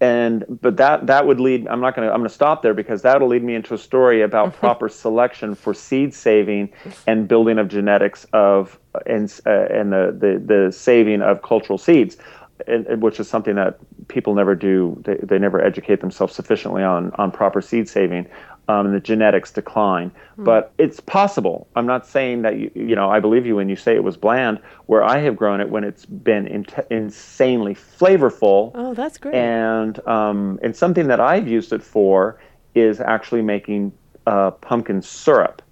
And 0.00 0.44
but 0.60 0.76
that 0.78 1.06
that 1.06 1.28
would 1.28 1.38
lead 1.38 1.68
i'm 1.68 1.80
not 1.80 1.94
going 1.94 2.08
to 2.08 2.12
i'm 2.12 2.18
going 2.18 2.28
to 2.28 2.34
stop 2.34 2.60
there 2.60 2.74
because 2.74 3.02
that'll 3.02 3.28
lead 3.28 3.44
me 3.44 3.54
into 3.54 3.72
a 3.72 3.78
story 3.78 4.22
about 4.22 4.52
proper 4.62 4.88
selection 4.88 5.54
for 5.54 5.72
seed 5.72 6.12
saving 6.12 6.72
and 7.06 7.28
building 7.28 7.56
of 7.56 7.68
genetics 7.68 8.26
of 8.32 8.80
and 9.06 9.32
uh, 9.46 9.66
and 9.70 9.92
the, 9.92 10.16
the 10.18 10.42
the 10.44 10.72
saving 10.72 11.22
of 11.22 11.42
cultural 11.42 11.78
seeds 11.78 12.16
and, 12.66 12.86
and 12.86 13.02
which 13.02 13.20
is 13.20 13.28
something 13.28 13.54
that 13.56 13.78
people 14.08 14.34
never 14.34 14.54
do. 14.54 15.00
They, 15.04 15.16
they 15.22 15.38
never 15.38 15.62
educate 15.62 16.00
themselves 16.00 16.34
sufficiently 16.34 16.82
on 16.82 17.12
on 17.12 17.30
proper 17.30 17.60
seed 17.60 17.88
saving 17.88 18.26
um, 18.68 18.86
and 18.86 18.94
the 18.94 19.00
genetics 19.00 19.50
decline. 19.50 20.10
But 20.38 20.72
it's 20.78 20.98
possible. 20.98 21.68
I'm 21.76 21.86
not 21.86 22.06
saying 22.06 22.42
that 22.42 22.56
you, 22.56 22.70
you 22.74 22.96
know 22.96 23.10
i 23.10 23.20
believe 23.20 23.46
you 23.46 23.56
when 23.56 23.68
you 23.68 23.76
say 23.76 23.94
it 23.94 24.04
was 24.04 24.16
bland. 24.16 24.60
Where 24.86 25.04
i 25.04 25.18
have 25.18 25.36
grown 25.36 25.60
it 25.60 25.70
when 25.70 25.84
it's 25.84 26.06
been 26.06 26.46
in, 26.46 26.66
insanely 26.90 27.74
flavorful. 27.74 28.72
Oh, 28.74 28.94
that's 28.94 29.18
great. 29.18 29.34
and 29.34 30.04
um, 30.06 30.58
and 30.62 30.74
something 30.76 31.08
that 31.08 31.20
I've 31.20 31.48
used 31.48 31.72
it 31.72 31.82
for 31.82 32.38
is 32.74 33.00
actually 33.00 33.42
making 33.42 33.92
uh, 34.26 34.50
pumpkin 34.52 35.02
syrup, 35.02 35.62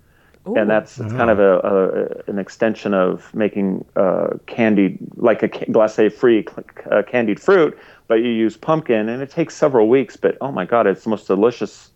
and 0.56 0.68
that's 0.70 0.98
it's 0.98 1.12
kind 1.12 1.30
of 1.30 1.38
a, 1.38 1.58
a 2.26 2.30
an 2.30 2.38
extension 2.38 2.94
of 2.94 3.32
making 3.34 3.84
uh, 3.96 4.28
candied 4.46 4.98
like 5.16 5.42
a 5.42 5.48
ca- 5.48 5.66
glacé-free 5.66 6.46
uh, 6.90 7.02
candied 7.06 7.40
fruit, 7.40 7.78
but 8.08 8.16
you 8.16 8.28
use 8.30 8.56
pumpkin, 8.56 9.08
and 9.08 9.22
it 9.22 9.30
takes 9.30 9.54
several 9.54 9.88
weeks. 9.88 10.16
But 10.16 10.36
oh 10.40 10.52
my 10.52 10.64
god, 10.64 10.86
it's 10.86 11.04
the 11.04 11.10
most 11.10 11.26
delicious. 11.26 11.90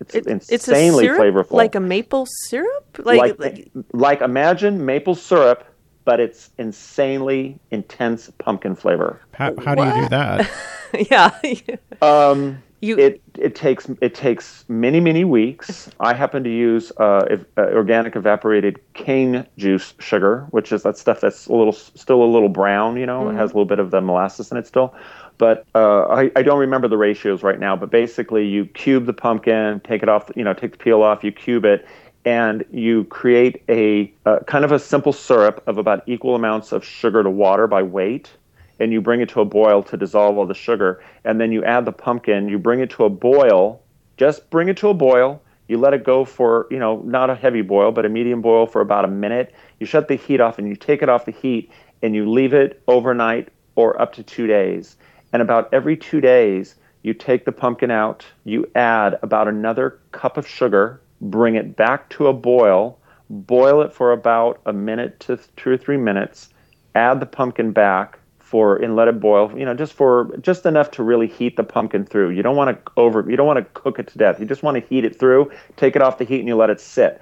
It's 0.00 0.14
It- 0.14 0.26
insanely 0.26 1.06
it's 1.06 1.16
syrup, 1.16 1.20
flavorful, 1.20 1.52
like 1.52 1.74
a 1.74 1.80
maple 1.80 2.26
syrup. 2.48 2.98
Like, 2.98 3.18
like, 3.20 3.38
like- 3.38 3.70
like 3.92 4.20
imagine 4.20 4.84
maple 4.84 5.14
syrup, 5.14 5.64
but 6.04 6.20
it's 6.20 6.50
insanely 6.58 7.58
intense 7.70 8.30
pumpkin 8.38 8.74
flavor. 8.76 9.20
How, 9.32 9.54
how 9.64 9.74
do 9.74 9.84
you 9.84 10.02
do 10.02 10.08
that? 10.10 10.50
yeah. 11.10 11.30
Um, 12.02 12.62
You- 12.86 12.98
it 12.98 13.20
it 13.38 13.54
takes 13.54 13.88
it 14.00 14.14
takes 14.14 14.64
many 14.68 15.00
many 15.00 15.24
weeks. 15.24 15.90
I 16.00 16.14
happen 16.14 16.44
to 16.44 16.50
use 16.50 16.92
uh, 16.98 17.26
ev- 17.30 17.46
uh, 17.58 17.62
organic 17.72 18.16
evaporated 18.16 18.78
cane 18.94 19.46
juice 19.58 19.94
sugar, 19.98 20.46
which 20.50 20.72
is 20.72 20.82
that 20.84 20.96
stuff 20.96 21.20
that's 21.20 21.46
a 21.46 21.52
little 21.54 21.72
still 21.72 22.22
a 22.22 22.30
little 22.36 22.48
brown. 22.48 22.96
You 22.96 23.06
know, 23.06 23.28
it 23.28 23.34
has 23.34 23.50
a 23.50 23.54
little 23.54 23.64
bit 23.66 23.78
of 23.78 23.90
the 23.90 24.00
molasses 24.00 24.50
in 24.52 24.56
it 24.58 24.66
still. 24.66 24.94
But 25.38 25.66
uh, 25.74 26.04
I, 26.04 26.30
I 26.34 26.42
don't 26.42 26.58
remember 26.58 26.88
the 26.88 26.96
ratios 26.96 27.42
right 27.42 27.60
now. 27.60 27.76
But 27.76 27.90
basically, 27.90 28.46
you 28.46 28.64
cube 28.66 29.04
the 29.06 29.12
pumpkin, 29.12 29.80
take 29.80 30.02
it 30.02 30.08
off. 30.08 30.30
You 30.34 30.44
know, 30.44 30.54
take 30.54 30.72
the 30.72 30.78
peel 30.78 31.02
off. 31.02 31.22
You 31.24 31.32
cube 31.32 31.64
it, 31.66 31.86
and 32.24 32.64
you 32.70 33.04
create 33.04 33.62
a 33.68 34.12
uh, 34.24 34.38
kind 34.46 34.64
of 34.64 34.72
a 34.72 34.78
simple 34.78 35.12
syrup 35.12 35.62
of 35.66 35.78
about 35.78 36.02
equal 36.06 36.34
amounts 36.34 36.72
of 36.72 36.84
sugar 36.84 37.22
to 37.22 37.30
water 37.30 37.66
by 37.66 37.82
weight 37.82 38.30
and 38.78 38.92
you 38.92 39.00
bring 39.00 39.20
it 39.20 39.28
to 39.28 39.40
a 39.40 39.44
boil 39.44 39.82
to 39.82 39.96
dissolve 39.96 40.36
all 40.36 40.46
the 40.46 40.54
sugar 40.54 41.02
and 41.24 41.40
then 41.40 41.52
you 41.52 41.64
add 41.64 41.84
the 41.84 41.92
pumpkin 41.92 42.48
you 42.48 42.58
bring 42.58 42.80
it 42.80 42.90
to 42.90 43.04
a 43.04 43.10
boil 43.10 43.80
just 44.16 44.48
bring 44.50 44.68
it 44.68 44.76
to 44.76 44.88
a 44.88 44.94
boil 44.94 45.40
you 45.68 45.78
let 45.78 45.94
it 45.94 46.04
go 46.04 46.24
for 46.24 46.66
you 46.70 46.78
know 46.78 47.00
not 47.04 47.30
a 47.30 47.34
heavy 47.34 47.62
boil 47.62 47.90
but 47.92 48.06
a 48.06 48.08
medium 48.08 48.40
boil 48.40 48.66
for 48.66 48.80
about 48.80 49.04
a 49.04 49.08
minute. 49.08 49.54
You 49.80 49.86
shut 49.86 50.08
the 50.08 50.14
heat 50.14 50.40
off 50.40 50.58
and 50.58 50.68
you 50.68 50.76
take 50.76 51.02
it 51.02 51.08
off 51.08 51.24
the 51.24 51.32
heat 51.32 51.70
and 52.02 52.14
you 52.14 52.30
leave 52.30 52.54
it 52.54 52.82
overnight 52.86 53.48
or 53.74 54.00
up 54.00 54.12
to 54.14 54.22
two 54.22 54.46
days. 54.46 54.96
And 55.32 55.42
about 55.42 55.68
every 55.72 55.96
two 55.96 56.20
days 56.20 56.76
you 57.02 57.14
take 57.14 57.44
the 57.44 57.52
pumpkin 57.52 57.90
out 57.90 58.24
you 58.44 58.68
add 58.74 59.18
about 59.22 59.48
another 59.48 59.98
cup 60.12 60.36
of 60.36 60.46
sugar 60.46 61.00
bring 61.20 61.54
it 61.54 61.76
back 61.76 62.08
to 62.10 62.26
a 62.26 62.32
boil 62.32 62.98
boil 63.30 63.80
it 63.82 63.92
for 63.92 64.12
about 64.12 64.60
a 64.66 64.72
minute 64.72 65.18
to 65.20 65.38
two 65.56 65.70
or 65.70 65.76
three 65.76 65.96
minutes 65.96 66.50
add 66.94 67.20
the 67.20 67.26
pumpkin 67.26 67.70
back 67.70 68.18
for 68.46 68.76
and 68.76 68.94
let 68.94 69.08
it 69.08 69.18
boil 69.18 69.52
you 69.58 69.64
know 69.64 69.74
just 69.74 69.92
for 69.92 70.36
just 70.40 70.66
enough 70.66 70.90
to 70.92 71.02
really 71.02 71.26
heat 71.26 71.56
the 71.56 71.64
pumpkin 71.64 72.04
through. 72.04 72.30
You 72.30 72.42
don't 72.42 72.56
want 72.56 72.70
to 72.84 72.92
over 72.96 73.28
you 73.28 73.36
don't 73.36 73.46
want 73.46 73.58
to 73.58 73.80
cook 73.80 73.98
it 73.98 74.06
to 74.08 74.18
death. 74.18 74.38
You 74.38 74.46
just 74.46 74.62
want 74.62 74.76
to 74.76 74.88
heat 74.88 75.04
it 75.04 75.18
through 75.18 75.50
take 75.76 75.96
it 75.96 76.02
off 76.02 76.18
the 76.18 76.24
heat 76.24 76.38
and 76.38 76.48
you 76.48 76.56
let 76.56 76.70
it 76.70 76.80
sit. 76.80 77.20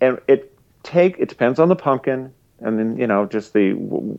And 0.00 0.18
it 0.28 0.56
take 0.82 1.16
it 1.18 1.28
depends 1.28 1.58
on 1.58 1.68
the 1.68 1.76
pumpkin 1.76 2.32
and 2.60 2.78
then 2.78 2.96
you 2.96 3.06
know 3.06 3.26
just 3.26 3.52
the 3.52 3.66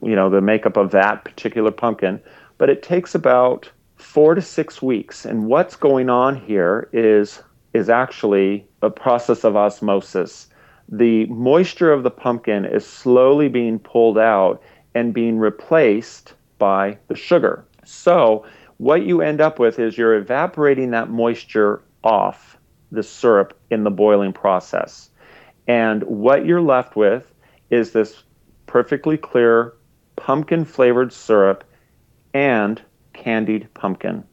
you 0.04 0.16
know 0.16 0.30
the 0.30 0.42
makeup 0.42 0.76
of 0.76 0.92
that 0.92 1.24
particular 1.24 1.72
pumpkin 1.72 2.20
but 2.58 2.70
it 2.70 2.84
takes 2.84 3.16
about 3.16 3.72
four 4.02 4.36
to 4.36 4.42
six 4.42 4.82
weeks. 4.82 5.26
And 5.26 5.46
what's 5.46 5.76
going 5.76 6.10
on 6.10 6.36
here 6.36 6.90
is 6.92 7.42
is 7.74 7.90
actually 7.90 8.66
a 8.82 8.90
process 8.90 9.44
of 9.44 9.56
osmosis. 9.56 10.48
The 10.90 11.26
moisture 11.28 11.94
of 11.94 12.04
the 12.04 12.12
pumpkin 12.12 12.66
is 12.66 12.86
slowly 12.86 13.48
being 13.48 13.80
pulled 13.80 14.18
out 14.18 14.62
and 14.94 15.14
being 15.14 15.40
replaced 15.40 16.34
by 16.62 16.96
the 17.08 17.16
sugar. 17.16 17.66
So 17.84 18.46
what 18.78 19.04
you 19.04 19.22
end 19.22 19.42
up 19.42 19.58
with 19.58 19.80
is 19.80 19.98
you're 19.98 20.14
evaporating 20.14 20.92
that 20.92 21.10
moisture 21.10 21.82
off 22.04 22.56
the 22.92 23.02
syrup 23.02 23.58
in 23.72 23.84
the 23.84 23.90
boiling 23.90 24.32
process. 24.32 25.10
And 25.68 26.04
what 26.04 26.46
you're 26.46 26.62
left 26.62 26.96
with 26.96 27.34
is 27.72 27.94
this 27.94 28.22
perfectly 28.68 29.18
clear 29.18 29.74
pumpkin 30.18 30.64
flavored 30.64 31.12
syrup 31.12 31.64
and 32.36 32.80
candied 33.14 33.68
pumpkin. 33.74 34.24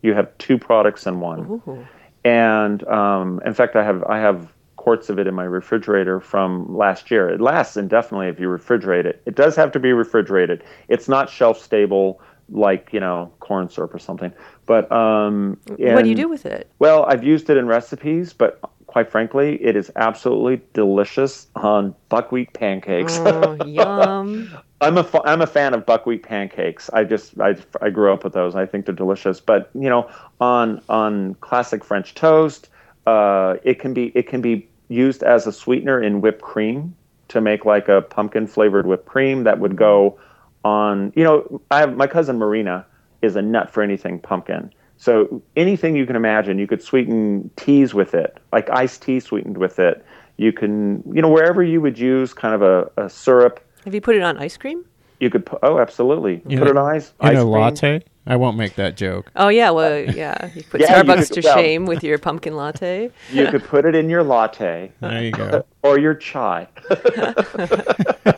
You 0.00 0.14
have 0.14 0.36
two 0.38 0.56
products 0.56 1.06
in 1.06 1.20
one. 1.20 1.40
Ooh. 1.66 1.86
And 2.24 2.82
um, 2.88 3.42
in 3.44 3.52
fact, 3.52 3.76
I 3.76 3.84
have 3.84 4.02
I 4.04 4.20
have 4.20 4.53
quarts 4.84 5.08
of 5.08 5.18
it 5.18 5.26
in 5.26 5.34
my 5.34 5.44
refrigerator 5.44 6.20
from 6.20 6.76
last 6.76 7.10
year. 7.10 7.26
It 7.30 7.40
lasts 7.40 7.78
indefinitely 7.78 8.28
if 8.28 8.38
you 8.38 8.48
refrigerate 8.48 9.06
it. 9.06 9.22
It 9.24 9.34
does 9.34 9.56
have 9.56 9.72
to 9.72 9.80
be 9.80 9.94
refrigerated. 9.94 10.62
It's 10.88 11.08
not 11.08 11.30
shelf 11.30 11.58
stable 11.58 12.20
like 12.50 12.92
you 12.92 13.00
know 13.00 13.32
corn 13.40 13.70
syrup 13.70 13.94
or 13.94 13.98
something. 13.98 14.30
But 14.66 14.92
um, 14.92 15.58
what 15.78 16.02
do 16.02 16.10
you 16.10 16.14
do 16.14 16.28
with 16.28 16.44
it? 16.44 16.70
well, 16.80 17.06
I've 17.06 17.24
used 17.24 17.48
it 17.48 17.56
in 17.56 17.66
recipes, 17.66 18.34
but 18.34 18.60
quite 18.86 19.10
frankly, 19.10 19.54
it 19.64 19.74
is 19.74 19.90
absolutely 19.96 20.60
delicious 20.74 21.46
on 21.56 21.94
buckwheat 22.10 22.52
pancakes. 22.52 23.16
Oh, 23.16 23.56
yum. 23.64 24.54
I'm 24.82 24.98
a 24.98 25.08
I'm 25.24 25.40
a 25.40 25.46
fan 25.46 25.72
of 25.72 25.86
buckwheat 25.86 26.24
pancakes. 26.24 26.90
I 26.92 27.04
just 27.04 27.40
I, 27.40 27.56
I 27.80 27.88
grew 27.88 28.12
up 28.12 28.22
with 28.22 28.34
those. 28.34 28.54
I 28.54 28.66
think 28.66 28.84
they're 28.84 28.94
delicious. 28.94 29.40
But 29.40 29.70
you 29.72 29.88
know, 29.88 30.10
on 30.42 30.82
on 30.90 31.36
classic 31.36 31.82
French 31.82 32.14
toast, 32.14 32.68
uh, 33.06 33.54
it 33.64 33.78
can 33.78 33.94
be 33.94 34.12
it 34.14 34.28
can 34.28 34.42
be 34.42 34.68
used 34.88 35.22
as 35.22 35.46
a 35.46 35.52
sweetener 35.52 36.02
in 36.02 36.20
whipped 36.20 36.42
cream 36.42 36.94
to 37.28 37.40
make 37.40 37.64
like 37.64 37.88
a 37.88 38.02
pumpkin 38.02 38.46
flavored 38.46 38.86
whipped 38.86 39.06
cream 39.06 39.44
that 39.44 39.58
would 39.58 39.76
go 39.76 40.18
on. 40.64 41.12
You 41.16 41.24
know, 41.24 41.60
I 41.70 41.80
have 41.80 41.96
my 41.96 42.06
cousin 42.06 42.38
Marina 42.38 42.86
is 43.22 43.36
a 43.36 43.42
nut 43.42 43.70
for 43.70 43.82
anything 43.82 44.18
pumpkin. 44.20 44.72
So 44.96 45.42
anything 45.56 45.96
you 45.96 46.06
can 46.06 46.16
imagine, 46.16 46.58
you 46.58 46.66
could 46.66 46.82
sweeten 46.82 47.50
teas 47.56 47.94
with 47.94 48.14
it, 48.14 48.38
like 48.52 48.70
iced 48.70 49.02
tea 49.02 49.18
sweetened 49.20 49.58
with 49.58 49.78
it. 49.78 50.04
You 50.36 50.52
can, 50.52 51.02
you 51.12 51.20
know, 51.22 51.28
wherever 51.28 51.62
you 51.62 51.80
would 51.80 51.98
use 51.98 52.32
kind 52.32 52.54
of 52.54 52.62
a, 52.62 52.90
a 52.96 53.08
syrup 53.10 53.60
Have 53.84 53.94
you 53.94 54.00
put 54.00 54.16
it 54.16 54.22
on 54.22 54.36
ice 54.38 54.56
cream? 54.56 54.84
you 55.20 55.30
could 55.30 55.46
put, 55.46 55.58
oh, 55.62 55.78
absolutely. 55.78 56.42
In 56.48 56.58
put 56.58 56.66
a- 56.68 56.70
it 56.72 56.76
on 56.76 56.94
ice. 56.94 57.12
In 57.22 57.28
ice 57.28 57.36
a 57.38 57.40
cream. 57.40 57.48
latte? 57.48 58.02
I 58.26 58.36
won't 58.36 58.56
make 58.56 58.74
that 58.76 58.96
joke. 58.96 59.30
Oh 59.36 59.48
yeah, 59.48 59.70
well 59.70 59.98
yeah. 59.98 60.50
You 60.54 60.62
put 60.64 60.80
Yeah, 60.80 60.96
you 60.96 61.02
Starbucks 61.04 61.28
could- 61.32 61.42
to 61.42 61.48
well- 61.48 61.56
shame 61.56 61.86
with 61.86 62.02
your 62.02 62.18
pumpkin 62.18 62.56
latte. 62.56 63.10
You 63.30 63.46
could 63.48 63.64
put 63.64 63.84
it 63.84 63.94
in 63.94 64.08
your 64.08 64.22
latte 64.22 64.90
There 65.00 65.22
you 65.24 65.30
go. 65.30 65.64
or 65.82 65.98
your 65.98 66.14
chai. 66.14 66.66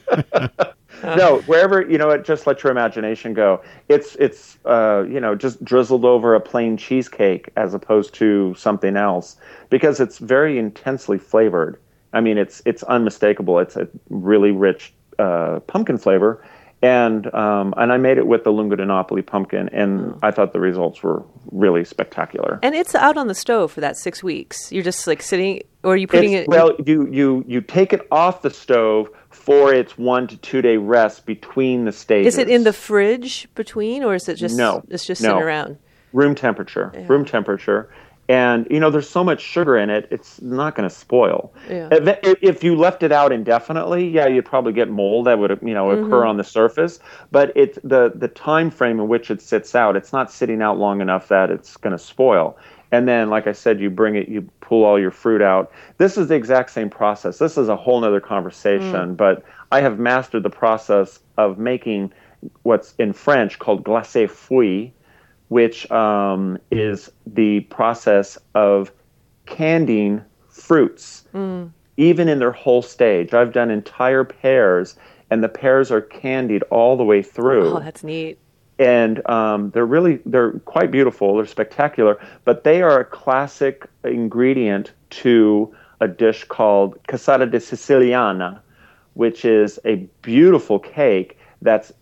no, 1.05 1.41
wherever 1.47 1.83
you 1.89 1.99
know 1.99 2.11
it, 2.11 2.25
just 2.25 2.47
let 2.47 2.63
your 2.63 2.71
imagination 2.73 3.35
go. 3.35 3.63
It's 3.89 4.17
it's 4.17 4.59
uh, 4.65 5.05
you 5.09 5.21
know 5.21 5.35
just 5.35 5.65
drizzled 5.65 6.05
over 6.05 6.35
a 6.35 6.41
plain 6.41 6.77
cheesecake 6.77 7.51
as 7.57 7.75
opposed 7.75 8.15
to 8.15 8.55
something 8.57 8.97
else 8.97 9.37
because 9.71 10.01
it's 10.01 10.19
very 10.19 10.59
intensely 10.59 11.19
flavored. 11.19 11.79
I 12.13 12.21
mean, 12.21 12.39
it's 12.39 12.63
it's 12.65 12.83
unmistakable. 12.85 13.59
It's 13.59 13.77
a 13.77 13.89
really 14.11 14.51
rich 14.51 14.93
uh, 15.19 15.61
pumpkin 15.61 15.99
flavor, 15.99 16.43
and 16.83 17.33
um, 17.35 17.73
and 17.77 17.93
I 17.93 17.97
made 17.97 18.19
it 18.19 18.27
with 18.27 18.45
the 18.45 18.53
Lunga 18.53 18.77
Napoli 18.85 19.23
pumpkin, 19.23 19.69
and 19.71 20.15
I 20.23 20.31
thought 20.31 20.53
the 20.53 20.61
results 20.61 21.03
were 21.03 21.23
really 21.51 21.85
spectacular. 21.85 22.59
And 22.63 22.75
it's 22.75 22.95
out 22.95 23.17
on 23.17 23.29
the 23.29 23.35
stove 23.35 23.73
for 23.73 23.81
that 23.81 23.97
six 23.97 24.23
weeks. 24.23 24.71
You're 24.71 24.83
just 24.85 25.07
like 25.07 25.23
sitting, 25.23 25.63
or 25.83 25.95
are 25.95 25.97
you 25.97 26.07
putting 26.07 26.33
It's- 26.33 26.45
it? 26.45 26.49
well, 26.51 26.73
you 26.85 27.09
you 27.11 27.45
you 27.49 27.61
take 27.63 27.93
it 27.93 28.07
off 28.11 28.43
the 28.43 28.51
stove 28.51 29.09
for 29.31 29.73
its 29.73 29.97
one 29.97 30.27
to 30.29 30.37
two 30.37 30.61
day 30.63 30.77
rest 30.77 31.25
between 31.27 31.85
the 31.87 31.93
stages. 31.93 32.35
is 32.35 32.39
it 32.39 32.49
in 32.49 32.65
the 32.65 32.73
fridge 32.73 33.49
between, 33.55 34.05
or 34.05 34.15
is 34.15 34.29
it 34.29 34.35
just? 34.37 34.57
No, 34.57 34.83
it's 34.91 35.07
just 35.07 35.23
no. 35.23 35.29
sitting 35.31 35.43
around. 35.43 35.79
room 36.13 36.35
temperature? 36.35 36.93
Room 37.09 37.25
temperature, 37.25 37.91
and 38.29 38.67
you 38.71 38.81
know 38.81 38.91
there's 38.91 39.09
so 39.09 39.23
much 39.23 39.41
sugar 39.41 39.77
in 39.77 39.89
it, 39.91 40.09
it's 40.11 40.41
not 40.43 40.75
going 40.75 40.89
to 40.89 40.95
spoil. 40.95 41.53
Yeah. 41.69 41.89
If, 41.93 42.39
if- 42.43 42.65
you 42.65 42.75
left 42.77 43.03
it 43.03 43.13
out 43.13 43.33
indefinitely, 43.33 44.09
yeah, 44.09 44.27
you'd 44.27 44.45
probably 44.47 44.73
get 44.73 44.89
mold 44.91 45.27
that 45.27 45.39
would 45.39 45.59
you 45.63 45.75
know 45.75 45.91
occur 45.91 46.21
Mm-hmm. 46.23 46.29
on 46.29 46.37
the 46.37 46.45
surface. 46.45 46.99
But 47.31 47.53
it's 47.55 47.79
the 47.85 48.13
the 48.15 48.29
time 48.29 48.71
frame 48.71 48.99
in 48.99 49.09
which 49.09 49.31
it 49.31 49.41
sits 49.43 49.75
out. 49.75 49.97
It's 49.97 50.13
not 50.13 50.31
sitting 50.33 50.61
out 50.63 50.79
long 50.79 51.01
enough 51.01 51.29
that 51.29 51.51
it's 51.51 51.77
going 51.77 51.93
to 51.97 52.03
spoil. 52.03 52.57
And 52.93 53.09
then, 53.09 53.31
like 53.31 53.49
I 53.49 53.53
said, 53.53 53.81
you 53.81 53.91
bring 53.91 54.15
it, 54.15 54.29
you 54.29 54.43
pull 54.61 54.85
all 54.85 54.99
your 54.99 55.11
fruit 55.11 55.43
out. 55.43 55.73
This 55.99 56.17
is 56.17 56.29
the 56.29 56.37
exact 56.37 56.71
same 56.71 56.89
process. 56.89 57.39
This 57.39 57.59
is 57.59 57.69
a 57.69 57.75
whole 57.77 58.01
nother 58.01 58.21
conversation, 58.21 58.93
Mm. 59.15 59.17
but 59.17 59.43
I 59.73 59.81
have 59.81 59.99
mastered 59.99 60.45
the 60.45 60.51
process 60.51 61.19
of 61.37 61.59
making 61.59 62.13
what's 62.63 62.95
in 62.99 63.13
French 63.13 63.59
called 63.59 63.83
glacé 63.83 64.31
fouille, 64.31 64.93
which 65.49 65.91
um, 65.91 66.59
is 66.71 67.11
the 67.27 67.61
process 67.61 68.39
of 68.55 68.91
candying 69.47 70.23
fruits, 70.49 71.25
even 71.97 72.29
in 72.29 72.39
their 72.39 72.53
whole 72.53 72.83
stage. 72.83 73.33
I've 73.35 73.53
done 73.53 73.71
entire 73.71 74.25
pears, 74.25 74.97
and 75.31 75.43
the 75.45 75.49
pears 75.49 75.91
are 75.91 76.01
candied 76.01 76.63
all 76.65 76.97
the 76.97 77.05
way 77.05 77.23
through 77.23 77.77
Oh, 77.77 77.81
that's 77.81 78.03
neat. 78.03 78.39
and 78.79 79.27
um, 79.29 79.71
they're 79.71 79.87
really 79.87 80.21
they're 80.27 80.53
quite 80.61 80.91
beautiful. 80.91 81.37
They're 81.37 81.47
spectacular, 81.47 82.19
but 82.45 82.65
they 82.65 82.83
are 82.83 82.99
a 83.01 83.05
classic 83.05 83.87
ingredient 84.05 84.93
to 85.11 85.75
a 86.01 86.09
dish 86.09 86.45
called 86.45 87.01
cassata 87.09 87.51
di 87.51 87.59
siciliana, 87.59 88.61
which 89.15 89.45
is 89.45 89.79
a 89.85 89.97
beautiful 90.23 90.79
cake 90.79 91.39
that's 91.63 91.93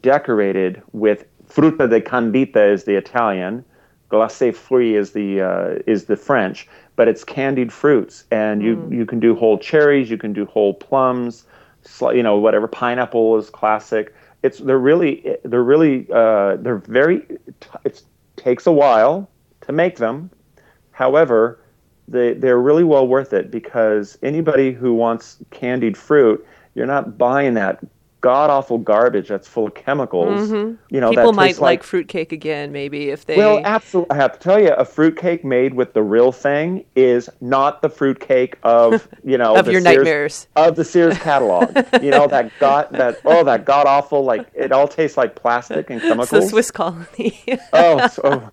decorated 0.00 0.80
with 0.92 1.26
frutta 1.54 1.88
de 1.88 2.00
candita 2.00 2.72
is 2.72 2.84
the 2.84 2.96
Italian, 2.96 3.64
glacé 4.10 4.54
fruit 4.54 4.96
is 4.96 5.12
the 5.12 5.40
uh, 5.40 5.78
is 5.86 6.04
the 6.06 6.16
French, 6.16 6.68
but 6.96 7.08
it's 7.08 7.24
candied 7.24 7.72
fruits, 7.72 8.24
and 8.30 8.62
you 8.62 8.88
you 8.90 9.06
can 9.06 9.20
do 9.20 9.34
whole 9.34 9.58
cherries, 9.58 10.10
you 10.10 10.18
can 10.18 10.32
do 10.32 10.44
whole 10.46 10.74
plums, 10.74 11.44
you 12.00 12.22
know 12.22 12.36
whatever 12.36 12.66
pineapple 12.66 13.38
is 13.38 13.50
classic. 13.50 14.14
It's 14.42 14.58
they're 14.58 14.78
really 14.78 15.36
they're 15.44 15.62
really 15.62 16.06
uh, 16.12 16.56
they're 16.56 16.78
very 16.78 17.22
it 17.84 18.02
takes 18.36 18.66
a 18.66 18.72
while 18.72 19.28
to 19.62 19.72
make 19.72 19.96
them. 19.96 20.30
However, 20.90 21.60
they 22.08 22.34
they're 22.34 22.60
really 22.60 22.84
well 22.84 23.06
worth 23.06 23.32
it 23.32 23.50
because 23.50 24.18
anybody 24.22 24.72
who 24.72 24.94
wants 24.94 25.38
candied 25.50 25.96
fruit, 25.96 26.44
you're 26.74 26.86
not 26.86 27.16
buying 27.16 27.54
that 27.54 27.78
god 28.24 28.48
awful 28.48 28.78
garbage 28.78 29.28
that's 29.28 29.46
full 29.46 29.66
of 29.66 29.74
chemicals. 29.74 30.50
You 30.50 30.56
know, 30.56 31.10
Mm-hmm. 31.10 31.10
People 31.10 31.32
that 31.32 31.36
might 31.36 31.46
tastes 31.48 31.60
like 31.60 31.82
fruitcake 31.82 32.32
again, 32.32 32.72
maybe 32.72 33.10
if 33.10 33.26
they. 33.26 33.36
well, 33.36 33.60
absolutely. 33.64 34.12
I 34.12 34.16
have 34.16 34.32
to 34.32 34.38
tell 34.38 34.58
you, 34.58 34.72
a 34.72 34.84
fruitcake 34.86 35.44
made 35.44 35.74
with 35.74 35.92
the 35.92 36.02
real 36.02 36.32
thing 36.32 36.84
is 36.96 37.28
not 37.42 37.82
the 37.82 37.90
fruitcake 37.90 38.56
of 38.62 39.06
you 39.24 39.36
know 39.36 39.54
Of 39.56 39.66
the 39.66 39.72
your 39.72 39.80
Sears, 39.82 39.96
nightmares. 39.96 40.46
of 40.56 40.76
the 40.76 40.84
Sears 40.84 41.18
catalog. 41.18 41.76
you 42.02 42.10
know 42.10 42.26
that 42.28 42.50
god 42.60 42.88
that 42.92 43.18
oh 43.26 43.44
that 43.44 43.64
god 43.66 43.86
awful 43.86 44.24
like 44.24 44.48
it 44.54 44.72
all 44.72 44.88
tastes 44.88 45.16
like 45.18 45.34
plastic 45.36 45.90
and 45.90 45.98
it's 46.00 46.08
chemicals. 46.08 46.44
the 46.44 46.48
Swiss 46.48 46.70
colony. 46.70 47.42
Oh, 47.74 48.06
so, 48.16 48.50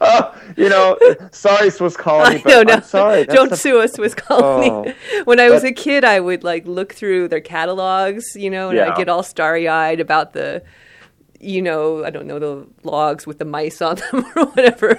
oh, 0.00 0.34
you 0.56 0.68
know, 0.68 0.96
sorry, 1.32 1.70
Swiss 1.70 1.96
colony, 1.96 2.42
no, 2.46 2.62
no, 2.62 2.74
I'm 2.74 2.82
sorry. 2.82 3.24
don't 3.24 3.52
a- 3.52 3.56
sue 3.56 3.80
a 3.80 3.88
Swiss 3.88 4.14
colony. 4.14 4.94
Oh. 5.14 5.22
when 5.24 5.40
I 5.40 5.50
was 5.50 5.62
But- 5.62 5.70
a 5.70 5.74
kid, 5.74 6.04
I 6.04 6.20
would 6.20 6.44
like 6.44 6.66
look 6.66 6.94
through 6.94 7.28
their 7.28 7.40
catalogs, 7.40 8.24
you 8.34 8.50
know, 8.50 8.68
and 8.70 8.78
Yeah. 8.78 8.90
I'd 8.90 8.96
get 8.96 9.08
all 9.08 9.22
starry 9.22 9.68
eyed 9.68 10.00
about 10.00 10.32
the, 10.32 10.62
you 11.40 11.60
know, 11.62 12.04
I 12.04 12.10
don't 12.10 12.26
know, 12.26 12.38
the 12.38 12.66
logs 12.82 13.26
with 13.26 13.38
the 13.38 13.44
mice 13.44 13.80
on 13.82 13.96
them 13.96 14.24
or 14.36 14.46
whatever. 14.46 14.98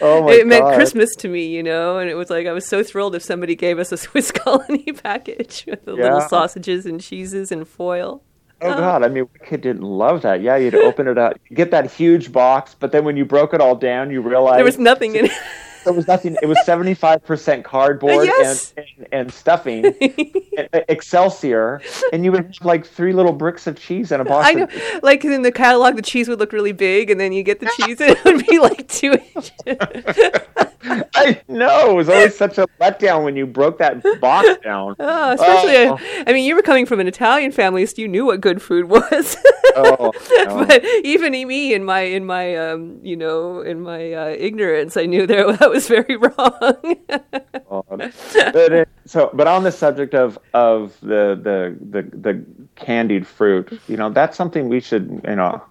Oh 0.00 0.24
my 0.24 0.32
it 0.32 0.46
meant 0.48 0.64
God. 0.64 0.74
Christmas 0.74 1.14
to 1.16 1.28
me, 1.28 1.46
you 1.46 1.62
know, 1.62 1.98
and 1.98 2.10
it 2.10 2.14
was 2.14 2.28
like 2.28 2.46
I 2.48 2.52
was 2.52 2.66
so 2.66 2.82
thrilled 2.82 3.14
if 3.14 3.22
somebody 3.22 3.54
gave 3.54 3.78
us 3.78 3.92
a 3.92 3.96
Swiss 3.96 4.30
colony 4.32 4.90
package 4.92 5.64
with 5.68 5.84
the 5.84 5.92
little 5.92 6.20
sausages 6.22 6.86
and 6.86 7.00
cheeses 7.00 7.52
and 7.52 7.68
foil. 7.68 8.22
Oh, 8.62 8.72
oh 8.72 8.76
God! 8.76 9.02
I 9.02 9.08
mean, 9.08 9.24
what 9.24 9.44
kid 9.46 9.60
didn't 9.62 9.82
love 9.82 10.22
that? 10.22 10.40
Yeah, 10.42 10.56
you'd 10.56 10.74
open 10.74 11.08
it 11.08 11.18
up, 11.18 11.36
get 11.52 11.70
that 11.72 11.90
huge 11.90 12.32
box, 12.32 12.74
but 12.78 12.92
then 12.92 13.04
when 13.04 13.16
you 13.16 13.24
broke 13.24 13.54
it 13.54 13.60
all 13.60 13.74
down, 13.74 14.10
you 14.10 14.20
realized 14.20 14.58
There 14.58 14.64
was 14.64 14.78
nothing 14.78 15.14
in 15.16 15.26
it. 15.26 15.32
there 15.84 15.92
was 15.92 16.06
nothing. 16.06 16.36
It 16.42 16.46
was 16.46 16.64
seventy 16.64 16.94
five 16.94 17.24
percent 17.24 17.64
cardboard 17.64 18.26
Yes. 18.26 18.72
and, 18.76 18.86
and 18.98 19.06
and 19.12 19.32
stuffing, 19.32 19.82
Excelsior, 20.88 21.80
and 22.12 22.24
you 22.24 22.32
would 22.32 22.44
have 22.44 22.64
like 22.64 22.86
three 22.86 23.12
little 23.12 23.32
bricks 23.32 23.66
of 23.66 23.78
cheese 23.78 24.12
in 24.12 24.20
a 24.20 24.24
box. 24.24 24.48
I 24.48 24.52
know, 24.52 24.64
of- 24.64 25.02
like 25.02 25.24
in 25.24 25.42
the 25.42 25.52
catalog, 25.52 25.96
the 25.96 26.02
cheese 26.02 26.28
would 26.28 26.38
look 26.38 26.52
really 26.52 26.72
big, 26.72 27.10
and 27.10 27.18
then 27.20 27.32
you 27.32 27.42
get 27.42 27.60
the 27.60 27.70
cheese, 27.76 28.00
and 28.00 28.10
it 28.16 28.24
would 28.24 28.46
be 28.46 28.58
like 28.58 28.88
two 28.88 29.12
inches. 29.12 29.52
I 30.84 31.40
know 31.48 31.90
it 31.92 31.94
was 31.94 32.08
always 32.08 32.36
such 32.36 32.58
a 32.58 32.66
letdown 32.80 33.24
when 33.24 33.36
you 33.36 33.46
broke 33.46 33.78
that 33.78 34.02
box 34.20 34.48
down. 34.62 34.96
Oh, 35.04 35.32
especially, 35.32 35.76
Oh. 35.88 35.98
I 36.26 36.32
mean, 36.32 36.44
you 36.44 36.54
were 36.54 36.62
coming 36.62 36.86
from 36.86 37.00
an 37.00 37.06
Italian 37.08 37.52
family, 37.52 37.84
so 37.86 37.94
you 38.00 38.08
knew 38.08 38.24
what 38.26 38.40
good 38.40 38.60
food 38.60 38.86
was. 38.86 39.36
Oh, 39.76 40.12
no. 40.30 40.64
but 40.66 40.84
even 41.04 41.32
me, 41.32 41.72
in 41.74 41.84
my 41.84 42.00
in 42.00 42.24
my 42.24 42.56
um, 42.56 42.98
you 43.02 43.16
know, 43.16 43.60
in 43.60 43.80
my 43.80 44.12
uh, 44.12 44.28
ignorance, 44.38 44.96
I 44.96 45.06
knew 45.06 45.26
there 45.26 45.50
that 45.56 45.70
was 45.70 45.88
very 45.88 46.16
wrong. 46.16 46.96
God. 47.08 48.12
But 48.52 48.88
so, 49.06 49.30
but 49.32 49.46
on 49.46 49.62
the 49.62 49.72
subject 49.72 50.14
of 50.14 50.38
of 50.54 50.98
the, 51.00 51.38
the 51.42 51.76
the 51.80 52.16
the 52.16 52.44
candied 52.76 53.26
fruit, 53.26 53.80
you 53.88 53.96
know, 53.96 54.10
that's 54.10 54.36
something 54.36 54.68
we 54.68 54.80
should, 54.80 55.22
you 55.26 55.36
know, 55.36 55.62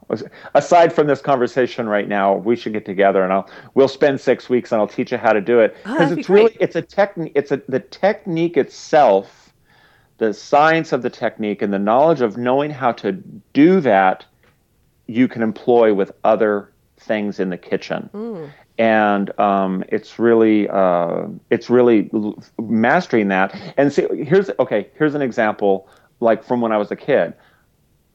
aside 0.53 0.91
from 0.91 1.07
this 1.07 1.21
conversation 1.21 1.87
right 1.87 2.07
now, 2.07 2.35
we 2.35 2.55
should 2.55 2.73
get 2.73 2.85
together 2.85 3.23
and 3.23 3.31
I'll 3.31 3.49
we'll 3.73 3.87
spend 3.87 4.19
six 4.19 4.49
weeks 4.49 4.71
and 4.71 4.81
I'll 4.81 4.87
teach 4.87 5.11
you 5.11 5.17
how 5.17 5.33
to 5.33 5.41
do 5.41 5.59
it. 5.59 5.75
Oh, 5.85 5.93
because 5.93 6.15
be 6.15 6.21
it's 6.21 6.29
really 6.29 6.57
it's 6.59 6.75
a 6.75 6.81
technique. 6.81 7.33
It's 7.35 7.51
a 7.51 7.61
the 7.67 7.79
technique 7.79 8.57
itself, 8.57 9.53
the 10.17 10.33
science 10.33 10.91
of 10.91 11.01
the 11.01 11.09
technique 11.09 11.61
and 11.61 11.71
the 11.71 11.79
knowledge 11.79 12.21
of 12.21 12.37
knowing 12.37 12.71
how 12.71 12.91
to 12.93 13.11
do 13.53 13.81
that, 13.81 14.25
you 15.07 15.27
can 15.27 15.43
employ 15.43 15.93
with 15.93 16.11
other 16.23 16.71
things 16.97 17.39
in 17.39 17.49
the 17.49 17.57
kitchen 17.57 18.09
mm. 18.13 18.49
And 18.77 19.37
um, 19.39 19.83
it's 19.89 20.17
really 20.19 20.67
uh, 20.69 21.23
it's 21.49 21.69
really 21.69 22.09
mastering 22.59 23.27
that. 23.29 23.55
And 23.77 23.91
see, 23.91 24.07
here's 24.23 24.49
okay. 24.59 24.89
Here's 24.95 25.15
an 25.15 25.21
example, 25.21 25.87
like 26.19 26.43
from 26.43 26.61
when 26.61 26.71
I 26.71 26.77
was 26.77 26.91
a 26.91 26.95
kid. 26.95 27.33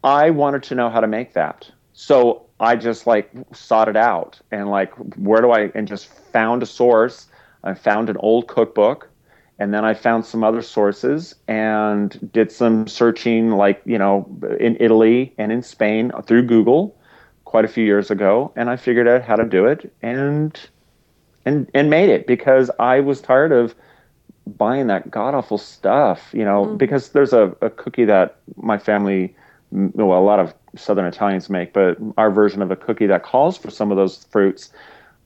I 0.05 0.31
wanted 0.31 0.63
to 0.65 0.75
know 0.75 0.89
how 0.89 1.01
to 1.01 1.07
make 1.07 1.33
that, 1.35 1.71
so 1.93 2.47
I 2.61 2.77
just 2.77 3.07
like 3.07 3.31
sought 3.53 3.89
it 3.89 3.97
out 3.97 4.41
and 4.51 4.71
like 4.71 4.95
where 5.17 5.41
do 5.41 5.51
I 5.51 5.71
and 5.75 5.87
just 5.87 6.07
found 6.07 6.63
a 6.63 6.67
source. 6.67 7.27
I 7.65 7.75
found 7.75 8.09
an 8.09 8.17
old 8.19 8.47
cookbook, 8.47 9.11
and 9.59 9.75
then 9.75 9.85
I 9.85 9.95
found 9.95 10.25
some 10.25 10.45
other 10.45 10.63
sources 10.63 11.35
and 11.49 12.31
did 12.33 12.53
some 12.53 12.87
searching, 12.87 13.51
like 13.51 13.83
you 13.85 13.99
know, 13.99 14.29
in 14.59 14.77
Italy 14.79 15.35
and 15.39 15.53
in 15.53 15.63
Spain 15.63 16.13
through 16.27 16.45
Google 16.45 16.96
quite 17.57 17.65
a 17.65 17.69
few 17.69 17.87
years 17.87 18.11
ago, 18.11 18.53
and 18.55 18.69
I 18.69 18.77
figured 18.77 19.09
out 19.09 19.23
how 19.23 19.35
to 19.35 19.47
do 19.47 19.65
it 19.65 19.91
and 20.03 20.61
and 21.47 21.71
and 21.73 21.89
made 21.89 22.11
it 22.11 22.27
because 22.27 22.71
I 22.79 23.01
was 23.01 23.23
tired 23.23 23.51
of 23.51 23.75
buying 24.47 24.89
that 24.89 25.11
god 25.11 25.35
awful 25.35 25.57
stuff, 25.57 26.29
you 26.35 26.45
know. 26.45 26.67
Mm-hmm. 26.67 26.77
Because 26.77 27.09
there's 27.13 27.33
a, 27.33 27.57
a 27.63 27.71
cookie 27.71 28.05
that 28.05 28.37
my 28.57 28.77
family, 28.77 29.35
well, 29.71 30.19
a 30.19 30.21
lot 30.21 30.39
of 30.39 30.53
Southern 30.77 31.07
Italians 31.07 31.49
make, 31.49 31.73
but 31.73 31.97
our 32.19 32.31
version 32.31 32.61
of 32.61 32.71
a 32.71 32.77
cookie 32.77 33.07
that 33.07 33.23
calls 33.23 33.57
for 33.57 33.71
some 33.71 33.91
of 33.91 33.97
those 33.97 34.25
fruits. 34.25 34.71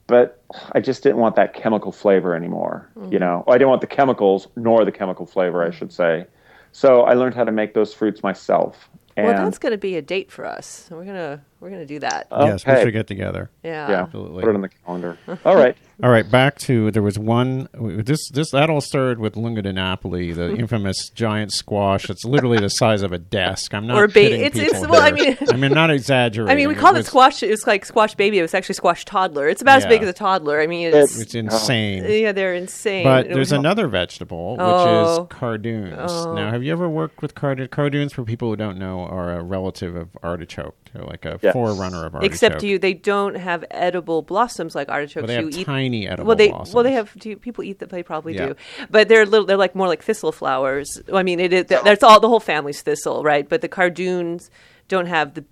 But 0.07 0.41
I 0.71 0.79
just 0.79 1.03
didn't 1.03 1.19
want 1.19 1.35
that 1.35 1.53
chemical 1.53 1.91
flavor 1.91 2.37
anymore, 2.37 2.89
you 2.95 3.03
mm-hmm. 3.03 3.19
know. 3.19 3.45
I 3.49 3.55
didn't 3.55 3.71
want 3.71 3.81
the 3.81 3.89
chemicals 3.89 4.47
nor 4.55 4.85
the 4.85 4.93
chemical 4.93 5.27
flavor, 5.27 5.65
I 5.65 5.71
mm-hmm. 5.71 5.79
should 5.79 5.93
say. 5.93 6.27
So 6.71 7.01
I 7.01 7.15
learned 7.15 7.35
how 7.35 7.43
to 7.43 7.51
make 7.51 7.75
those 7.75 7.93
fruits 7.93 8.23
myself. 8.23 8.89
And 9.17 9.27
Well, 9.27 9.45
that's 9.45 9.59
going 9.59 9.73
to 9.73 9.79
be 9.79 9.97
a 9.97 10.03
date 10.03 10.31
for 10.31 10.47
us. 10.47 10.87
We're 10.93 11.05
gonna 11.05 11.43
we're 11.61 11.71
gonna 11.71 11.87
do 11.87 11.99
that. 12.01 12.27
Yes, 12.31 12.67
we 12.67 12.75
should 12.77 12.93
get 12.93 13.07
together. 13.07 13.51
yeah. 13.63 13.89
yeah, 13.91 14.03
Absolutely. 14.03 14.43
put 14.43 14.51
it 14.51 14.55
on 14.55 14.61
the 14.63 14.69
calendar. 14.69 15.19
All 15.45 15.57
right. 15.57 15.77
All 16.03 16.09
right, 16.09 16.29
back 16.31 16.57
to 16.61 16.91
there 16.93 17.03
was 17.03 17.19
one. 17.19 17.69
This 17.75 18.31
this 18.31 18.53
that 18.53 18.71
all 18.71 18.81
started 18.81 19.19
with 19.19 19.37
Lunga 19.37 19.61
di 19.61 19.71
Napoli, 19.73 20.33
the 20.33 20.51
infamous 20.57 21.11
giant 21.11 21.53
squash. 21.53 22.09
It's 22.09 22.25
literally 22.25 22.57
the 22.57 22.71
size 22.71 23.03
of 23.03 23.13
a 23.13 23.19
desk. 23.19 23.75
I'm 23.75 23.87
not 23.87 23.99
Or 23.99 24.07
ba- 24.07 24.15
kidding 24.15 24.41
it's- 24.41 24.55
people 24.65 24.85
it's- 24.85 24.91
well, 24.91 25.03
I 25.03 25.11
mean- 25.11 25.37
I 25.53 25.57
mean, 25.57 25.73
not 25.75 25.91
exaggerating. 26.01 26.51
I 26.51 26.55
mean, 26.57 26.69
we 26.69 26.75
called 26.75 26.97
it 26.97 27.01
was- 27.01 27.07
squash. 27.09 27.43
It's 27.43 27.67
like 27.67 27.85
squash 27.85 28.15
baby. 28.15 28.39
It 28.39 28.43
was 28.43 28.55
actually 28.55 28.77
squash 28.77 29.05
toddler. 29.05 29.47
It's 29.51 29.61
about 29.61 29.77
as 29.77 29.87
big 29.87 30.03
as 30.03 30.09
a 30.09 30.15
toddler. 30.15 30.59
I 30.63 30.67
mean, 30.67 30.87
it's, 30.95 31.21
It's 31.21 31.35
oh. 31.35 31.39
insane. 31.41 32.07
yeah, 32.09 32.33
they're 32.33 32.55
insane. 32.55 33.05
But 33.05 33.27
It 33.27 33.35
there's 33.35 33.51
was- 33.51 33.53
another 33.53 33.87
vegetable, 33.87 34.53
which 34.53 34.61
Oh. 34.63 35.23
is 35.25 35.27
cardoons. 35.29 35.97
Oh. 35.99 36.33
Now, 36.33 36.51
have 36.51 36.63
you 36.63 36.73
ever 36.73 36.89
worked 36.89 37.21
with 37.21 37.35
card- 37.35 37.71
cardoons? 37.71 38.15
For 38.15 38.25
people 38.25 38.49
who 38.49 38.57
don't 38.57 38.79
know, 38.79 39.01
are 39.01 39.35
a 39.39 39.43
relative 39.43 39.97
of 39.97 40.09
artichoke. 40.23 40.80
They're 40.93 41.05
like 41.05 41.25
a 41.25 41.39
Yes. 41.41 41.53
forerunner 41.53 42.05
of 42.07 42.15
artichoke. 42.15 42.25
Except 42.33 42.63
you, 42.63 42.79
they 42.79 42.95
don't 42.95 43.37
have 43.37 43.65
edible 43.71 44.23
blossoms 44.23 44.75
like 44.75 44.89
artichokes. 44.89 45.23
Well, 45.23 45.27
they 45.29 45.35
have 45.35 45.55
you 45.55 45.61
eat 45.61 45.65
tiny 45.67 46.09
edible 46.09 46.27
well, 46.27 46.37
they 46.37 46.49
blossoms. 46.49 46.75
well 46.75 46.85
they 46.85 46.93
have. 46.93 47.13
Do 47.19 47.31
you, 47.31 47.37
people 47.37 47.63
eat 47.65 47.79
them? 47.79 47.89
They 47.91 48.03
probably 48.03 48.35
Yeah. 48.35 48.47
do, 48.49 48.55
but 48.91 49.09
they're 49.09 49.25
little. 49.25 49.47
They're 49.47 49.57
like 49.57 49.75
more 49.77 49.87
like 49.89 50.03
thistle 50.03 50.33
flowers. 50.33 51.01
I 51.13 51.23
mean, 51.23 51.39
it 51.41 51.53
is. 51.53 51.67
That's 51.67 52.03
all. 52.03 52.19
The 52.21 52.29
whole 52.29 52.41
family's 52.41 52.83
thistle, 52.83 53.23
right? 53.23 53.49
But 53.49 53.61
the 53.61 53.69
cardoons 53.69 54.51
don't 54.89 55.07
have 55.07 55.35
the 55.35 55.45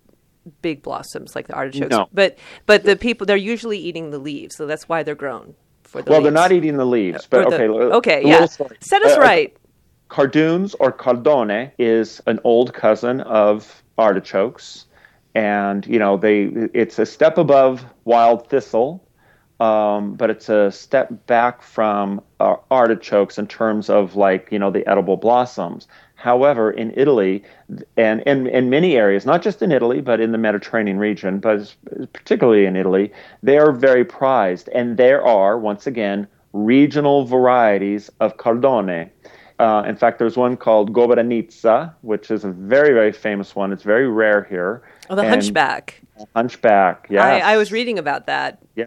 big 0.63 0.83
blossoms 0.83 1.37
like 1.37 1.47
the 1.47 1.55
artichokes. 1.55 1.91
No. 1.91 2.09
But 2.13 2.37
but 2.67 2.83
the 2.85 2.97
people 2.97 3.27
they're 3.27 3.37
usually 3.37 3.79
eating 3.79 4.11
the 4.11 4.19
leaves, 4.19 4.57
so 4.57 4.67
that's 4.67 4.89
why 4.89 5.03
they're 5.05 5.15
grown 5.15 5.55
for 5.85 6.03
the. 6.03 6.11
Well, 6.11 6.21
they're 6.23 6.33
not 6.33 6.51
eating 6.53 6.77
the 6.79 6.85
leaves, 6.87 7.27
but 7.29 7.49
the- 7.51 7.57
okay. 7.65 7.95
okay, 7.97 8.23
a 8.25 8.27
yeah. 8.27 8.47
Set 8.81 9.03
us 9.05 9.17
Uh, 9.17 9.21
right. 9.21 9.57
Cardoons 10.09 10.75
or 10.81 10.91
cardone 10.91 11.71
is 11.79 12.21
an 12.27 12.41
old 12.43 12.73
cousin 12.73 13.21
of 13.21 13.83
artichokes, 13.99 14.87
and 15.39 15.87
you 15.87 16.01
know 16.01 16.17
they 16.17 16.51
it's 16.75 16.99
a 16.99 17.07
step 17.07 17.39
above 17.39 17.85
wild 18.05 18.49
thistle, 18.51 19.07
um, 19.61 20.15
but 20.15 20.31
it's 20.31 20.49
a 20.49 20.73
step 20.73 21.27
back 21.27 21.63
from 21.63 22.21
uh, 22.41 22.57
artichokes 22.73 23.39
in 23.39 23.47
terms 23.47 23.89
of 23.89 24.17
like 24.17 24.49
you 24.51 24.59
know 24.59 24.73
the 24.73 24.85
edible 24.89 25.17
blossoms. 25.17 25.87
However, 26.17 26.73
in 26.73 26.93
Italy 26.97 27.45
and 27.97 28.21
in, 28.23 28.69
many 28.69 28.97
areas, 28.97 29.25
not 29.25 29.41
just 29.41 29.63
in 29.63 29.71
Italy, 29.71 30.01
but 30.01 30.19
in 30.21 30.33
the 30.33 30.39
Mediterranean 30.39 30.99
region, 30.99 31.39
but 31.39 31.73
particularly 32.13 32.67
in 32.67 32.75
Italy, 32.75 33.13
they 33.45 33.57
are 33.57 33.71
very 33.71 34.05
prized. 34.05 34.69
And 34.75 34.97
there 34.97 35.25
are, 35.25 35.57
once 35.57 35.87
again, 35.87 36.27
regional 36.53 37.25
varieties 37.25 38.11
of 38.19 38.37
cardone. 38.37 39.09
Uh, 39.61 39.85
in 39.87 39.95
fact, 39.95 40.19
there's 40.19 40.37
one 40.37 40.57
called 40.57 40.93
Gobbo 40.93 41.15
di 41.15 41.23
Nizza, 41.23 41.95
which 42.01 42.33
is 42.33 42.43
a 42.43 42.51
very, 42.51 42.93
very 42.93 43.13
famous 43.13 43.55
one. 43.55 43.73
It's 43.73 43.85
very 43.85 44.09
rare 44.09 44.43
here. 44.43 44.83
Oh, 45.11 45.15
the 45.15 45.23
And- 45.23 45.31
hunchback. 45.31 46.01
Hunchback, 46.35 47.07
Yeah, 47.11 47.25
I, 47.25 47.53
I 47.55 47.57
was 47.57 47.71
reading 47.71 47.97
about 47.97 48.27
that. 48.27 48.59
Yeah, 48.75 48.87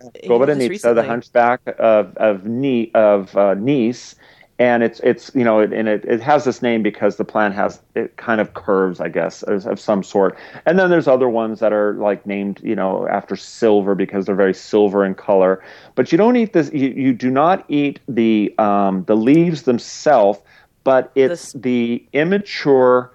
recently. 0.69 1.01
the 1.01 1.07
Hunchback 1.07 1.61
of 1.79 2.15
of, 2.17 2.45
Ni- 2.45 2.91
of 2.93 3.33
uh, 3.37 3.53
Nice, 3.53 4.15
and 4.59 4.83
it's 4.83 4.99
it's 4.99 5.31
you 5.33 5.45
know 5.45 5.61
it, 5.61 5.71
and 5.71 5.87
it, 5.87 6.03
it 6.03 6.19
has 6.19 6.43
this 6.43 6.61
name 6.61 6.83
because 6.83 7.15
the 7.15 7.23
plant 7.23 7.55
has 7.55 7.79
it 7.95 8.17
kind 8.17 8.41
of 8.41 8.53
curves, 8.53 8.99
I 8.99 9.07
guess, 9.07 9.43
of, 9.43 9.65
of 9.65 9.79
some 9.79 10.03
sort. 10.03 10.37
And 10.65 10.77
then 10.77 10.89
there's 10.89 11.07
other 11.07 11.29
ones 11.29 11.61
that 11.61 11.71
are 11.71 11.93
like 11.93 12.25
named 12.25 12.59
you 12.61 12.75
know 12.75 13.07
after 13.07 13.37
silver 13.37 13.95
because 13.95 14.25
they're 14.25 14.35
very 14.35 14.53
silver 14.53 15.05
in 15.05 15.15
color. 15.15 15.63
But 15.95 16.11
you 16.11 16.17
don't 16.17 16.35
eat 16.35 16.51
this. 16.51 16.69
You, 16.73 16.89
you 16.89 17.13
do 17.13 17.31
not 17.31 17.63
eat 17.69 18.01
the 18.09 18.53
um, 18.57 19.05
the 19.05 19.15
leaves 19.15 19.61
themselves, 19.63 20.39
but 20.83 21.13
it's 21.15 21.45
s- 21.45 21.53
the 21.55 22.05
immature 22.11 23.13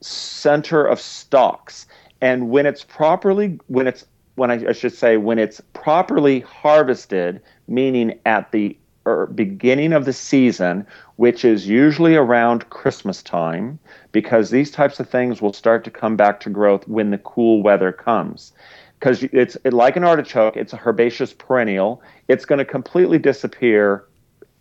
center 0.00 0.84
of 0.84 1.00
stalks. 1.00 1.86
And 2.24 2.48
when 2.48 2.64
it's 2.64 2.82
properly, 2.82 3.60
when 3.66 3.86
it's, 3.86 4.06
when 4.36 4.50
I, 4.50 4.70
I 4.70 4.72
should 4.72 4.94
say, 4.94 5.18
when 5.18 5.38
it's 5.38 5.60
properly 5.74 6.40
harvested, 6.40 7.38
meaning 7.68 8.18
at 8.24 8.50
the 8.50 8.74
er, 9.06 9.26
beginning 9.26 9.92
of 9.92 10.06
the 10.06 10.14
season, 10.14 10.86
which 11.16 11.44
is 11.44 11.68
usually 11.68 12.16
around 12.16 12.70
Christmas 12.70 13.22
time, 13.22 13.78
because 14.10 14.48
these 14.48 14.70
types 14.70 14.98
of 14.98 15.06
things 15.06 15.42
will 15.42 15.52
start 15.52 15.84
to 15.84 15.90
come 15.90 16.16
back 16.16 16.40
to 16.40 16.48
growth 16.48 16.88
when 16.88 17.10
the 17.10 17.18
cool 17.18 17.62
weather 17.62 17.92
comes. 17.92 18.52
Because 18.98 19.22
it's 19.24 19.58
it, 19.62 19.74
like 19.74 19.94
an 19.94 20.04
artichoke, 20.04 20.56
it's 20.56 20.72
a 20.72 20.80
herbaceous 20.82 21.34
perennial. 21.34 22.00
It's 22.28 22.46
going 22.46 22.58
to 22.58 22.64
completely 22.64 23.18
disappear 23.18 24.06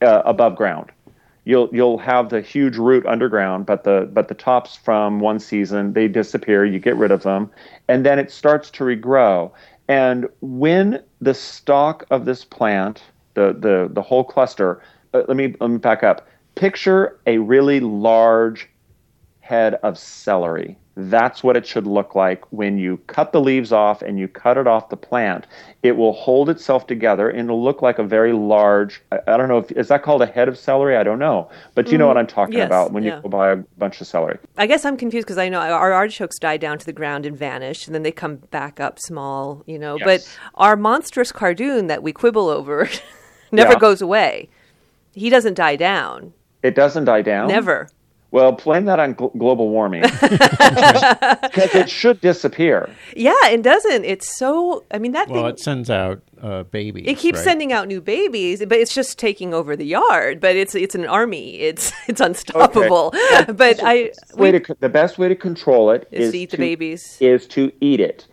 uh, 0.01 0.22
above 0.26 0.57
ground 0.57 0.91
you'll 1.46 1.70
you'll 1.72 1.98
have 1.98 2.30
the 2.30 2.41
huge 2.41 2.78
root 2.78 3.06
underground, 3.06 3.66
but 3.66 3.84
the 3.84 4.10
but 4.14 4.28
the 4.28 4.34
tops 4.34 4.76
from 4.76 5.20
one 5.20 5.39
season 5.39 5.94
they 5.94 6.08
disappear. 6.08 6.66
You 6.66 6.80
get 6.80 6.96
rid 6.96 7.12
of 7.12 7.24
them, 7.24 7.50
and 7.88 8.06
then 8.06 8.20
it 8.20 8.32
starts 8.32 8.70
to 8.72 8.84
regrow. 8.84 9.52
And 9.88 10.28
when 10.41 11.04
the 11.20 11.34
stalk 11.34 12.06
of 12.10 12.26
this 12.26 12.46
plant, 12.46 13.04
the 13.34 13.54
the 13.54 13.89
the 13.91 14.02
whole 14.02 14.24
cluster, 14.24 14.82
uh, 15.14 15.24
let 15.28 15.38
me 15.38 15.56
let 15.60 15.70
me 15.70 15.78
back 15.78 16.04
up. 16.04 16.28
Picture 16.56 17.20
a 17.26 17.39
really 17.39 17.80
large 17.80 18.70
head 19.39 19.76
of 19.84 19.98
celery. 19.98 20.78
That's 20.96 21.44
what 21.44 21.58
it 21.58 21.66
should 21.66 21.88
look 21.88 22.14
like 22.14 22.46
when 22.52 22.78
you 22.78 22.98
cut 23.08 23.32
the 23.32 23.41
leaves 23.41 23.72
off 23.72 24.04
and 24.04 24.20
you 24.20 24.28
cut 24.28 24.58
it 24.60 24.68
off 24.68 24.89
the 24.89 24.98
plant. 24.98 25.48
It 25.82 25.98
will 25.98 26.14
hold 26.14 26.52
itself 26.52 26.86
together 26.86 27.30
and 27.30 27.46
it'll 27.46 27.64
look 27.64 27.82
like 27.82 27.98
a 27.98 28.04
very 28.04 28.32
large. 28.32 29.02
I, 29.12 29.38
don't 29.38 29.48
know 29.48 29.58
if 29.58 29.72
is 29.72 29.88
that 29.88 30.04
called 30.04 30.22
a 30.22 30.28
head 30.28 30.48
of 30.48 30.58
celery. 30.58 30.96
I 30.96 31.04
don't 31.04 31.18
know, 31.18 31.50
but 31.74 31.91
you 31.91 31.98
know 31.98 32.08
what 32.08 32.16
mm, 32.16 32.20
I'm 32.20 32.28
talking 32.28 32.56
yes, 32.56 32.68
about 32.68 32.91
when 32.91 33.04
yeah. 33.04 33.16
you 33.16 33.22
go 33.24 33.30
buy 33.30 33.52
a 33.52 33.56
bunch 33.56 34.02
of 34.02 34.08
celery. 34.08 34.38
I 34.56 34.68
guess 34.68 34.86
I'm 34.86 34.96
confused 34.96 35.26
because 35.26 35.39
I 35.39 35.50
know 35.50 35.60
our 35.60 35.94
artichokes 35.94 36.38
die 36.38 36.58
down 36.58 36.78
to 36.78 36.86
the 36.86 36.94
ground 36.94 37.26
and 37.26 37.36
vanish, 37.36 37.88
and 37.88 37.96
then 37.96 38.04
they 38.04 38.12
come 38.12 38.36
back 38.36 38.80
up 38.80 39.00
small, 39.00 39.64
you 39.66 39.80
know. 39.80 39.98
But 39.98 40.30
our 40.56 40.76
monstrous 40.76 41.32
cardoon 41.32 41.88
that 41.88 42.04
we 42.04 42.14
quibble 42.14 42.50
over 42.50 42.88
never 43.52 43.74
Yeah. 43.74 43.80
goes 43.80 44.02
away. 44.02 44.50
He 45.14 45.32
doesn't 45.32 45.56
die 45.56 45.76
down. 45.76 46.34
It 46.62 46.76
doesn't 46.76 47.06
die 47.06 47.24
down. 47.24 47.48
Never. 47.48 47.89
Well, 48.34 48.52
blame 48.54 48.86
that 48.86 49.00
on 49.00 49.14
gl- 49.14 49.38
global 49.38 49.70
warming 49.70 50.02
because 50.22 51.76
it 51.76 51.88
should 51.88 52.20
disappear. 52.20 52.90
Yeah, 53.16 53.36
it 53.46 53.62
doesn't. 53.62 54.06
It's 54.06 54.36
so. 54.36 54.84
I 54.92 54.98
mean, 54.98 55.12
that 55.12 55.30
Well, 55.30 55.44
thing. 55.44 55.52
it 55.52 55.60
sends 55.60 55.92
out 55.92 56.24
uh, 56.42 56.64
babies. 56.64 57.06
It 57.08 57.20
keeps 57.20 57.38
right? 57.38 57.44
sending 57.44 57.72
out 57.72 57.88
new 57.88 58.02
babies, 58.02 58.60
but 58.60 58.80
it's 58.80 58.92
just 58.94 59.20
taking 59.20 59.54
over 59.54 59.76
the 59.76 59.86
yard. 59.86 60.40
But 60.40 60.56
it's 60.56 60.74
it's 60.74 60.96
an 60.96 61.06
army. 61.06 61.60
It's 61.60 61.94
it's 62.08 62.22
unstoppable. 62.22 63.12
but 63.54 63.80
I 63.84 64.12
way 64.34 64.52
we, 64.52 64.60
to 64.60 64.76
the 64.80 64.90
best 64.90 65.20
way 65.20 65.28
to 65.30 65.36
control 65.36 65.92
it 65.92 66.08
is 66.12 66.26
is 66.26 66.32
to 66.32 66.38
eat 66.40 66.50
the 66.50 66.58
babies. 66.58 67.18
is 67.22 67.46
to 67.50 67.72
eat 67.82 68.00
it 68.00 68.28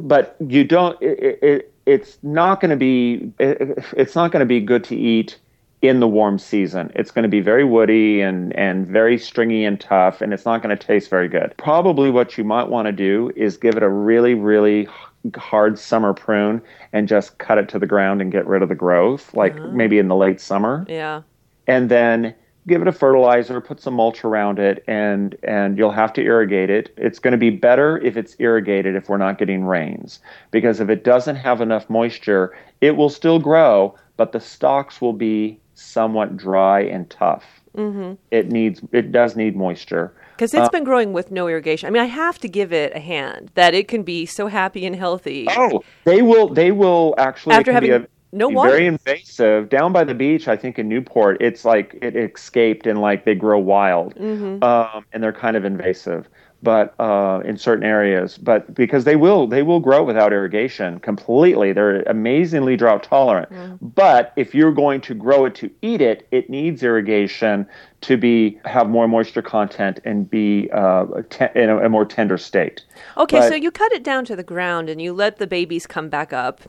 but 0.00 0.36
you 0.46 0.64
don't 0.64 1.00
it, 1.00 1.38
it, 1.42 1.74
it's 1.86 2.18
not 2.22 2.60
going 2.60 2.70
to 2.70 2.76
be 2.76 3.32
it, 3.38 3.84
it's 3.96 4.14
not 4.14 4.30
going 4.30 4.40
to 4.40 4.46
be 4.46 4.60
good 4.60 4.84
to 4.84 4.96
eat 4.96 5.38
in 5.82 5.98
the 5.98 6.06
warm 6.06 6.38
season. 6.38 6.92
It's 6.94 7.10
going 7.10 7.24
to 7.24 7.28
be 7.28 7.40
very 7.40 7.64
woody 7.64 8.20
and, 8.20 8.54
and 8.56 8.86
very 8.86 9.18
stringy 9.18 9.64
and 9.64 9.80
tough, 9.80 10.20
and 10.20 10.32
it's 10.32 10.44
not 10.44 10.62
going 10.62 10.76
to 10.76 10.86
taste 10.86 11.10
very 11.10 11.28
good. 11.28 11.52
Probably 11.58 12.08
what 12.08 12.38
you 12.38 12.44
might 12.44 12.68
want 12.68 12.86
to 12.86 12.92
do 12.92 13.32
is 13.34 13.56
give 13.56 13.76
it 13.76 13.82
a 13.82 13.88
really, 13.88 14.34
really 14.34 14.88
hard 15.36 15.78
summer 15.78 16.14
prune 16.14 16.62
and 16.92 17.08
just 17.08 17.38
cut 17.38 17.58
it 17.58 17.68
to 17.68 17.78
the 17.80 17.86
ground 17.86 18.20
and 18.20 18.30
get 18.30 18.46
rid 18.46 18.62
of 18.62 18.68
the 18.68 18.74
growth, 18.76 19.34
like 19.34 19.56
ah. 19.58 19.66
maybe 19.72 19.98
in 19.98 20.06
the 20.06 20.16
late 20.16 20.40
summer. 20.40 20.86
Yeah. 20.88 21.22
And 21.66 21.90
then 21.90 22.34
give 22.68 22.80
it 22.80 22.86
a 22.86 22.92
fertilizer, 22.92 23.60
put 23.60 23.80
some 23.80 23.94
mulch 23.94 24.24
around 24.24 24.60
it, 24.60 24.84
and 24.86 25.36
and 25.42 25.76
you'll 25.76 25.90
have 25.90 26.12
to 26.12 26.22
irrigate 26.22 26.70
it. 26.70 26.92
It's 26.96 27.18
going 27.18 27.32
to 27.32 27.38
be 27.38 27.50
better 27.50 27.98
if 27.98 28.16
it's 28.16 28.36
irrigated 28.38 28.94
if 28.94 29.08
we're 29.08 29.16
not 29.16 29.38
getting 29.38 29.64
rains, 29.64 30.20
because 30.50 30.80
if 30.80 30.88
it 30.88 31.02
doesn't 31.02 31.36
have 31.36 31.60
enough 31.60 31.90
moisture, 31.90 32.56
it 32.80 32.96
will 32.96 33.10
still 33.10 33.38
grow, 33.38 33.96
but 34.16 34.32
the 34.32 34.40
stalks 34.40 35.00
will 35.00 35.12
be 35.12 35.60
somewhat 35.82 36.36
dry 36.36 36.80
and 36.82 37.08
tough. 37.10 37.44
Mm-hmm. 37.76 38.14
It 38.30 38.50
needs 38.50 38.80
it 38.92 39.12
does 39.12 39.36
need 39.36 39.56
moisture. 39.56 40.12
Because 40.36 40.54
it's 40.54 40.68
been 40.70 40.82
growing 40.84 41.12
with 41.12 41.30
no 41.30 41.46
irrigation. 41.46 41.86
I 41.86 41.90
mean, 41.90 42.02
I 42.02 42.06
have 42.06 42.38
to 42.40 42.48
give 42.48 42.72
it 42.72 42.92
a 42.96 42.98
hand 42.98 43.50
that 43.54 43.74
it 43.74 43.86
can 43.86 44.02
be 44.02 44.26
so 44.26 44.48
happy 44.48 44.84
and 44.86 44.96
healthy. 44.96 45.46
Oh, 45.50 45.84
they 46.04 46.20
will. 46.22 46.48
They 46.48 46.72
will 46.72 47.14
actually 47.18 47.54
After 47.54 47.72
having 47.72 47.92
a- 47.92 48.06
no 48.32 48.48
water. 48.48 48.70
Very 48.70 48.86
invasive. 48.86 49.68
Down 49.68 49.92
by 49.92 50.04
the 50.04 50.14
beach, 50.14 50.48
I 50.48 50.56
think 50.56 50.78
in 50.78 50.88
Newport, 50.88 51.36
it's 51.40 51.64
like 51.64 51.96
it 52.02 52.16
escaped 52.16 52.86
and 52.86 53.00
like 53.00 53.24
they 53.24 53.34
grow 53.34 53.58
wild, 53.58 54.14
Mm-hmm. 54.16 54.64
um, 54.64 55.04
and 55.12 55.22
they're 55.22 55.32
kind 55.34 55.56
of 55.56 55.64
invasive. 55.64 56.28
But 56.62 56.94
uh, 57.00 57.40
in 57.44 57.56
certain 57.58 57.84
areas, 57.84 58.38
but 58.38 58.72
because 58.72 59.02
they 59.02 59.16
will, 59.16 59.48
they 59.48 59.64
will 59.64 59.80
grow 59.80 60.04
without 60.04 60.32
irrigation 60.32 61.00
completely. 61.00 61.72
They're 61.72 62.02
amazingly 62.02 62.76
drought 62.76 63.02
tolerant. 63.02 63.50
Mm-hmm. 63.50 63.86
But 63.88 64.32
if 64.36 64.54
you're 64.54 64.70
going 64.70 65.00
to 65.02 65.14
grow 65.14 65.44
it 65.46 65.56
to 65.56 65.70
eat 65.82 66.00
it, 66.00 66.28
it 66.30 66.48
needs 66.48 66.84
irrigation 66.84 67.66
to 68.02 68.16
be 68.16 68.60
have 68.64 68.88
more 68.88 69.08
moisture 69.08 69.42
content 69.42 69.98
and 70.04 70.30
be 70.30 70.70
uh, 70.72 71.06
te- 71.30 71.46
in 71.56 71.68
a, 71.68 71.78
a 71.86 71.88
more 71.88 72.04
tender 72.04 72.38
state. 72.38 72.82
Okay, 73.16 73.40
But- 73.40 73.48
so 73.48 73.54
you 73.56 73.72
cut 73.72 73.90
it 73.92 74.04
down 74.04 74.24
to 74.26 74.36
the 74.36 74.44
ground 74.44 74.88
and 74.88 75.02
you 75.02 75.12
let 75.12 75.38
the 75.38 75.48
babies 75.48 75.86
come 75.88 76.08
back 76.08 76.32
up. 76.32 76.60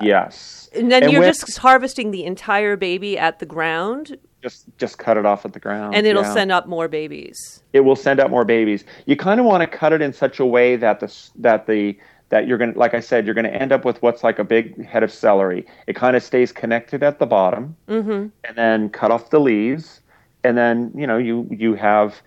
Yes. 0.00 0.70
And 0.74 0.90
then 0.90 1.02
And 1.02 1.12
you're 1.12 1.20
when- 1.20 1.28
just 1.30 1.58
harvesting 1.58 2.10
the 2.10 2.24
entire 2.24 2.76
baby 2.76 3.18
at 3.18 3.38
the 3.38 3.46
ground 3.46 4.16
just 4.42 4.66
just 4.78 4.98
cut 4.98 5.16
it 5.16 5.24
off 5.24 5.44
at 5.44 5.52
the 5.52 5.60
ground 5.60 5.94
and 5.94 6.06
it'll 6.06 6.22
yeah. 6.22 6.34
send 6.34 6.50
up 6.52 6.66
more 6.66 6.88
babies. 6.88 7.62
it 7.72 7.80
will 7.80 7.96
send 7.96 8.20
out 8.20 8.30
more 8.30 8.44
babies 8.44 8.84
you 9.06 9.16
kind 9.16 9.38
of 9.40 9.46
want 9.46 9.60
to 9.60 9.66
cut 9.66 9.92
it 9.92 10.02
in 10.02 10.12
such 10.12 10.40
a 10.40 10.46
way 10.46 10.76
that 10.76 11.00
the 11.00 11.12
that 11.36 11.66
the 11.66 11.96
that 12.30 12.46
you're 12.46 12.58
going 12.58 12.72
to 12.72 12.78
like 12.78 12.94
i 12.94 13.00
said 13.00 13.24
you're 13.26 13.34
going 13.34 13.44
to 13.44 13.54
end 13.54 13.72
up 13.72 13.84
with 13.84 14.00
what's 14.02 14.24
like 14.24 14.38
a 14.38 14.44
big 14.44 14.84
head 14.84 15.02
of 15.02 15.12
celery 15.12 15.66
it 15.86 15.94
kind 15.94 16.16
of 16.16 16.22
stays 16.22 16.50
connected 16.52 17.02
at 17.02 17.18
the 17.18 17.26
bottom 17.26 17.76
Mm-hmm. 17.88 18.28
and 18.44 18.56
then 18.56 18.88
cut 18.88 19.10
off 19.10 19.30
the 19.30 19.40
leaves 19.40 20.00
and 20.44 20.56
then 20.56 20.90
you 20.94 21.06
know 21.06 21.18
you 21.18 21.46
you 21.50 21.74
have 21.74 22.20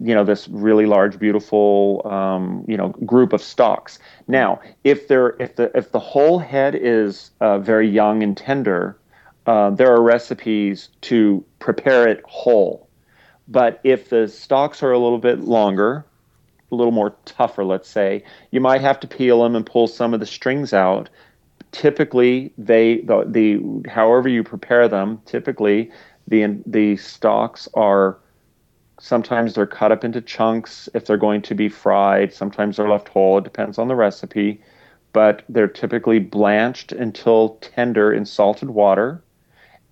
you 0.00 0.14
know 0.14 0.22
this 0.24 0.46
really 0.48 0.86
large 0.86 1.18
beautiful 1.18 2.02
um, 2.04 2.64
you 2.68 2.76
know 2.76 2.90
group 3.04 3.32
of 3.32 3.42
stalks 3.42 3.98
now 4.28 4.60
if 4.84 5.08
they're 5.08 5.30
if 5.40 5.56
the 5.56 5.70
if 5.76 5.90
the 5.92 5.98
whole 5.98 6.38
head 6.38 6.74
is 6.74 7.30
uh, 7.40 7.58
very 7.58 7.88
young 7.88 8.22
and 8.22 8.36
tender 8.36 8.96
uh, 9.48 9.70
there 9.70 9.90
are 9.90 10.02
recipes 10.02 10.90
to 11.00 11.42
prepare 11.58 12.06
it 12.06 12.22
whole. 12.26 12.86
But 13.48 13.80
if 13.82 14.10
the 14.10 14.28
stalks 14.28 14.82
are 14.82 14.92
a 14.92 14.98
little 14.98 15.18
bit 15.18 15.40
longer 15.40 16.04
a 16.70 16.74
little 16.74 16.92
more 16.92 17.16
tougher 17.24 17.64
let's 17.64 17.88
say 17.88 18.22
you 18.50 18.60
might 18.60 18.82
have 18.82 19.00
to 19.00 19.06
peel 19.06 19.42
them 19.42 19.56
and 19.56 19.64
pull 19.64 19.88
some 19.88 20.12
of 20.12 20.20
the 20.20 20.26
strings 20.26 20.74
out. 20.74 21.08
Typically 21.72 22.52
they 22.58 22.98
the, 22.98 23.24
the 23.26 23.90
however 23.90 24.28
you 24.28 24.44
prepare 24.44 24.86
them 24.86 25.18
typically 25.24 25.90
the 26.26 26.60
the 26.66 26.96
stalks 26.96 27.68
are 27.72 28.18
sometimes 29.00 29.54
they're 29.54 29.66
cut 29.66 29.92
up 29.92 30.04
into 30.04 30.20
chunks 30.20 30.90
if 30.92 31.06
they're 31.06 31.16
going 31.16 31.40
to 31.40 31.54
be 31.54 31.70
fried. 31.70 32.34
Sometimes 32.34 32.76
they're 32.76 32.90
left 32.90 33.08
whole. 33.08 33.38
It 33.38 33.44
depends 33.44 33.78
on 33.78 33.88
the 33.88 33.94
recipe. 33.94 34.60
But 35.14 35.42
they're 35.48 35.68
typically 35.68 36.18
blanched 36.18 36.92
until 36.92 37.56
tender 37.62 38.12
in 38.12 38.26
salted 38.26 38.68
water 38.68 39.22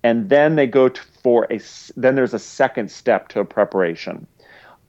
and 0.07 0.29
then 0.29 0.55
they 0.55 0.67
go 0.67 0.89
to, 0.89 1.01
for 1.23 1.47
a 1.51 1.59
then 1.95 2.15
there's 2.15 2.33
a 2.33 2.39
second 2.39 2.89
step 2.89 3.27
to 3.29 3.39
a 3.39 3.45
preparation 3.45 4.25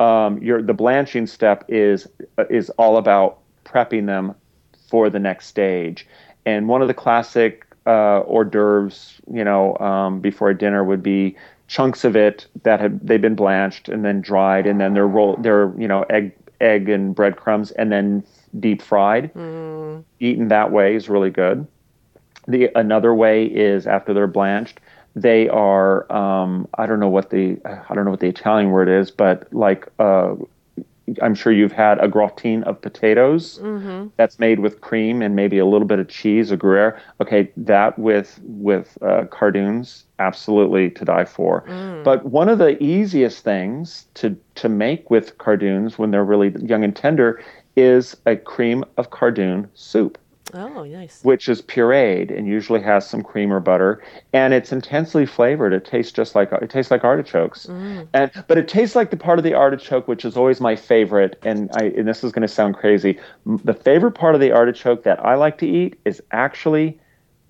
um, 0.01 0.39
your 0.39 0.63
the 0.63 0.75
blanching 0.75 1.27
step 1.27 1.65
is 1.69 2.09
is 2.51 2.71
all 2.71 2.97
about 2.97 3.39
prepping 3.65 4.07
them 4.07 4.35
for 4.89 5.11
the 5.11 5.19
next 5.19 5.47
stage. 5.47 6.07
And 6.47 6.69
one 6.69 6.83
of 6.83 6.89
the 6.89 6.95
classic 6.95 7.67
uh, 7.87 8.21
hors 8.21 8.45
d'oeuvres, 8.45 9.21
you 9.31 9.45
know, 9.45 9.77
um, 9.79 10.21
before 10.21 10.51
a 10.51 10.57
dinner 10.57 10.85
would 10.85 11.03
be 11.03 11.37
chunks 11.67 12.05
of 12.05 12.17
it 12.17 12.47
that 12.63 12.81
have 12.81 13.07
they've 13.07 13.21
been 13.21 13.35
blanched 13.35 13.89
and 13.89 14.05
then 14.05 14.21
dried, 14.21 14.67
and 14.67 14.81
then 14.81 14.95
they're 14.95 15.09
roll 15.09 15.37
they're 15.37 15.73
you 15.77 15.89
know 15.89 16.03
egg 16.11 16.33
egg 16.61 16.89
and 16.89 17.15
breadcrumbs, 17.15 17.71
and 17.73 17.91
then 17.91 18.25
deep 18.61 18.83
fried. 18.83 19.31
Eaten 20.21 20.49
that 20.49 20.71
way 20.71 20.95
is 20.95 21.09
really 21.09 21.31
good. 21.31 21.67
The 22.47 22.71
another 22.77 23.15
way 23.15 23.45
is 23.45 23.87
after 23.87 24.15
they're 24.15 24.27
blanched, 24.27 24.81
they 25.23 25.49
are 25.49 26.11
um, 26.13 26.69
I 26.75 26.87
don't 26.87 27.01
know 27.01 27.09
what 27.09 27.31
the 27.31 27.59
I 27.89 27.95
don't 27.95 28.05
know 28.05 28.11
what 28.11 28.21
the 28.21 28.29
Italian 28.29 28.71
word 28.71 28.89
is, 28.89 29.11
but 29.11 29.53
like 29.53 29.89
uh, 29.99 30.35
I'm 31.23 31.35
sure 31.35 31.53
you've 31.53 31.73
had 31.73 31.99
a 32.05 32.09
gratin 32.09 32.65
of 32.65 32.81
potatoes 32.83 33.59
that's 34.17 34.39
made 34.39 34.61
with 34.61 34.81
cream 34.83 35.23
and 35.23 35.35
maybe 35.35 35.59
a 35.59 35.65
little 35.65 35.87
bit 35.87 35.99
of 35.99 36.09
cheese 36.09 36.51
a 36.51 36.57
Gruyere. 36.57 37.01
Okay, 37.21 37.51
that 37.57 37.99
with 37.99 38.39
with 38.45 38.99
uh, 39.03 39.25
cardoons, 39.31 40.05
absolutely 40.19 40.91
to 40.91 41.05
die 41.05 41.25
for. 41.25 41.65
But 42.05 42.27
one 42.27 42.49
of 42.49 42.59
the 42.59 42.83
easiest 42.83 43.43
things 43.43 44.07
to 44.15 44.37
to 44.57 44.69
make 44.69 45.11
with 45.11 45.39
cardoons 45.39 45.99
when 45.99 46.11
they're 46.11 46.25
really 46.25 46.55
young 46.61 46.85
and 46.85 46.95
tender 46.95 47.43
is 47.77 48.17
a 48.27 48.37
cream 48.37 48.85
of 48.97 49.11
cardoon 49.11 49.69
soup 49.75 50.19
Oh, 50.55 50.85
nice. 50.85 51.23
which 51.23 51.49
is 51.49 51.61
pureed 51.61 52.37
and 52.37 52.47
usually 52.47 52.81
has 52.81 53.09
some 53.09 53.23
cream 53.23 53.53
or 53.53 53.61
butter, 53.61 54.03
and 54.33 54.55
it's 54.55 54.73
intensely 54.73 55.27
flavored. 55.27 55.73
It 55.73 55.85
tastes 55.85 56.13
just 56.13 56.35
like 56.35 56.51
it 56.53 56.71
tastes 56.71 56.91
like 56.91 57.05
artichokes, 57.05 57.67
mm. 57.67 58.09
and 58.15 58.31
but 58.47 58.59
it 58.59 58.69
tastes 58.69 58.97
like 58.97 59.11
the 59.11 59.17
part 59.17 59.39
of 59.39 59.45
the 59.45 59.55
artichoke 59.55 60.09
which 60.09 60.25
is 60.25 60.37
always 60.37 60.61
my 60.61 60.77
favorite. 60.77 61.39
And 61.43 61.71
I 61.75 61.87
and 61.97 62.09
this 62.09 62.25
is 62.25 62.33
going 62.33 62.47
to 62.47 62.53
sound 62.53 62.77
crazy. 62.77 63.19
The 63.47 63.75
favorite 63.75 64.13
part 64.13 64.35
of 64.35 64.41
the 64.41 64.53
artichoke 64.53 65.03
that 65.05 65.25
I 65.25 65.35
like 65.35 65.59
to 65.59 65.67
eat 65.67 65.99
is 66.05 66.23
actually 66.31 66.99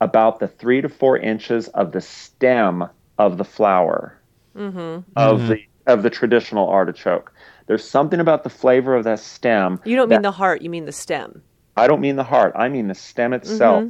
about 0.00 0.40
the 0.40 0.48
three 0.48 0.80
to 0.80 0.88
four 0.88 1.18
inches 1.18 1.68
of 1.68 1.92
the 1.92 2.00
stem 2.00 2.88
of 3.18 3.38
the 3.38 3.44
flower 3.44 4.18
mm-hmm. 4.56 5.00
of 5.16 5.40
mm-hmm. 5.40 5.48
the 5.48 5.60
of 5.86 6.02
the 6.02 6.10
traditional 6.10 6.68
artichoke. 6.68 7.32
There's 7.66 7.88
something 7.88 8.20
about 8.20 8.44
the 8.44 8.50
flavor 8.50 8.94
of 8.94 9.04
that 9.04 9.20
stem. 9.20 9.80
You 9.84 9.96
don't 9.96 10.08
mean 10.08 10.22
the 10.22 10.32
heart, 10.32 10.62
you 10.62 10.70
mean 10.70 10.84
the 10.86 10.92
stem. 10.92 11.42
I 11.78 11.86
don't 11.86 12.00
mean 12.00 12.16
the 12.16 12.24
heart. 12.24 12.52
I 12.56 12.68
mean 12.68 12.88
the 12.88 12.94
stem 12.94 13.32
itself. 13.32 13.84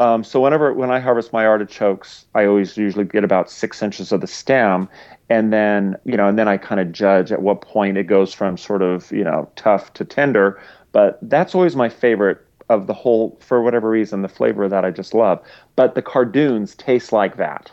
Um, 0.00 0.24
so 0.24 0.40
whenever 0.40 0.72
when 0.72 0.90
I 0.90 0.98
harvest 0.98 1.32
my 1.32 1.46
artichokes, 1.46 2.26
I 2.34 2.46
always 2.46 2.76
usually 2.76 3.04
get 3.04 3.22
about 3.22 3.50
six 3.50 3.80
inches 3.82 4.10
of 4.10 4.20
the 4.20 4.26
stem, 4.26 4.88
and 5.28 5.52
then 5.52 5.96
you 6.04 6.16
know, 6.16 6.26
and 6.26 6.38
then 6.38 6.48
I 6.48 6.56
kind 6.56 6.80
of 6.80 6.90
judge 6.90 7.30
at 7.30 7.42
what 7.42 7.60
point 7.60 7.96
it 7.96 8.04
goes 8.04 8.34
from 8.34 8.56
sort 8.56 8.82
of 8.82 9.10
you 9.12 9.22
know 9.22 9.48
tough 9.54 9.92
to 9.94 10.04
tender. 10.04 10.60
But 10.90 11.18
that's 11.22 11.54
always 11.54 11.76
my 11.76 11.88
favorite 11.88 12.38
of 12.68 12.88
the 12.88 12.94
whole. 12.94 13.38
For 13.40 13.62
whatever 13.62 13.88
reason, 13.88 14.22
the 14.22 14.28
flavor 14.28 14.64
of 14.64 14.70
that 14.70 14.84
I 14.84 14.90
just 14.90 15.14
love. 15.14 15.40
But 15.76 15.94
the 15.94 16.02
cardoons 16.02 16.74
taste 16.74 17.12
like 17.12 17.36
that, 17.36 17.70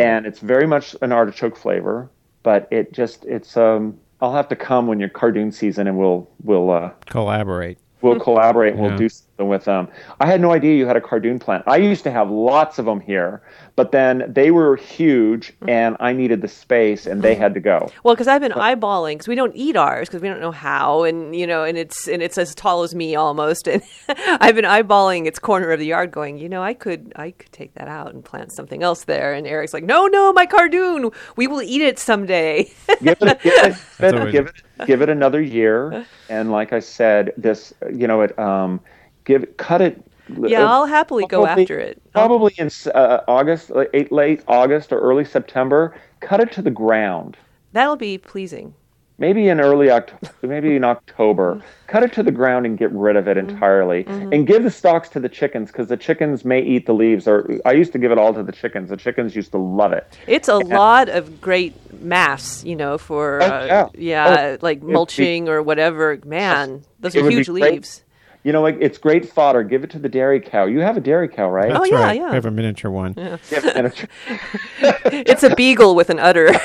and 0.00 0.26
it's 0.26 0.40
very 0.40 0.66
much 0.66 0.96
an 1.02 1.12
artichoke 1.12 1.56
flavor. 1.56 2.10
But 2.42 2.66
it 2.72 2.92
just 2.92 3.24
it's 3.26 3.56
um. 3.56 3.96
I'll 4.22 4.34
have 4.34 4.48
to 4.48 4.56
come 4.56 4.86
when 4.86 5.00
your 5.00 5.08
cardoon 5.08 5.50
season, 5.50 5.86
and 5.86 5.96
we'll 5.96 6.28
we'll 6.42 6.70
uh, 6.70 6.90
Collaborate. 7.06 7.78
We'll 8.02 8.20
collaborate 8.20 8.74
and 8.74 8.82
Yeah. 8.82 8.88
we'll 8.88 8.98
do 8.98 9.08
with 9.48 9.64
them. 9.64 9.88
I 10.20 10.26
had 10.26 10.40
no 10.40 10.52
idea 10.52 10.76
you 10.76 10.86
had 10.86 10.96
a 10.96 11.00
cardoon 11.00 11.38
plant. 11.38 11.64
I 11.66 11.76
used 11.76 12.02
to 12.04 12.10
have 12.10 12.30
lots 12.30 12.78
of 12.78 12.84
them 12.84 13.00
here, 13.00 13.42
but 13.76 13.92
then 13.92 14.24
they 14.28 14.50
were 14.50 14.76
huge 14.76 15.52
and 15.66 15.96
I 16.00 16.12
needed 16.12 16.42
the 16.42 16.48
space 16.48 17.06
and 17.06 17.22
they 17.22 17.34
had 17.34 17.54
to 17.54 17.60
go. 17.60 17.88
Well, 18.04 18.14
because 18.14 18.28
I've 18.28 18.40
been 18.40 18.52
eyeballing 18.52 19.14
because 19.14 19.28
we 19.28 19.34
don't 19.34 19.54
eat 19.54 19.76
ours 19.76 20.08
because 20.08 20.22
we 20.22 20.28
don't 20.28 20.40
know 20.40 20.50
how, 20.52 21.04
and 21.04 21.34
you 21.34 21.46
know, 21.46 21.64
and 21.64 21.78
it's 21.78 22.06
and 22.08 22.22
it's 22.22 22.38
as 22.38 22.54
tall 22.54 22.82
as 22.82 22.94
me 22.94 23.14
almost, 23.14 23.66
and 23.66 23.82
I've 24.08 24.54
been 24.54 24.64
eyeballing 24.64 25.26
its 25.26 25.38
corner 25.38 25.70
of 25.70 25.78
the 25.78 25.86
yard, 25.86 26.10
going, 26.10 26.38
you 26.38 26.48
know, 26.48 26.62
I 26.62 26.74
could 26.74 27.12
I 27.16 27.30
could 27.32 27.52
take 27.52 27.74
that 27.74 27.88
out 27.88 28.12
and 28.14 28.24
plant 28.24 28.52
something 28.52 28.82
else 28.82 29.04
there, 29.04 29.32
and 29.32 29.46
Erik's 29.46 29.72
like, 29.72 29.84
no, 29.84 30.06
no, 30.06 30.32
my 30.32 30.46
cardoon, 30.46 31.12
we 31.36 31.46
will 31.46 31.62
eat 31.62 31.80
it 31.82 31.98
someday. 31.98 32.70
Give 33.02 33.16
it, 33.22 33.42
give 33.42 33.52
it, 33.54 33.76
That's 33.98 34.14
always- 34.18 34.32
give 34.32 34.46
it, 34.46 34.86
give 34.86 35.02
it 35.02 35.08
another 35.08 35.40
year. 35.40 36.06
And 36.28 36.50
like 36.50 36.72
I 36.72 36.80
said, 36.80 37.32
this, 37.36 37.72
you 37.92 38.06
know, 38.06 38.20
it, 38.22 38.38
um, 38.38 38.80
give, 39.24 39.56
cut 39.56 39.80
it. 39.80 40.02
yeah, 40.46 40.64
I'll 40.70 40.86
happily 40.86 41.26
go 41.26 41.46
after 41.46 41.78
it. 41.78 42.00
I'll- 42.14 42.26
Probably 42.28 42.54
in 42.58 42.70
uh, 42.94 43.20
August, 43.28 43.70
late, 43.70 44.12
late 44.12 44.42
August 44.48 44.92
or 44.92 45.00
early 45.00 45.24
September. 45.24 45.94
Cut 46.20 46.40
it 46.40 46.52
to 46.52 46.62
the 46.62 46.70
ground. 46.70 47.36
that'll 47.72 47.96
be 47.96 48.18
pleasing. 48.18 48.74
maybe 49.18 49.48
in 49.48 49.60
early 49.60 49.90
October, 49.90 50.32
maybe 50.42 50.76
in 50.76 50.84
October. 50.84 51.62
Cut 51.88 52.02
it 52.04 52.12
to 52.14 52.22
the 52.22 52.30
ground 52.30 52.64
and 52.66 52.78
get 52.78 52.90
rid 52.92 53.16
of 53.16 53.26
it 53.28 53.36
entirely, 53.36 54.04
and 54.06 54.46
give 54.46 54.62
the 54.62 54.70
stalks 54.70 55.08
to 55.10 55.20
the 55.20 55.28
chickens 55.28 55.70
because 55.72 55.88
the 55.88 55.96
chickens 55.96 56.44
may 56.44 56.60
eat 56.62 56.86
the 56.86 56.92
leaves. 56.94 57.26
Or 57.26 57.58
I 57.64 57.72
used 57.72 57.92
to 57.92 57.98
give 57.98 58.12
it 58.12 58.18
all 58.18 58.32
to 58.34 58.42
the 58.42 58.52
chickens. 58.52 58.88
The 58.90 58.96
chickens 58.96 59.34
used 59.34 59.50
to 59.52 59.58
love 59.58 59.92
it. 59.92 60.06
It's 60.26 60.48
a 60.48 60.56
lot 60.58 61.08
of 61.08 61.40
great 61.40 61.74
mass, 62.00 62.62
you 62.64 62.76
know, 62.76 62.96
for 62.98 63.42
Oh, 63.42 63.46
uh, 63.46 63.64
yeah. 63.66 63.88
yeah, 63.94 64.56
Oh, 64.56 64.58
like 64.62 64.80
be- 64.80 64.92
mulching 64.92 65.48
or 65.48 65.62
whatever. 65.62 66.18
Man, 66.24 66.82
those 67.00 67.16
are 67.16 67.26
be 67.28 67.34
huge 67.34 67.48
great. 67.48 68.02
Leaves. 68.42 68.46
You 68.46 68.52
know, 68.52 68.62
like 68.62 68.78
it's 68.80 68.98
great 68.98 69.30
fodder. 69.30 69.62
Give 69.62 69.84
it 69.84 69.90
to 69.90 69.98
the 69.98 70.08
dairy 70.08 70.40
cow. 70.40 70.64
You 70.66 70.80
have 70.80 70.96
a 70.96 71.00
dairy 71.00 71.28
cow, 71.28 71.50
right? 71.50 71.72
Oh, 71.72 71.84
yeah, 71.84 72.00
right. 72.02 72.16
yeah. 72.18 72.30
I 72.30 72.34
have 72.34 72.46
a 72.46 72.50
miniature 72.50 72.90
one. 72.90 73.14
Yeah, 73.16 73.36
and 73.74 73.86
it's- 73.86 74.06
It's 75.12 75.42
a 75.42 75.54
beagle 75.54 75.94
with 75.94 76.10
an 76.10 76.18
udder. 76.18 76.48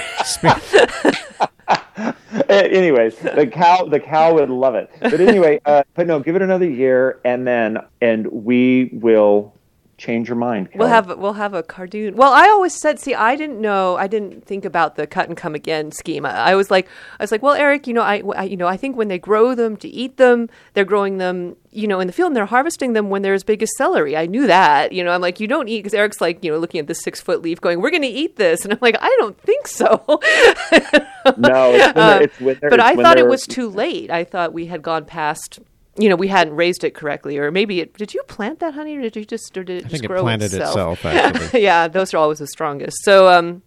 anyways, 2.49 3.17
the 3.19 3.47
cow 3.51 3.86
the 3.86 3.99
cow 3.99 4.34
would 4.36 4.49
love 4.49 4.76
it. 4.76 4.89
But 5.01 5.19
anyway, 5.19 5.59
uh, 5.65 5.84
but 5.93 6.07
no, 6.07 6.19
give 6.19 6.36
it 6.36 6.41
another 6.41 6.69
year, 6.69 7.19
and 7.26 7.45
then 7.47 7.78
and 8.01 8.28
we 8.28 8.89
will 8.93 9.53
change 9.97 10.27
your 10.27 10.35
mind. 10.35 10.69
We'll 10.75 10.87
Kelly. 10.87 11.07
have 11.09 11.17
we'll 11.19 11.33
have 11.33 11.53
a 11.53 11.63
cardoon. 11.63 12.15
Well, 12.15 12.33
I 12.33 12.47
always 12.49 12.73
said, 12.73 12.99
see, 12.99 13.13
I 13.13 13.35
didn't 13.35 13.61
know, 13.61 13.95
I 13.95 14.07
didn't 14.07 14.45
think 14.45 14.65
about 14.65 14.95
the 14.95 15.07
cut 15.07 15.27
and 15.27 15.37
come 15.37 15.55
again 15.55 15.91
scheme. 15.91 16.25
I, 16.25 16.31
I 16.31 16.55
was 16.55 16.69
like, 16.69 16.87
I 17.19 17.23
was 17.23 17.31
like, 17.31 17.41
well, 17.41 17.53
Erik, 17.53 17.87
you 17.87 17.93
know, 17.93 18.01
I, 18.01 18.21
I, 18.35 18.43
you 18.43 18.57
know, 18.57 18.67
I 18.67 18.77
think 18.77 18.97
when 18.97 19.07
they 19.07 19.17
grow 19.17 19.55
them 19.55 19.77
to 19.77 19.87
eat 19.87 20.17
them, 20.17 20.49
they're 20.73 20.85
growing 20.85 21.17
them, 21.17 21.55
you 21.71 21.87
know, 21.87 21.99
in 21.99 22.07
the 22.07 22.13
field, 22.13 22.27
and 22.27 22.35
they're 22.35 22.45
harvesting 22.45 22.93
them 22.93 23.09
when 23.09 23.21
they're 23.21 23.33
as 23.33 23.43
big 23.43 23.63
as 23.63 23.69
celery. 23.77 24.17
I 24.17 24.25
knew 24.25 24.47
that, 24.47 24.91
you 24.91 25.03
know. 25.03 25.11
I'm 25.11 25.21
like, 25.21 25.39
you 25.39 25.47
don't 25.47 25.67
eat 25.69 25.79
because 25.79 25.93
Erik's 25.93 26.19
like, 26.21 26.43
you 26.43 26.51
know, 26.51 26.57
looking 26.57 26.79
at 26.79 26.87
this 26.87 27.01
six 27.01 27.21
foot 27.21 27.41
leaf, 27.41 27.61
going, 27.61 27.81
we're 27.81 27.91
going 27.91 28.01
to 28.01 28.07
eat 28.07 28.35
this, 28.35 28.63
and 28.65 28.73
I'm 28.73 28.79
like, 28.81 28.97
I 29.01 29.15
don't 29.19 29.39
think 29.41 29.67
so. 29.67 30.03
no, 31.37 31.73
it's 31.73 31.95
when 31.95 31.97
Um, 31.97 32.21
it's 32.21 32.39
when 32.39 32.57
but 32.61 32.79
I 32.79 32.95
thought 32.95 33.17
it 33.17 33.27
was 33.27 33.45
too 33.47 33.69
late. 33.69 34.11
I 34.11 34.23
thought 34.23 34.53
we 34.53 34.65
had 34.65 34.81
gone 34.81 35.05
past. 35.05 35.59
You 35.97 36.09
know, 36.09 36.15
we 36.15 36.27
hadn't 36.27 36.55
raised 36.55 36.83
it 36.83 36.93
correctly, 36.93 37.37
or 37.37 37.51
maybe 37.51 37.79
it. 37.79 37.93
Did 37.93 38.13
you 38.13 38.21
plant 38.23 38.59
that 38.59 38.73
honey, 38.73 38.97
or 38.97 39.01
did 39.01 39.15
you 39.15 39.23
just, 39.25 39.57
or 39.57 39.63
did 39.63 39.77
it 39.77 39.85
I 39.85 39.89
just 39.89 40.01
think 40.01 40.11
it 40.11 40.19
planted 40.21 40.53
itself, 40.53 41.05
actually. 41.05 41.63
yeah, 41.63 41.87
those 41.87 42.13
are 42.13 42.17
always 42.17 42.39
the 42.39 42.47
strongest. 42.47 42.97
So, 43.03 43.29
um, 43.29 43.61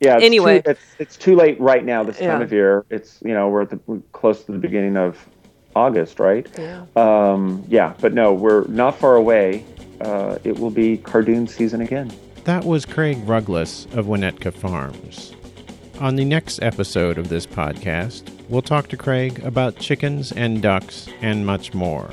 Yeah. 0.00 0.16
It's 0.16 0.24
Anyway. 0.24 0.60
too, 0.62 0.70
it's, 0.70 0.80
it's 0.98 1.16
too 1.16 1.36
late 1.36 1.58
right 1.60 1.84
now. 1.84 2.02
This 2.02 2.18
time 2.18 2.42
of 2.42 2.52
year, 2.52 2.84
it's 2.90 3.18
you 3.24 3.32
know 3.32 3.48
we're 3.48 3.62
at 3.62 3.70
the 3.70 3.80
we're 3.86 4.00
close 4.12 4.44
to 4.44 4.52
the 4.52 4.58
beginning 4.58 4.96
of 4.96 5.18
August, 5.74 6.18
right? 6.20 6.46
Yeah. 6.58 6.84
Um, 6.96 7.64
yeah, 7.68 7.94
but 8.00 8.12
no, 8.12 8.34
we're 8.34 8.66
not 8.68 8.98
far 8.98 9.16
away. 9.16 9.64
Uh, 10.00 10.38
it 10.44 10.58
will 10.58 10.70
be 10.70 10.98
cardoon 10.98 11.46
season 11.46 11.80
again. 11.80 12.10
That 12.44 12.64
was 12.64 12.84
Craig 12.86 13.18
Ruggless 13.26 13.84
of 13.92 14.06
Winnetka 14.06 14.52
Farms. 14.52 15.34
On 16.00 16.16
the 16.16 16.24
next 16.24 16.62
episode 16.62 17.18
of 17.18 17.28
this 17.28 17.46
podcast, 17.46 18.22
we'll 18.48 18.62
talk 18.62 18.88
to 18.88 18.96
Craig 18.96 19.44
about 19.44 19.76
chickens 19.76 20.32
and 20.32 20.62
ducks 20.62 21.10
and 21.20 21.44
much 21.44 21.74
more. 21.74 22.10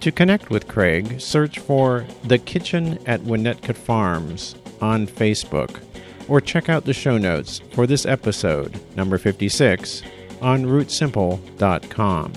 To 0.00 0.10
connect 0.10 0.50
with 0.50 0.66
Craig, 0.66 1.20
search 1.20 1.60
for 1.60 2.04
The 2.24 2.38
Kitchen 2.38 2.98
at 3.06 3.20
Winnetka 3.20 3.76
Farms 3.76 4.56
on 4.80 5.06
Facebook 5.06 5.80
or 6.26 6.40
check 6.40 6.68
out 6.68 6.84
the 6.84 6.92
show 6.92 7.16
notes 7.18 7.60
for 7.70 7.86
this 7.86 8.04
episode, 8.04 8.80
number 8.96 9.16
56, 9.16 10.02
on 10.42 10.64
rootsimple.com. 10.64 12.32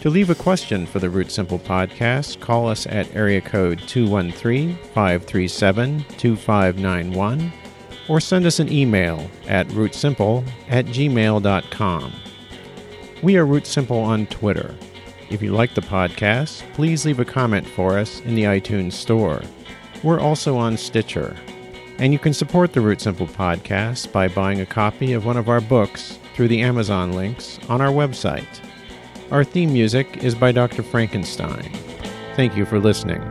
To 0.00 0.10
leave 0.10 0.30
a 0.30 0.34
question 0.34 0.84
for 0.84 0.98
the 0.98 1.10
Root 1.10 1.30
Simple 1.30 1.60
podcast, 1.60 2.40
call 2.40 2.68
us 2.68 2.88
at 2.88 3.14
area 3.14 3.40
code 3.40 3.78
213 3.86 4.76
537 4.92 6.04
2591 6.18 7.52
or 8.08 8.20
send 8.20 8.46
us 8.46 8.58
an 8.58 8.72
email 8.72 9.30
at 9.48 9.66
rootsimple 9.68 10.46
at 10.68 10.86
gmail.com. 10.86 12.12
We 13.22 13.36
are 13.36 13.46
Root 13.46 13.66
Simple 13.66 13.98
on 13.98 14.26
Twitter. 14.26 14.74
If 15.30 15.42
you 15.42 15.52
like 15.52 15.74
the 15.74 15.80
podcast, 15.80 16.62
please 16.74 17.06
leave 17.06 17.18
a 17.18 17.24
comment 17.24 17.66
for 17.66 17.98
us 17.98 18.20
in 18.20 18.34
the 18.34 18.44
iTunes 18.44 18.92
Store. 18.92 19.42
We're 20.02 20.20
also 20.20 20.56
on 20.56 20.76
Stitcher. 20.76 21.34
And 21.98 22.12
you 22.12 22.18
can 22.18 22.34
support 22.34 22.72
the 22.72 22.80
Root 22.80 23.00
Simple 23.00 23.26
podcast 23.26 24.12
by 24.12 24.28
buying 24.28 24.60
a 24.60 24.66
copy 24.66 25.12
of 25.12 25.24
one 25.24 25.36
of 25.36 25.48
our 25.48 25.60
books 25.60 26.18
through 26.34 26.48
the 26.48 26.60
Amazon 26.60 27.12
links 27.12 27.58
on 27.68 27.80
our 27.80 27.92
website. 27.92 28.60
Our 29.30 29.44
theme 29.44 29.72
music 29.72 30.18
is 30.22 30.34
by 30.34 30.52
Dr. 30.52 30.82
Frankenstein. 30.82 31.72
Thank 32.36 32.56
you 32.56 32.66
for 32.66 32.78
listening. 32.78 33.22